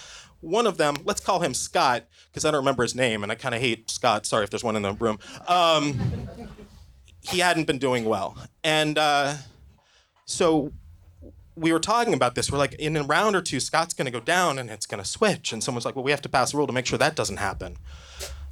one 0.42 0.66
of 0.66 0.76
them, 0.76 0.96
let's 1.04 1.20
call 1.20 1.40
him 1.40 1.54
Scott, 1.54 2.04
because 2.30 2.44
I 2.44 2.50
don't 2.50 2.60
remember 2.60 2.82
his 2.82 2.94
name, 2.94 3.22
and 3.22 3.32
I 3.32 3.36
kind 3.36 3.54
of 3.54 3.60
hate 3.60 3.90
Scott. 3.90 4.26
Sorry 4.26 4.44
if 4.44 4.50
there's 4.50 4.64
one 4.64 4.76
in 4.76 4.82
the 4.82 4.92
room. 4.92 5.18
Um, 5.48 6.28
he 7.22 7.38
hadn't 7.38 7.66
been 7.66 7.78
doing 7.78 8.04
well. 8.04 8.36
And 8.62 8.98
uh, 8.98 9.36
so 10.26 10.72
we 11.56 11.72
were 11.72 11.80
talking 11.80 12.12
about 12.12 12.34
this. 12.34 12.50
We're 12.50 12.58
like, 12.58 12.74
in 12.74 12.96
a 12.96 13.02
round 13.02 13.34
or 13.34 13.40
two, 13.40 13.60
Scott's 13.60 13.94
going 13.94 14.06
to 14.06 14.10
go 14.10 14.20
down 14.20 14.58
and 14.58 14.68
it's 14.68 14.86
going 14.86 15.02
to 15.02 15.08
switch. 15.08 15.52
And 15.52 15.62
someone's 15.62 15.84
like, 15.86 15.94
well, 15.94 16.04
we 16.04 16.10
have 16.10 16.22
to 16.22 16.28
pass 16.28 16.52
a 16.52 16.56
rule 16.56 16.66
to 16.66 16.72
make 16.72 16.86
sure 16.86 16.98
that 16.98 17.14
doesn't 17.14 17.38
happen. 17.38 17.76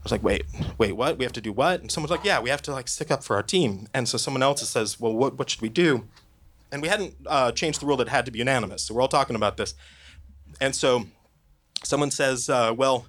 I 0.00 0.02
was 0.02 0.12
like, 0.12 0.22
wait, 0.22 0.44
wait, 0.78 0.92
what? 0.92 1.18
We 1.18 1.24
have 1.24 1.32
to 1.34 1.42
do 1.42 1.52
what? 1.52 1.82
And 1.82 1.92
someone's 1.92 2.10
like, 2.10 2.24
yeah, 2.24 2.40
we 2.40 2.48
have 2.48 2.62
to 2.62 2.72
like 2.72 2.88
stick 2.88 3.10
up 3.10 3.22
for 3.22 3.36
our 3.36 3.42
team. 3.42 3.86
And 3.92 4.08
so 4.08 4.16
someone 4.16 4.42
else 4.42 4.66
says, 4.66 4.98
well, 4.98 5.12
what, 5.12 5.38
what 5.38 5.50
should 5.50 5.60
we 5.60 5.68
do? 5.68 6.08
And 6.72 6.80
we 6.80 6.88
hadn't 6.88 7.16
uh, 7.26 7.52
changed 7.52 7.82
the 7.82 7.86
rule 7.86 7.98
that 7.98 8.06
it 8.06 8.10
had 8.10 8.24
to 8.24 8.30
be 8.30 8.38
unanimous. 8.38 8.84
So 8.84 8.94
we're 8.94 9.02
all 9.02 9.08
talking 9.08 9.36
about 9.36 9.58
this. 9.58 9.74
And 10.58 10.74
so 10.74 11.04
someone 11.84 12.10
says, 12.10 12.48
uh, 12.48 12.72
well, 12.74 13.08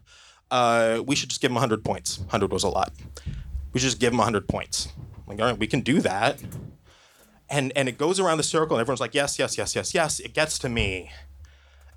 uh, 0.50 1.02
we 1.06 1.16
should 1.16 1.30
just 1.30 1.40
give 1.40 1.50
him 1.50 1.56
100 1.56 1.86
points. 1.86 2.20
100 2.20 2.52
was 2.52 2.64
a 2.64 2.70
lot. 2.70 2.92
We 3.72 3.80
should 3.80 3.88
just 3.88 4.00
give 4.00 4.12
him 4.12 4.18
100 4.18 4.50
points. 4.50 4.90
I'm 4.98 5.24
like, 5.28 5.40
all 5.40 5.46
right, 5.46 5.58
we 5.58 5.68
can 5.68 5.80
do 5.80 6.02
that. 6.02 6.42
And, 7.50 7.72
and 7.76 7.88
it 7.88 7.98
goes 7.98 8.20
around 8.20 8.38
the 8.38 8.44
circle, 8.44 8.76
and 8.76 8.82
everyone's 8.82 9.00
like, 9.00 9.16
yes, 9.16 9.40
yes, 9.40 9.58
yes, 9.58 9.76
yes, 9.76 9.94
yes. 9.94 10.20
It 10.20 10.34
gets 10.34 10.60
to 10.60 10.70
me. 10.70 11.10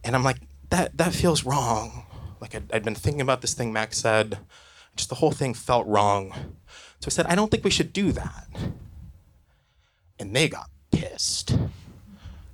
And 0.05 0.15
I'm 0.15 0.23
like, 0.23 0.39
that, 0.71 0.97
that 0.99 1.15
feels 1.15 1.45
wrong. 1.45 2.07
Like 2.41 2.55
I'd, 2.55 2.73
I'd 2.73 2.85
been 2.85 2.95
thinking 2.95 3.21
about 3.21 3.41
this 3.41 3.55
thing 3.55 3.73
Max 3.73 3.99
said 3.99 4.39
just 4.97 5.09
the 5.09 5.17
whole 5.17 5.33
thing 5.33 5.55
felt 5.55 5.87
wrong. 5.87 6.33
So 7.01 7.07
I 7.07 7.11
said, 7.11 7.27
I 7.27 7.35
don't 7.35 7.51
think 7.51 7.65
we 7.65 7.71
should 7.71 7.93
do 7.93 8.13
that. 8.13 8.49
And 10.19 10.35
they 10.35 10.49
got 10.49 10.71
pissed. 10.91 11.57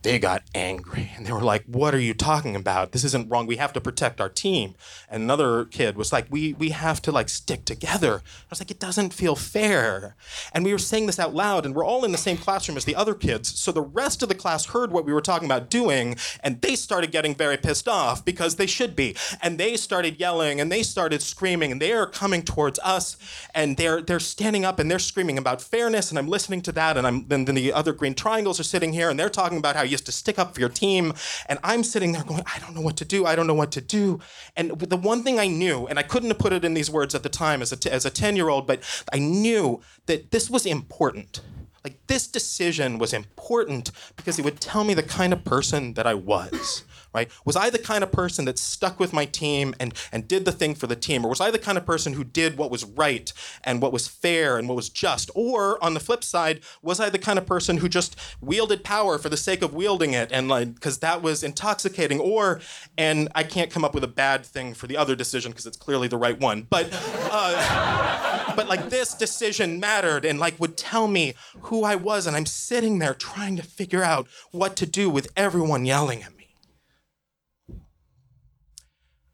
They 0.03 0.19
got 0.19 0.43
angry 0.55 1.13
and 1.17 1.27
they 1.27 1.33
were 1.33 1.43
like, 1.43 1.65
What 1.67 1.95
are 1.95 2.01
you 2.01 2.15
talking 2.15 2.57
about? 2.57 2.93
This 2.93 3.05
isn't 3.05 3.29
wrong. 3.31 3.47
We 3.47 3.57
have 3.57 3.73
to 3.75 3.81
protect 3.81 4.21
our 4.21 4.29
team. 4.29 4.75
And 5.09 5.23
another 5.23 5.65
kid 5.65 5.97
was 5.97 6.13
like, 6.13 6.27
We 6.31 6.55
we 6.55 6.71
have 6.71 7.03
to 7.03 7.13
like 7.13 7.29
stick 7.29 7.65
together. 7.65 8.23
I 8.25 8.47
was 8.51 8.61
like, 8.61 8.71
It 8.71 8.81
doesn't 8.81 9.13
feel 9.13 9.37
fair. 9.37 10.17
And 10.53 10.65
we 10.65 10.73
were 10.73 10.79
saying 10.79 11.07
this 11.07 11.19
out 11.19 11.35
loud, 11.35 11.67
and 11.67 11.75
we're 11.75 11.85
all 11.85 12.05
in 12.05 12.13
the 12.13 12.19
same 12.19 12.37
classroom 12.37 12.77
as 12.77 12.85
the 12.85 12.97
other 12.97 13.15
kids. 13.15 13.59
So 13.59 13.73
the 13.73 13.83
rest 13.83 14.23
of 14.23 14.29
the 14.29 14.35
class 14.35 14.67
heard 14.67 14.93
what 14.93 15.05
we 15.05 15.13
were 15.13 15.21
talking 15.21 15.47
about 15.47 15.71
doing, 15.71 16.17
and 16.43 16.61
they 16.61 16.77
started 16.77 17.13
getting 17.13 17.35
very 17.35 17.57
pissed 17.57 17.89
off 17.89 18.25
because 18.25 18.57
they 18.57 18.67
should 18.67 18.97
be. 18.97 19.17
And 19.43 19.59
they 19.59 19.77
started 19.77 20.19
yelling 20.19 20.61
and 20.61 20.71
they 20.73 20.83
started 20.83 21.23
screaming, 21.23 21.73
and 21.73 21.81
they 21.81 21.93
are 21.93 22.07
coming 22.07 22.43
towards 22.43 22.79
us, 22.81 23.17
and 23.55 23.77
they're 23.77 24.03
they're 24.03 24.21
standing 24.21 24.65
up 24.65 24.79
and 24.79 24.91
they're 24.91 24.99
screaming 24.99 25.39
about 25.39 25.61
fairness, 25.61 26.11
and 26.11 26.19
I'm 26.19 26.29
listening 26.29 26.63
to 26.63 26.73
that, 26.73 26.97
and 26.97 27.07
I'm 27.07 27.29
then, 27.29 27.45
then 27.45 27.55
the 27.55 27.73
other 27.73 27.93
green 27.93 28.15
triangles 28.15 28.61
are 28.61 28.65
sitting 28.65 28.93
here 28.93 29.11
and 29.11 29.19
they're 29.19 29.31
talking 29.31 29.59
about 29.59 29.77
how 29.77 29.83
you 29.91 29.95
used 29.95 30.07
to 30.07 30.13
stick 30.13 30.39
up 30.39 30.55
for 30.55 30.61
your 30.61 30.69
team. 30.69 31.13
And 31.47 31.59
I'm 31.63 31.83
sitting 31.85 32.13
there 32.13 32.23
going, 32.23 32.43
I 32.47 32.59
don't 32.61 32.75
know 32.75 32.81
what 32.81 32.97
to 32.99 33.05
do. 33.05 33.27
I 33.27 33.35
don't 33.35 33.47
know 33.47 33.55
what 33.55 33.73
to 33.73 33.81
do. 33.81 34.21
And 34.57 34.79
the 34.79 34.97
one 34.97 35.23
thing 35.23 35.39
I 35.39 35.49
knew, 35.49 35.87
and 35.87 35.99
I 35.99 36.03
couldn't 36.03 36.31
have 36.31 36.39
put 36.39 36.53
it 36.53 36.65
in 36.65 36.75
these 36.75 36.91
words 36.91 37.15
at 37.15 37.23
the 37.23 37.29
time 37.29 37.61
as 37.63 37.73
a, 37.73 37.77
t- 37.77 37.91
as 37.91 38.05
a 38.05 38.11
10 38.11 38.37
year 38.37 38.49
old, 38.49 38.67
but 38.67 38.83
I 39.13 39.19
knew 39.19 39.81
that 40.07 40.31
this 40.31 40.49
was 40.49 40.65
important. 40.65 41.41
Like 41.85 41.99
this 42.07 42.27
decision 42.27 42.99
was 42.99 43.13
important 43.13 43.91
because 44.17 44.39
it 44.39 44.45
would 44.45 44.61
tell 44.61 44.85
me 44.85 44.95
the 44.95 45.03
kind 45.03 45.33
of 45.33 45.45
person 45.45 45.95
that 45.95 46.07
I 46.07 46.15
was 46.15 46.85
right? 47.13 47.31
Was 47.45 47.57
I 47.57 47.71
the 47.71 47.79
kind 47.79 48.05
of 48.05 48.13
person 48.13 48.45
that 48.45 48.59
stuck 48.59 49.01
with 49.01 49.13
my 49.13 49.25
team 49.25 49.75
and, 49.81 49.95
and 50.13 50.29
did 50.29 50.45
the 50.45 50.53
thing 50.53 50.75
for 50.75 50.87
the 50.87 50.97
team? 50.97 51.25
Or 51.25 51.29
was 51.29 51.41
I 51.41 51.51
the 51.51 51.59
kind 51.59 51.79
of 51.79 51.87
person 51.87 52.15
who 52.15 52.25
did 52.25 52.57
what 52.57 52.71
was 52.71 52.85
right 52.85 53.33
and 53.65 53.83
what 53.83 53.93
was 53.93 54.09
fair 54.09 54.59
and 54.59 54.69
what 54.69 54.77
was 54.77 54.89
just? 54.89 55.31
Or 55.35 55.83
on 55.83 55.95
the 55.95 56.01
flip 56.01 56.25
side, 56.25 56.61
was 56.83 57.01
I 57.01 57.11
the 57.11 57.19
kind 57.19 57.39
of 57.39 57.47
person 57.47 57.79
who 57.79 57.89
just 57.89 58.17
wielded 58.41 58.85
power 58.85 59.19
for 59.19 59.29
the 59.29 59.37
sake 59.37 59.63
of 59.63 59.75
wielding 59.75 60.13
it 60.13 60.31
and 60.33 60.49
like, 60.49 60.75
because 60.75 60.99
that 60.99 61.23
was 61.23 61.43
intoxicating? 61.43 62.21
Or, 62.21 62.61
and 62.97 63.29
I 63.35 63.43
can't 63.43 63.71
come 63.71 63.85
up 63.85 63.95
with 63.95 64.05
a 64.05 64.09
bad 64.09 64.45
thing 64.47 64.75
for 64.75 64.87
the 64.87 64.97
other 64.97 65.17
decision 65.17 65.53
because 65.53 65.67
it's 65.67 65.77
clearly 65.77 66.09
the 66.09 66.19
right 66.19 66.39
one, 66.39 66.67
but, 66.71 66.89
uh, 67.31 68.55
but 68.55 68.69
like 68.69 68.91
this 68.91 69.15
decision 69.15 69.81
mattered 69.81 70.25
and 70.25 70.39
like 70.39 70.59
would 70.61 70.77
tell 70.77 71.09
me 71.09 71.35
who 71.63 71.85
I 71.85 71.97
was. 71.97 72.27
And 72.27 72.37
I'm 72.37 72.47
sitting 72.47 72.99
there 72.99 73.15
trying 73.15 73.57
to 73.57 73.63
figure 73.63 74.03
out 74.03 74.29
what 74.51 74.77
to 74.77 74.87
do 74.87 75.11
with 75.11 75.29
everyone 75.37 75.85
yelling 75.85 76.23
at 76.23 76.37
me. 76.37 76.40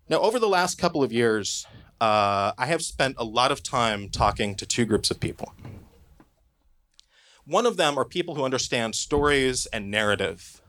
Now, 0.09 0.21
over 0.21 0.39
the 0.39 0.49
last 0.49 0.79
couple 0.79 1.03
of 1.03 1.13
years, 1.13 1.67
uh, 2.01 2.53
I 2.57 2.67
have 2.67 2.83
spent 2.83 3.17
a 3.19 3.25
lot 3.25 3.51
of 3.51 3.65
time 3.65 4.09
talking 4.09 4.55
to 4.55 4.65
two 4.65 4.85
groups 4.85 5.11
of 5.11 5.19
people. 5.19 5.53
One 7.45 7.67
of 7.67 7.77
them 7.77 7.99
are 7.99 8.05
people 8.05 8.37
who 8.37 8.45
understand 8.45 8.95
stories 8.95 9.67
and 9.67 9.91
narrative. 9.91 10.63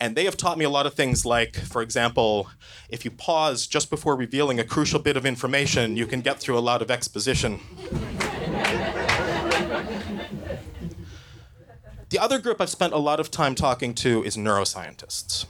And 0.00 0.14
they 0.14 0.26
have 0.26 0.36
taught 0.36 0.58
me 0.58 0.64
a 0.64 0.70
lot 0.70 0.86
of 0.86 0.94
things 0.94 1.26
like, 1.26 1.56
for 1.56 1.82
example, 1.82 2.50
if 2.88 3.04
you 3.04 3.10
pause 3.10 3.66
just 3.66 3.90
before 3.90 4.14
revealing 4.14 4.60
a 4.60 4.64
crucial 4.64 5.00
bit 5.00 5.16
of 5.16 5.26
information, 5.26 5.96
you 5.96 6.06
can 6.06 6.20
get 6.20 6.38
through 6.38 6.56
a 6.56 6.60
lot 6.60 6.80
of 6.80 6.88
exposition. 6.88 7.58
the 12.10 12.18
other 12.20 12.38
group 12.38 12.60
I've 12.60 12.70
spent 12.70 12.92
a 12.92 12.98
lot 12.98 13.18
of 13.18 13.28
time 13.32 13.56
talking 13.56 13.92
to 13.94 14.22
is 14.22 14.36
neuroscientists. 14.36 15.46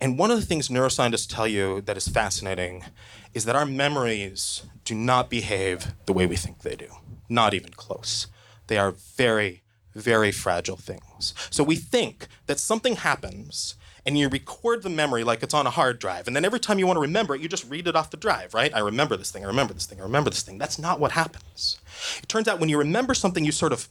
And 0.00 0.18
one 0.18 0.30
of 0.30 0.38
the 0.38 0.46
things 0.46 0.68
neuroscientists 0.68 1.32
tell 1.32 1.46
you 1.46 1.80
that 1.82 1.96
is 1.96 2.08
fascinating 2.08 2.84
is 3.32 3.44
that 3.44 3.56
our 3.56 3.66
memories 3.66 4.64
do 4.84 4.94
not 4.94 5.30
behave 5.30 5.94
the 6.06 6.12
way 6.12 6.26
we 6.26 6.36
think 6.36 6.60
they 6.60 6.76
do, 6.76 6.88
not 7.28 7.54
even 7.54 7.70
close. 7.70 8.26
They 8.66 8.78
are 8.78 8.92
very, 8.92 9.62
very 9.94 10.32
fragile 10.32 10.76
things. 10.76 11.34
So 11.50 11.64
we 11.64 11.76
think 11.76 12.26
that 12.46 12.60
something 12.60 12.96
happens 12.96 13.76
and 14.06 14.18
you 14.18 14.28
record 14.28 14.82
the 14.82 14.90
memory 14.90 15.24
like 15.24 15.42
it's 15.42 15.54
on 15.54 15.66
a 15.66 15.70
hard 15.70 15.98
drive. 15.98 16.26
And 16.26 16.36
then 16.36 16.44
every 16.44 16.60
time 16.60 16.78
you 16.78 16.86
want 16.86 16.98
to 16.98 17.02
remember 17.02 17.34
it, 17.34 17.40
you 17.40 17.48
just 17.48 17.68
read 17.70 17.88
it 17.88 17.96
off 17.96 18.10
the 18.10 18.16
drive, 18.16 18.52
right? 18.52 18.74
I 18.74 18.80
remember 18.80 19.16
this 19.16 19.30
thing, 19.30 19.44
I 19.44 19.48
remember 19.48 19.72
this 19.72 19.86
thing, 19.86 20.00
I 20.00 20.04
remember 20.04 20.30
this 20.30 20.42
thing. 20.42 20.58
That's 20.58 20.78
not 20.78 21.00
what 21.00 21.12
happens. 21.12 21.80
It 22.22 22.28
turns 22.28 22.46
out 22.46 22.60
when 22.60 22.68
you 22.68 22.78
remember 22.78 23.14
something, 23.14 23.44
you 23.44 23.52
sort 23.52 23.72
of 23.72 23.88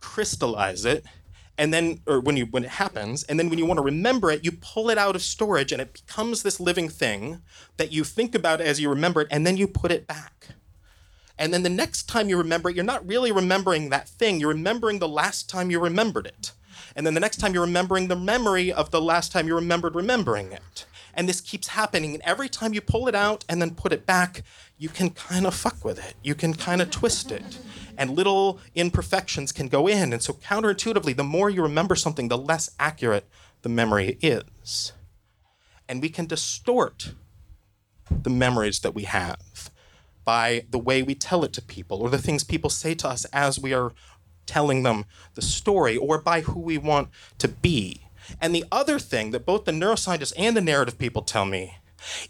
crystallize 0.00 0.84
it 0.84 1.04
and 1.58 1.74
then 1.74 2.00
or 2.06 2.20
when 2.20 2.36
you 2.36 2.46
when 2.46 2.64
it 2.64 2.70
happens 2.70 3.24
and 3.24 3.38
then 3.38 3.50
when 3.50 3.58
you 3.58 3.66
want 3.66 3.78
to 3.78 3.82
remember 3.82 4.30
it 4.30 4.44
you 4.44 4.52
pull 4.52 4.88
it 4.88 4.96
out 4.96 5.16
of 5.16 5.22
storage 5.22 5.72
and 5.72 5.82
it 5.82 5.92
becomes 5.92 6.42
this 6.42 6.60
living 6.60 6.88
thing 6.88 7.42
that 7.76 7.92
you 7.92 8.04
think 8.04 8.34
about 8.34 8.60
as 8.60 8.80
you 8.80 8.88
remember 8.88 9.22
it 9.22 9.28
and 9.30 9.46
then 9.46 9.56
you 9.56 9.66
put 9.66 9.90
it 9.90 10.06
back. 10.06 10.48
And 11.40 11.54
then 11.54 11.62
the 11.62 11.70
next 11.70 12.08
time 12.08 12.28
you 12.28 12.38
remember 12.38 12.70
it 12.70 12.76
you're 12.76 12.84
not 12.84 13.06
really 13.06 13.32
remembering 13.32 13.90
that 13.90 14.08
thing 14.08 14.38
you're 14.38 14.50
remembering 14.50 15.00
the 15.00 15.08
last 15.08 15.50
time 15.50 15.70
you 15.70 15.80
remembered 15.80 16.26
it. 16.26 16.52
And 16.94 17.06
then 17.06 17.14
the 17.14 17.20
next 17.20 17.36
time 17.36 17.52
you're 17.52 17.66
remembering 17.66 18.08
the 18.08 18.16
memory 18.16 18.72
of 18.72 18.90
the 18.90 19.00
last 19.00 19.32
time 19.32 19.46
you 19.46 19.54
remembered 19.54 19.94
remembering 19.94 20.52
it. 20.52 20.86
And 21.14 21.28
this 21.28 21.40
keeps 21.40 21.68
happening 21.68 22.14
and 22.14 22.22
every 22.22 22.48
time 22.48 22.72
you 22.72 22.80
pull 22.80 23.08
it 23.08 23.14
out 23.16 23.44
and 23.48 23.60
then 23.60 23.74
put 23.74 23.92
it 23.92 24.06
back 24.06 24.44
you 24.78 24.88
can 24.88 25.10
kind 25.10 25.44
of 25.44 25.54
fuck 25.54 25.84
with 25.84 25.98
it 25.98 26.14
you 26.22 26.36
can 26.36 26.54
kind 26.54 26.80
of 26.80 26.90
twist 26.90 27.32
it 27.32 27.58
and 27.98 28.16
little 28.16 28.60
imperfections 28.76 29.50
can 29.52 29.66
go 29.66 29.88
in. 29.88 30.12
And 30.12 30.22
so, 30.22 30.32
counterintuitively, 30.32 31.16
the 31.16 31.24
more 31.24 31.50
you 31.50 31.62
remember 31.62 31.96
something, 31.96 32.28
the 32.28 32.38
less 32.38 32.70
accurate 32.78 33.28
the 33.62 33.68
memory 33.68 34.16
is. 34.22 34.92
And 35.88 36.00
we 36.00 36.08
can 36.08 36.26
distort 36.26 37.12
the 38.10 38.30
memories 38.30 38.80
that 38.80 38.94
we 38.94 39.02
have 39.02 39.70
by 40.24 40.64
the 40.70 40.78
way 40.78 41.02
we 41.02 41.14
tell 41.14 41.44
it 41.44 41.52
to 41.54 41.62
people 41.62 42.00
or 42.00 42.08
the 42.08 42.18
things 42.18 42.44
people 42.44 42.70
say 42.70 42.94
to 42.94 43.08
us 43.08 43.24
as 43.32 43.58
we 43.58 43.74
are 43.74 43.92
telling 44.46 44.82
them 44.82 45.04
the 45.34 45.42
story 45.42 45.96
or 45.96 46.18
by 46.18 46.42
who 46.42 46.60
we 46.60 46.78
want 46.78 47.08
to 47.38 47.48
be. 47.48 48.02
And 48.40 48.54
the 48.54 48.64
other 48.70 48.98
thing 48.98 49.30
that 49.32 49.46
both 49.46 49.64
the 49.64 49.72
neuroscientists 49.72 50.32
and 50.36 50.56
the 50.56 50.60
narrative 50.60 50.98
people 50.98 51.22
tell 51.22 51.46
me 51.46 51.78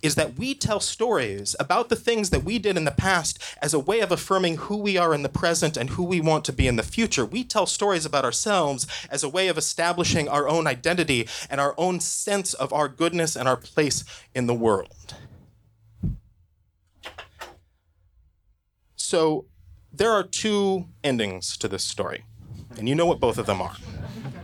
is 0.02 0.14
that 0.14 0.38
we 0.38 0.54
tell 0.54 0.80
stories 0.80 1.54
about 1.60 1.88
the 1.88 1.96
things 1.96 2.30
that 2.30 2.44
we 2.44 2.58
did 2.58 2.76
in 2.76 2.84
the 2.84 2.90
past 2.90 3.38
as 3.60 3.74
a 3.74 3.78
way 3.78 4.00
of 4.00 4.12
affirming 4.12 4.56
who 4.56 4.76
we 4.76 4.96
are 4.96 5.14
in 5.14 5.22
the 5.22 5.28
present 5.28 5.76
and 5.76 5.90
who 5.90 6.04
we 6.04 6.20
want 6.20 6.44
to 6.44 6.52
be 6.52 6.66
in 6.66 6.76
the 6.76 6.82
future. 6.82 7.24
We 7.24 7.44
tell 7.44 7.66
stories 7.66 8.04
about 8.04 8.24
ourselves 8.24 8.86
as 9.10 9.22
a 9.22 9.28
way 9.28 9.48
of 9.48 9.58
establishing 9.58 10.28
our 10.28 10.48
own 10.48 10.66
identity 10.66 11.28
and 11.50 11.60
our 11.60 11.74
own 11.78 12.00
sense 12.00 12.54
of 12.54 12.72
our 12.72 12.88
goodness 12.88 13.36
and 13.36 13.48
our 13.48 13.56
place 13.56 14.04
in 14.34 14.46
the 14.46 14.54
world. 14.54 15.14
So, 18.96 19.46
there 19.90 20.12
are 20.12 20.22
two 20.22 20.86
endings 21.02 21.56
to 21.56 21.68
this 21.68 21.82
story, 21.82 22.24
and 22.76 22.88
you 22.88 22.94
know 22.94 23.06
what 23.06 23.20
both 23.20 23.38
of 23.38 23.46
them 23.46 23.62
are. 23.62 23.74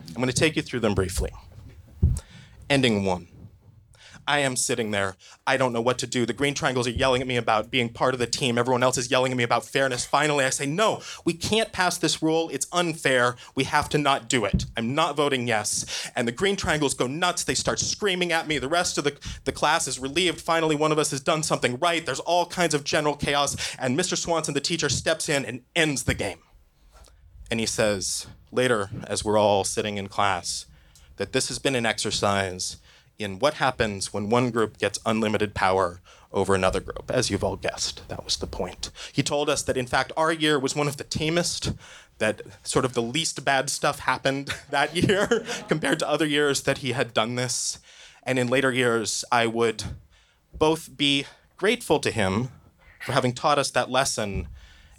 I'm 0.08 0.14
going 0.14 0.28
to 0.28 0.32
take 0.32 0.56
you 0.56 0.62
through 0.62 0.80
them 0.80 0.94
briefly. 0.94 1.30
Ending 2.70 3.04
one. 3.04 3.28
I 4.26 4.38
am 4.40 4.56
sitting 4.56 4.90
there. 4.90 5.16
I 5.46 5.56
don't 5.56 5.72
know 5.72 5.80
what 5.80 5.98
to 5.98 6.06
do. 6.06 6.24
The 6.24 6.32
green 6.32 6.54
triangles 6.54 6.86
are 6.86 6.90
yelling 6.90 7.20
at 7.20 7.28
me 7.28 7.36
about 7.36 7.70
being 7.70 7.88
part 7.88 8.14
of 8.14 8.20
the 8.20 8.26
team. 8.26 8.56
Everyone 8.56 8.82
else 8.82 8.96
is 8.96 9.10
yelling 9.10 9.32
at 9.32 9.36
me 9.36 9.44
about 9.44 9.64
fairness. 9.64 10.06
Finally, 10.06 10.44
I 10.44 10.50
say, 10.50 10.66
no, 10.66 11.02
we 11.24 11.34
can't 11.34 11.72
pass 11.72 11.98
this 11.98 12.22
rule. 12.22 12.48
It's 12.52 12.66
unfair. 12.72 13.36
We 13.54 13.64
have 13.64 13.88
to 13.90 13.98
not 13.98 14.28
do 14.28 14.44
it. 14.44 14.66
I'm 14.76 14.94
not 14.94 15.16
voting 15.16 15.46
yes. 15.46 16.10
And 16.16 16.26
the 16.26 16.32
green 16.32 16.56
triangles 16.56 16.94
go 16.94 17.06
nuts. 17.06 17.44
They 17.44 17.54
start 17.54 17.78
screaming 17.78 18.32
at 18.32 18.48
me. 18.48 18.58
The 18.58 18.68
rest 18.68 18.98
of 18.98 19.04
the, 19.04 19.16
the 19.44 19.52
class 19.52 19.86
is 19.86 19.98
relieved. 19.98 20.40
Finally, 20.40 20.76
one 20.76 20.92
of 20.92 20.98
us 20.98 21.10
has 21.10 21.20
done 21.20 21.42
something 21.42 21.78
right. 21.78 22.04
There's 22.04 22.20
all 22.20 22.46
kinds 22.46 22.74
of 22.74 22.84
general 22.84 23.16
chaos. 23.16 23.76
And 23.78 23.98
Mr. 23.98 24.16
Swanson, 24.16 24.54
the 24.54 24.60
teacher, 24.60 24.88
steps 24.88 25.28
in 25.28 25.44
and 25.44 25.62
ends 25.76 26.04
the 26.04 26.14
game. 26.14 26.38
And 27.50 27.60
he 27.60 27.66
says, 27.66 28.26
later, 28.50 28.88
as 29.06 29.24
we're 29.24 29.38
all 29.38 29.64
sitting 29.64 29.98
in 29.98 30.08
class, 30.08 30.66
that 31.16 31.32
this 31.32 31.48
has 31.48 31.58
been 31.58 31.74
an 31.74 31.86
exercise 31.86 32.78
in 33.18 33.38
what 33.38 33.54
happens 33.54 34.12
when 34.12 34.30
one 34.30 34.50
group 34.50 34.78
gets 34.78 34.98
unlimited 35.06 35.54
power 35.54 36.00
over 36.32 36.54
another 36.54 36.80
group. 36.80 37.10
As 37.10 37.30
you've 37.30 37.44
all 37.44 37.56
guessed, 37.56 38.06
that 38.08 38.24
was 38.24 38.36
the 38.36 38.46
point. 38.46 38.90
He 39.12 39.22
told 39.22 39.48
us 39.48 39.62
that, 39.62 39.76
in 39.76 39.86
fact, 39.86 40.12
our 40.16 40.32
year 40.32 40.58
was 40.58 40.74
one 40.74 40.88
of 40.88 40.96
the 40.96 41.04
tamest, 41.04 41.72
that 42.18 42.42
sort 42.62 42.84
of 42.84 42.94
the 42.94 43.02
least 43.02 43.44
bad 43.44 43.70
stuff 43.70 44.00
happened 44.00 44.54
that 44.70 44.94
year 44.94 45.44
compared 45.68 45.98
to 46.00 46.08
other 46.08 46.26
years 46.26 46.62
that 46.62 46.78
he 46.78 46.92
had 46.92 47.14
done 47.14 47.36
this. 47.36 47.78
And 48.24 48.38
in 48.38 48.48
later 48.48 48.72
years, 48.72 49.24
I 49.30 49.46
would 49.46 49.84
both 50.52 50.96
be 50.96 51.26
grateful 51.56 52.00
to 52.00 52.10
him 52.10 52.48
for 53.04 53.12
having 53.12 53.32
taught 53.32 53.58
us 53.58 53.70
that 53.70 53.90
lesson 53.90 54.48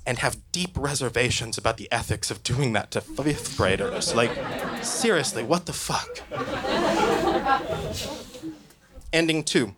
and 0.06 0.20
have 0.20 0.38
deep 0.52 0.72
reservations 0.78 1.58
about 1.58 1.78
the 1.78 1.92
ethics 1.92 2.30
of 2.30 2.44
doing 2.44 2.74
that 2.74 2.92
to 2.92 3.02
fifth 3.02 3.58
graders. 3.58 4.14
Like, 4.14 4.32
seriously, 4.84 5.44
what 5.44 5.66
the 5.66 5.74
fuck? 5.74 6.20
Ending 9.14 9.44
two. 9.44 9.76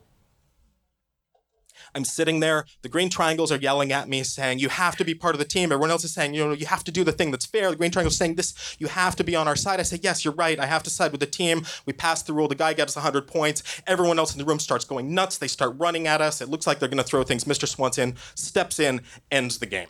I'm 1.96 2.06
sitting 2.06 2.42
there, 2.42 2.66
the 2.84 2.90
green 2.90 3.10
triangles 3.10 3.52
are 3.52 3.58
yelling 3.58 3.92
at 3.92 4.08
me 4.08 4.24
saying, 4.24 4.60
You 4.60 4.70
have 4.70 4.96
to 4.98 5.04
be 5.04 5.16
part 5.16 5.34
of 5.34 5.40
the 5.40 5.46
team. 5.46 5.72
Everyone 5.72 5.90
else 5.90 6.04
is 6.04 6.14
saying, 6.14 6.34
You 6.34 6.46
know, 6.46 6.54
you 6.54 6.68
have 6.68 6.84
to 6.84 6.92
do 6.92 7.04
the 7.04 7.12
thing 7.12 7.32
that's 7.32 7.46
fair. 7.46 7.72
The 7.72 7.76
green 7.76 7.92
triangles 7.92 8.18
saying 8.18 8.36
this, 8.36 8.76
you 8.80 8.88
have 8.88 9.16
to 9.16 9.24
be 9.24 9.36
on 9.36 9.48
our 9.48 9.56
side. 9.56 9.80
I 9.80 9.84
say, 9.84 10.00
Yes, 10.02 10.24
you're 10.24 10.34
right. 10.36 10.60
I 10.60 10.68
have 10.68 10.84
to 10.84 10.90
side 10.90 11.12
with 11.12 11.22
the 11.22 11.28
team. 11.28 11.66
We 11.86 11.94
pass 11.94 12.22
the 12.22 12.34
rule. 12.34 12.48
The 12.48 12.56
guy 12.56 12.74
gets 12.74 12.96
100 12.96 13.28
points. 13.28 13.82
Everyone 13.88 14.20
else 14.20 14.34
in 14.34 14.40
the 14.40 14.46
room 14.46 14.60
starts 14.60 14.86
going 14.86 15.14
nuts. 15.14 15.38
They 15.38 15.48
start 15.48 15.76
running 15.78 16.08
at 16.08 16.22
us. 16.22 16.42
It 16.42 16.50
looks 16.50 16.68
like 16.68 16.80
they're 16.80 16.90
going 16.90 16.98
to 16.98 17.04
throw 17.04 17.24
things. 17.24 17.46
Mr. 17.46 17.68
Swanson 17.68 18.16
steps 18.36 18.80
in, 18.80 19.02
ends 19.32 19.58
the 19.58 19.66
game, 19.66 19.90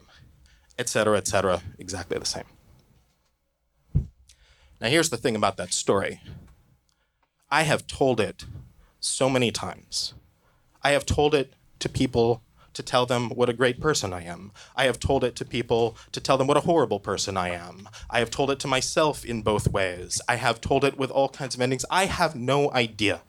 etc., 0.79 1.17
etc. 1.17 1.61
Exactly 1.77 2.17
the 2.17 2.25
same. 2.25 2.45
Now, 4.79 4.89
here's 4.89 5.09
the 5.09 5.17
thing 5.17 5.35
about 5.35 5.57
that 5.57 5.73
story 5.73 6.21
I 7.49 7.63
have 7.63 7.87
told 7.87 8.19
it 8.19 8.45
so 8.99 9.29
many 9.29 9.51
times. 9.51 10.13
I 10.83 10.91
have 10.91 11.05
told 11.05 11.33
it 11.33 11.53
to 11.79 11.89
people 11.89 12.41
to 12.73 12.83
tell 12.83 13.05
them 13.05 13.29
what 13.29 13.49
a 13.49 13.53
great 13.53 13.79
person 13.79 14.13
I 14.13 14.23
am. 14.23 14.51
I 14.75 14.83
have 14.85 14.99
told 14.99 15.23
it 15.23 15.35
to 15.37 15.45
people 15.45 15.97
to 16.11 16.19
tell 16.19 16.37
them 16.37 16.45
what 16.45 16.57
a 16.57 16.61
horrible 16.61 16.99
person 16.99 17.35
I 17.37 17.49
am. 17.49 17.89
I 18.09 18.19
have 18.19 18.29
told 18.29 18.51
it 18.51 18.59
to 18.59 18.67
myself 18.67 19.25
in 19.25 19.41
both 19.41 19.69
ways. 19.69 20.21
I 20.27 20.35
have 20.35 20.61
told 20.61 20.83
it 20.83 20.97
with 20.97 21.09
all 21.09 21.29
kinds 21.29 21.55
of 21.55 21.61
endings. 21.61 21.85
I 21.89 22.05
have 22.05 22.35
no 22.35 22.71
idea, 22.71 23.21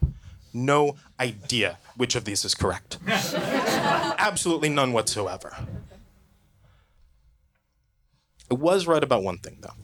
no 0.53 0.97
idea 1.19 1.79
which 1.97 2.15
of 2.15 2.25
these 2.25 2.45
is 2.45 2.55
correct. 2.55 2.99
Absolutely 3.07 4.69
none 4.69 4.93
whatsoever. 4.93 5.57
It 8.51 8.59
was 8.59 8.87
right 8.87 9.03
about 9.03 9.23
one 9.23 9.39
thing, 9.39 9.59
though. 9.61 9.77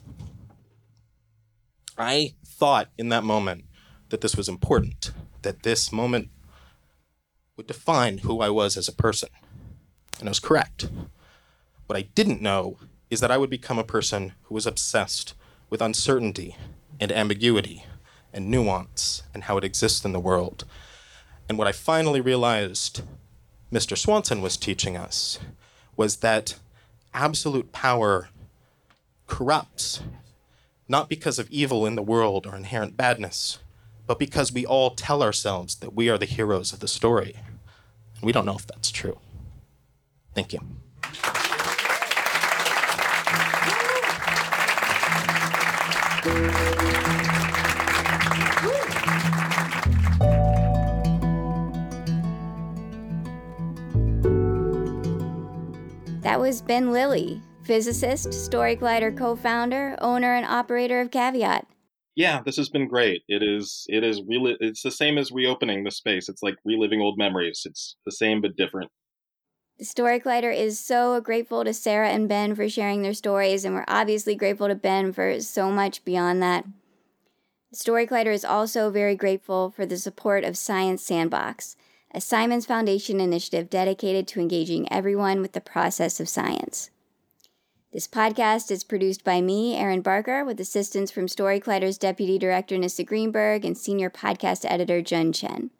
I 1.96 2.34
thought 2.44 2.88
in 2.98 3.10
that 3.10 3.24
moment 3.24 3.64
that 4.10 4.20
this 4.20 4.36
was 4.36 4.48
important, 4.48 5.12
that 5.42 5.62
this 5.62 5.92
moment 5.92 6.30
would 7.56 7.66
define 7.66 8.18
who 8.18 8.40
I 8.40 8.50
was 8.50 8.76
as 8.76 8.88
a 8.88 8.92
person. 8.92 9.28
And 10.18 10.28
I 10.28 10.30
was 10.30 10.40
correct. 10.40 10.88
What 11.86 11.96
I 11.96 12.02
didn't 12.14 12.42
know 12.42 12.78
is 13.10 13.20
that 13.20 13.30
I 13.30 13.38
would 13.38 13.50
become 13.50 13.78
a 13.78 13.84
person 13.84 14.32
who 14.44 14.54
was 14.54 14.66
obsessed 14.66 15.34
with 15.70 15.82
uncertainty 15.82 16.56
and 17.00 17.12
ambiguity 17.12 17.84
and 18.32 18.50
nuance 18.50 19.22
and 19.32 19.44
how 19.44 19.56
it 19.56 19.64
exists 19.64 20.04
in 20.04 20.12
the 20.12 20.20
world. 20.20 20.64
And 21.48 21.58
what 21.58 21.68
I 21.68 21.72
finally 21.72 22.20
realized 22.20 23.02
Mr. 23.72 23.96
Swanson 23.96 24.40
was 24.40 24.56
teaching 24.56 24.96
us 24.96 25.38
was 25.96 26.16
that 26.16 26.56
absolute 27.12 27.72
power 27.72 28.28
corrupts, 29.26 30.00
not 30.88 31.08
because 31.08 31.38
of 31.38 31.50
evil 31.50 31.86
in 31.86 31.94
the 31.94 32.02
world 32.02 32.46
or 32.46 32.56
inherent 32.56 32.96
badness, 32.96 33.58
but 34.06 34.18
because 34.18 34.52
we 34.52 34.66
all 34.66 34.90
tell 34.90 35.22
ourselves 35.22 35.76
that 35.76 35.94
we 35.94 36.08
are 36.08 36.18
the 36.18 36.26
heroes 36.26 36.72
of 36.72 36.80
the 36.80 36.88
story. 36.88 37.36
We 38.22 38.32
don't 38.32 38.46
know 38.46 38.56
if 38.56 38.66
that's 38.66 38.90
true. 38.90 39.18
Thank 40.34 40.52
you. 40.52 40.60
That 56.22 56.40
was 56.40 56.62
Ben 56.62 56.92
Lillie, 56.92 57.42
physicist, 57.62 58.32
Story 58.32 58.76
Collider 58.76 59.16
co-founder, 59.16 59.96
owner, 60.00 60.34
and 60.34 60.46
operator 60.46 61.00
of 61.00 61.10
Caveat. 61.10 61.66
Yeah, 62.16 62.42
this 62.44 62.56
has 62.56 62.68
been 62.68 62.86
great. 62.86 63.22
It 63.28 63.42
is 63.42 63.86
it 63.88 64.04
is 64.04 64.22
really 64.26 64.56
it's 64.60 64.82
the 64.82 64.90
same 64.90 65.18
as 65.18 65.32
reopening 65.32 65.82
the 65.82 65.90
space. 65.90 66.28
It's 66.28 66.42
like 66.42 66.56
reliving 66.64 67.00
old 67.00 67.18
memories. 67.18 67.62
It's 67.64 67.96
the 68.04 68.12
same 68.12 68.40
but 68.40 68.56
different. 68.56 68.90
The 69.78 69.84
Story 69.84 70.20
Collider 70.20 70.56
is 70.56 70.78
so 70.78 71.20
grateful 71.20 71.64
to 71.64 71.74
Sarah 71.74 72.10
and 72.10 72.28
Ben 72.28 72.54
for 72.54 72.68
sharing 72.68 73.02
their 73.02 73.14
stories, 73.14 73.64
and 73.64 73.74
we're 73.74 73.84
obviously 73.88 74.36
grateful 74.36 74.68
to 74.68 74.76
Ben 74.76 75.12
for 75.12 75.40
so 75.40 75.72
much 75.72 76.04
beyond 76.04 76.40
that. 76.42 76.64
The 77.72 77.76
Story 77.76 78.06
Collider 78.06 78.32
is 78.32 78.44
also 78.44 78.90
very 78.90 79.16
grateful 79.16 79.72
for 79.72 79.84
the 79.84 79.98
support 79.98 80.44
of 80.44 80.56
Science 80.56 81.02
Sandbox, 81.02 81.74
a 82.12 82.20
Simons 82.20 82.66
Foundation 82.66 83.20
initiative 83.20 83.68
dedicated 83.68 84.28
to 84.28 84.40
engaging 84.40 84.90
everyone 84.92 85.42
with 85.42 85.54
the 85.54 85.60
process 85.60 86.20
of 86.20 86.28
science. 86.28 86.90
This 87.94 88.08
podcast 88.08 88.72
is 88.72 88.82
produced 88.82 89.22
by 89.22 89.40
me, 89.40 89.76
Erin 89.76 90.02
Barker, 90.02 90.44
with 90.44 90.58
assistance 90.58 91.12
from 91.12 91.28
Story 91.28 91.60
Collider's 91.60 91.96
Deputy 91.96 92.40
Director 92.40 92.76
Nissa 92.76 93.04
Greenberg 93.04 93.64
and 93.64 93.78
Senior 93.78 94.10
Podcast 94.10 94.68
Editor 94.68 95.00
Jun 95.00 95.32
Chen. 95.32 95.70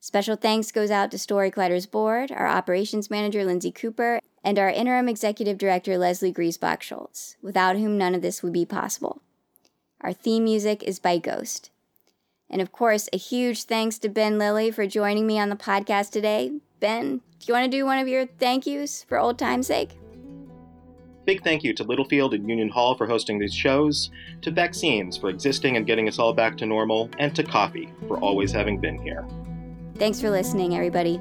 Special 0.00 0.34
thanks 0.34 0.72
goes 0.72 0.90
out 0.90 1.12
to 1.12 1.18
Story 1.20 1.52
Collider's 1.52 1.86
board, 1.86 2.32
our 2.32 2.48
operations 2.48 3.10
manager 3.10 3.44
Lindsay 3.44 3.70
Cooper, 3.70 4.18
and 4.42 4.58
our 4.58 4.68
interim 4.68 5.08
executive 5.08 5.56
director 5.56 5.96
Leslie 5.96 6.32
Griesbach 6.32 6.82
Schultz, 6.82 7.36
without 7.40 7.76
whom 7.76 7.96
none 7.96 8.16
of 8.16 8.22
this 8.22 8.42
would 8.42 8.52
be 8.52 8.66
possible. 8.66 9.22
Our 10.00 10.12
theme 10.12 10.42
music 10.42 10.82
is 10.82 10.98
by 10.98 11.18
Ghost. 11.18 11.70
And 12.50 12.60
of 12.60 12.72
course, 12.72 13.08
a 13.12 13.18
huge 13.18 13.62
thanks 13.62 14.00
to 14.00 14.08
Ben 14.08 14.36
Lillie 14.36 14.72
for 14.72 14.88
joining 14.88 15.28
me 15.28 15.38
on 15.38 15.50
the 15.50 15.54
podcast 15.54 16.10
today. 16.10 16.58
Ben, 16.80 17.18
do 17.38 17.46
you 17.46 17.54
want 17.54 17.70
to 17.70 17.78
do 17.78 17.84
one 17.84 18.00
of 18.00 18.08
your 18.08 18.26
thank 18.26 18.66
yous 18.66 19.04
for 19.04 19.16
old 19.16 19.38
time's 19.38 19.68
sake? 19.68 19.96
Big 21.26 21.42
thank 21.42 21.64
you 21.64 21.74
to 21.74 21.82
Littlefield 21.82 22.34
and 22.34 22.48
Union 22.48 22.68
Hall 22.68 22.94
for 22.94 23.04
hosting 23.04 23.40
these 23.40 23.52
shows, 23.52 24.10
to 24.42 24.52
vaccines 24.52 25.16
for 25.16 25.28
existing 25.28 25.76
and 25.76 25.84
getting 25.84 26.06
us 26.06 26.20
all 26.20 26.32
back 26.32 26.56
to 26.58 26.66
normal, 26.66 27.10
and 27.18 27.34
to 27.34 27.42
coffee 27.42 27.92
for 28.06 28.16
always 28.18 28.52
having 28.52 28.78
been 28.78 28.96
here. 28.96 29.26
Thanks 29.96 30.20
for 30.20 30.30
listening, 30.30 30.76
everybody. 30.76 31.20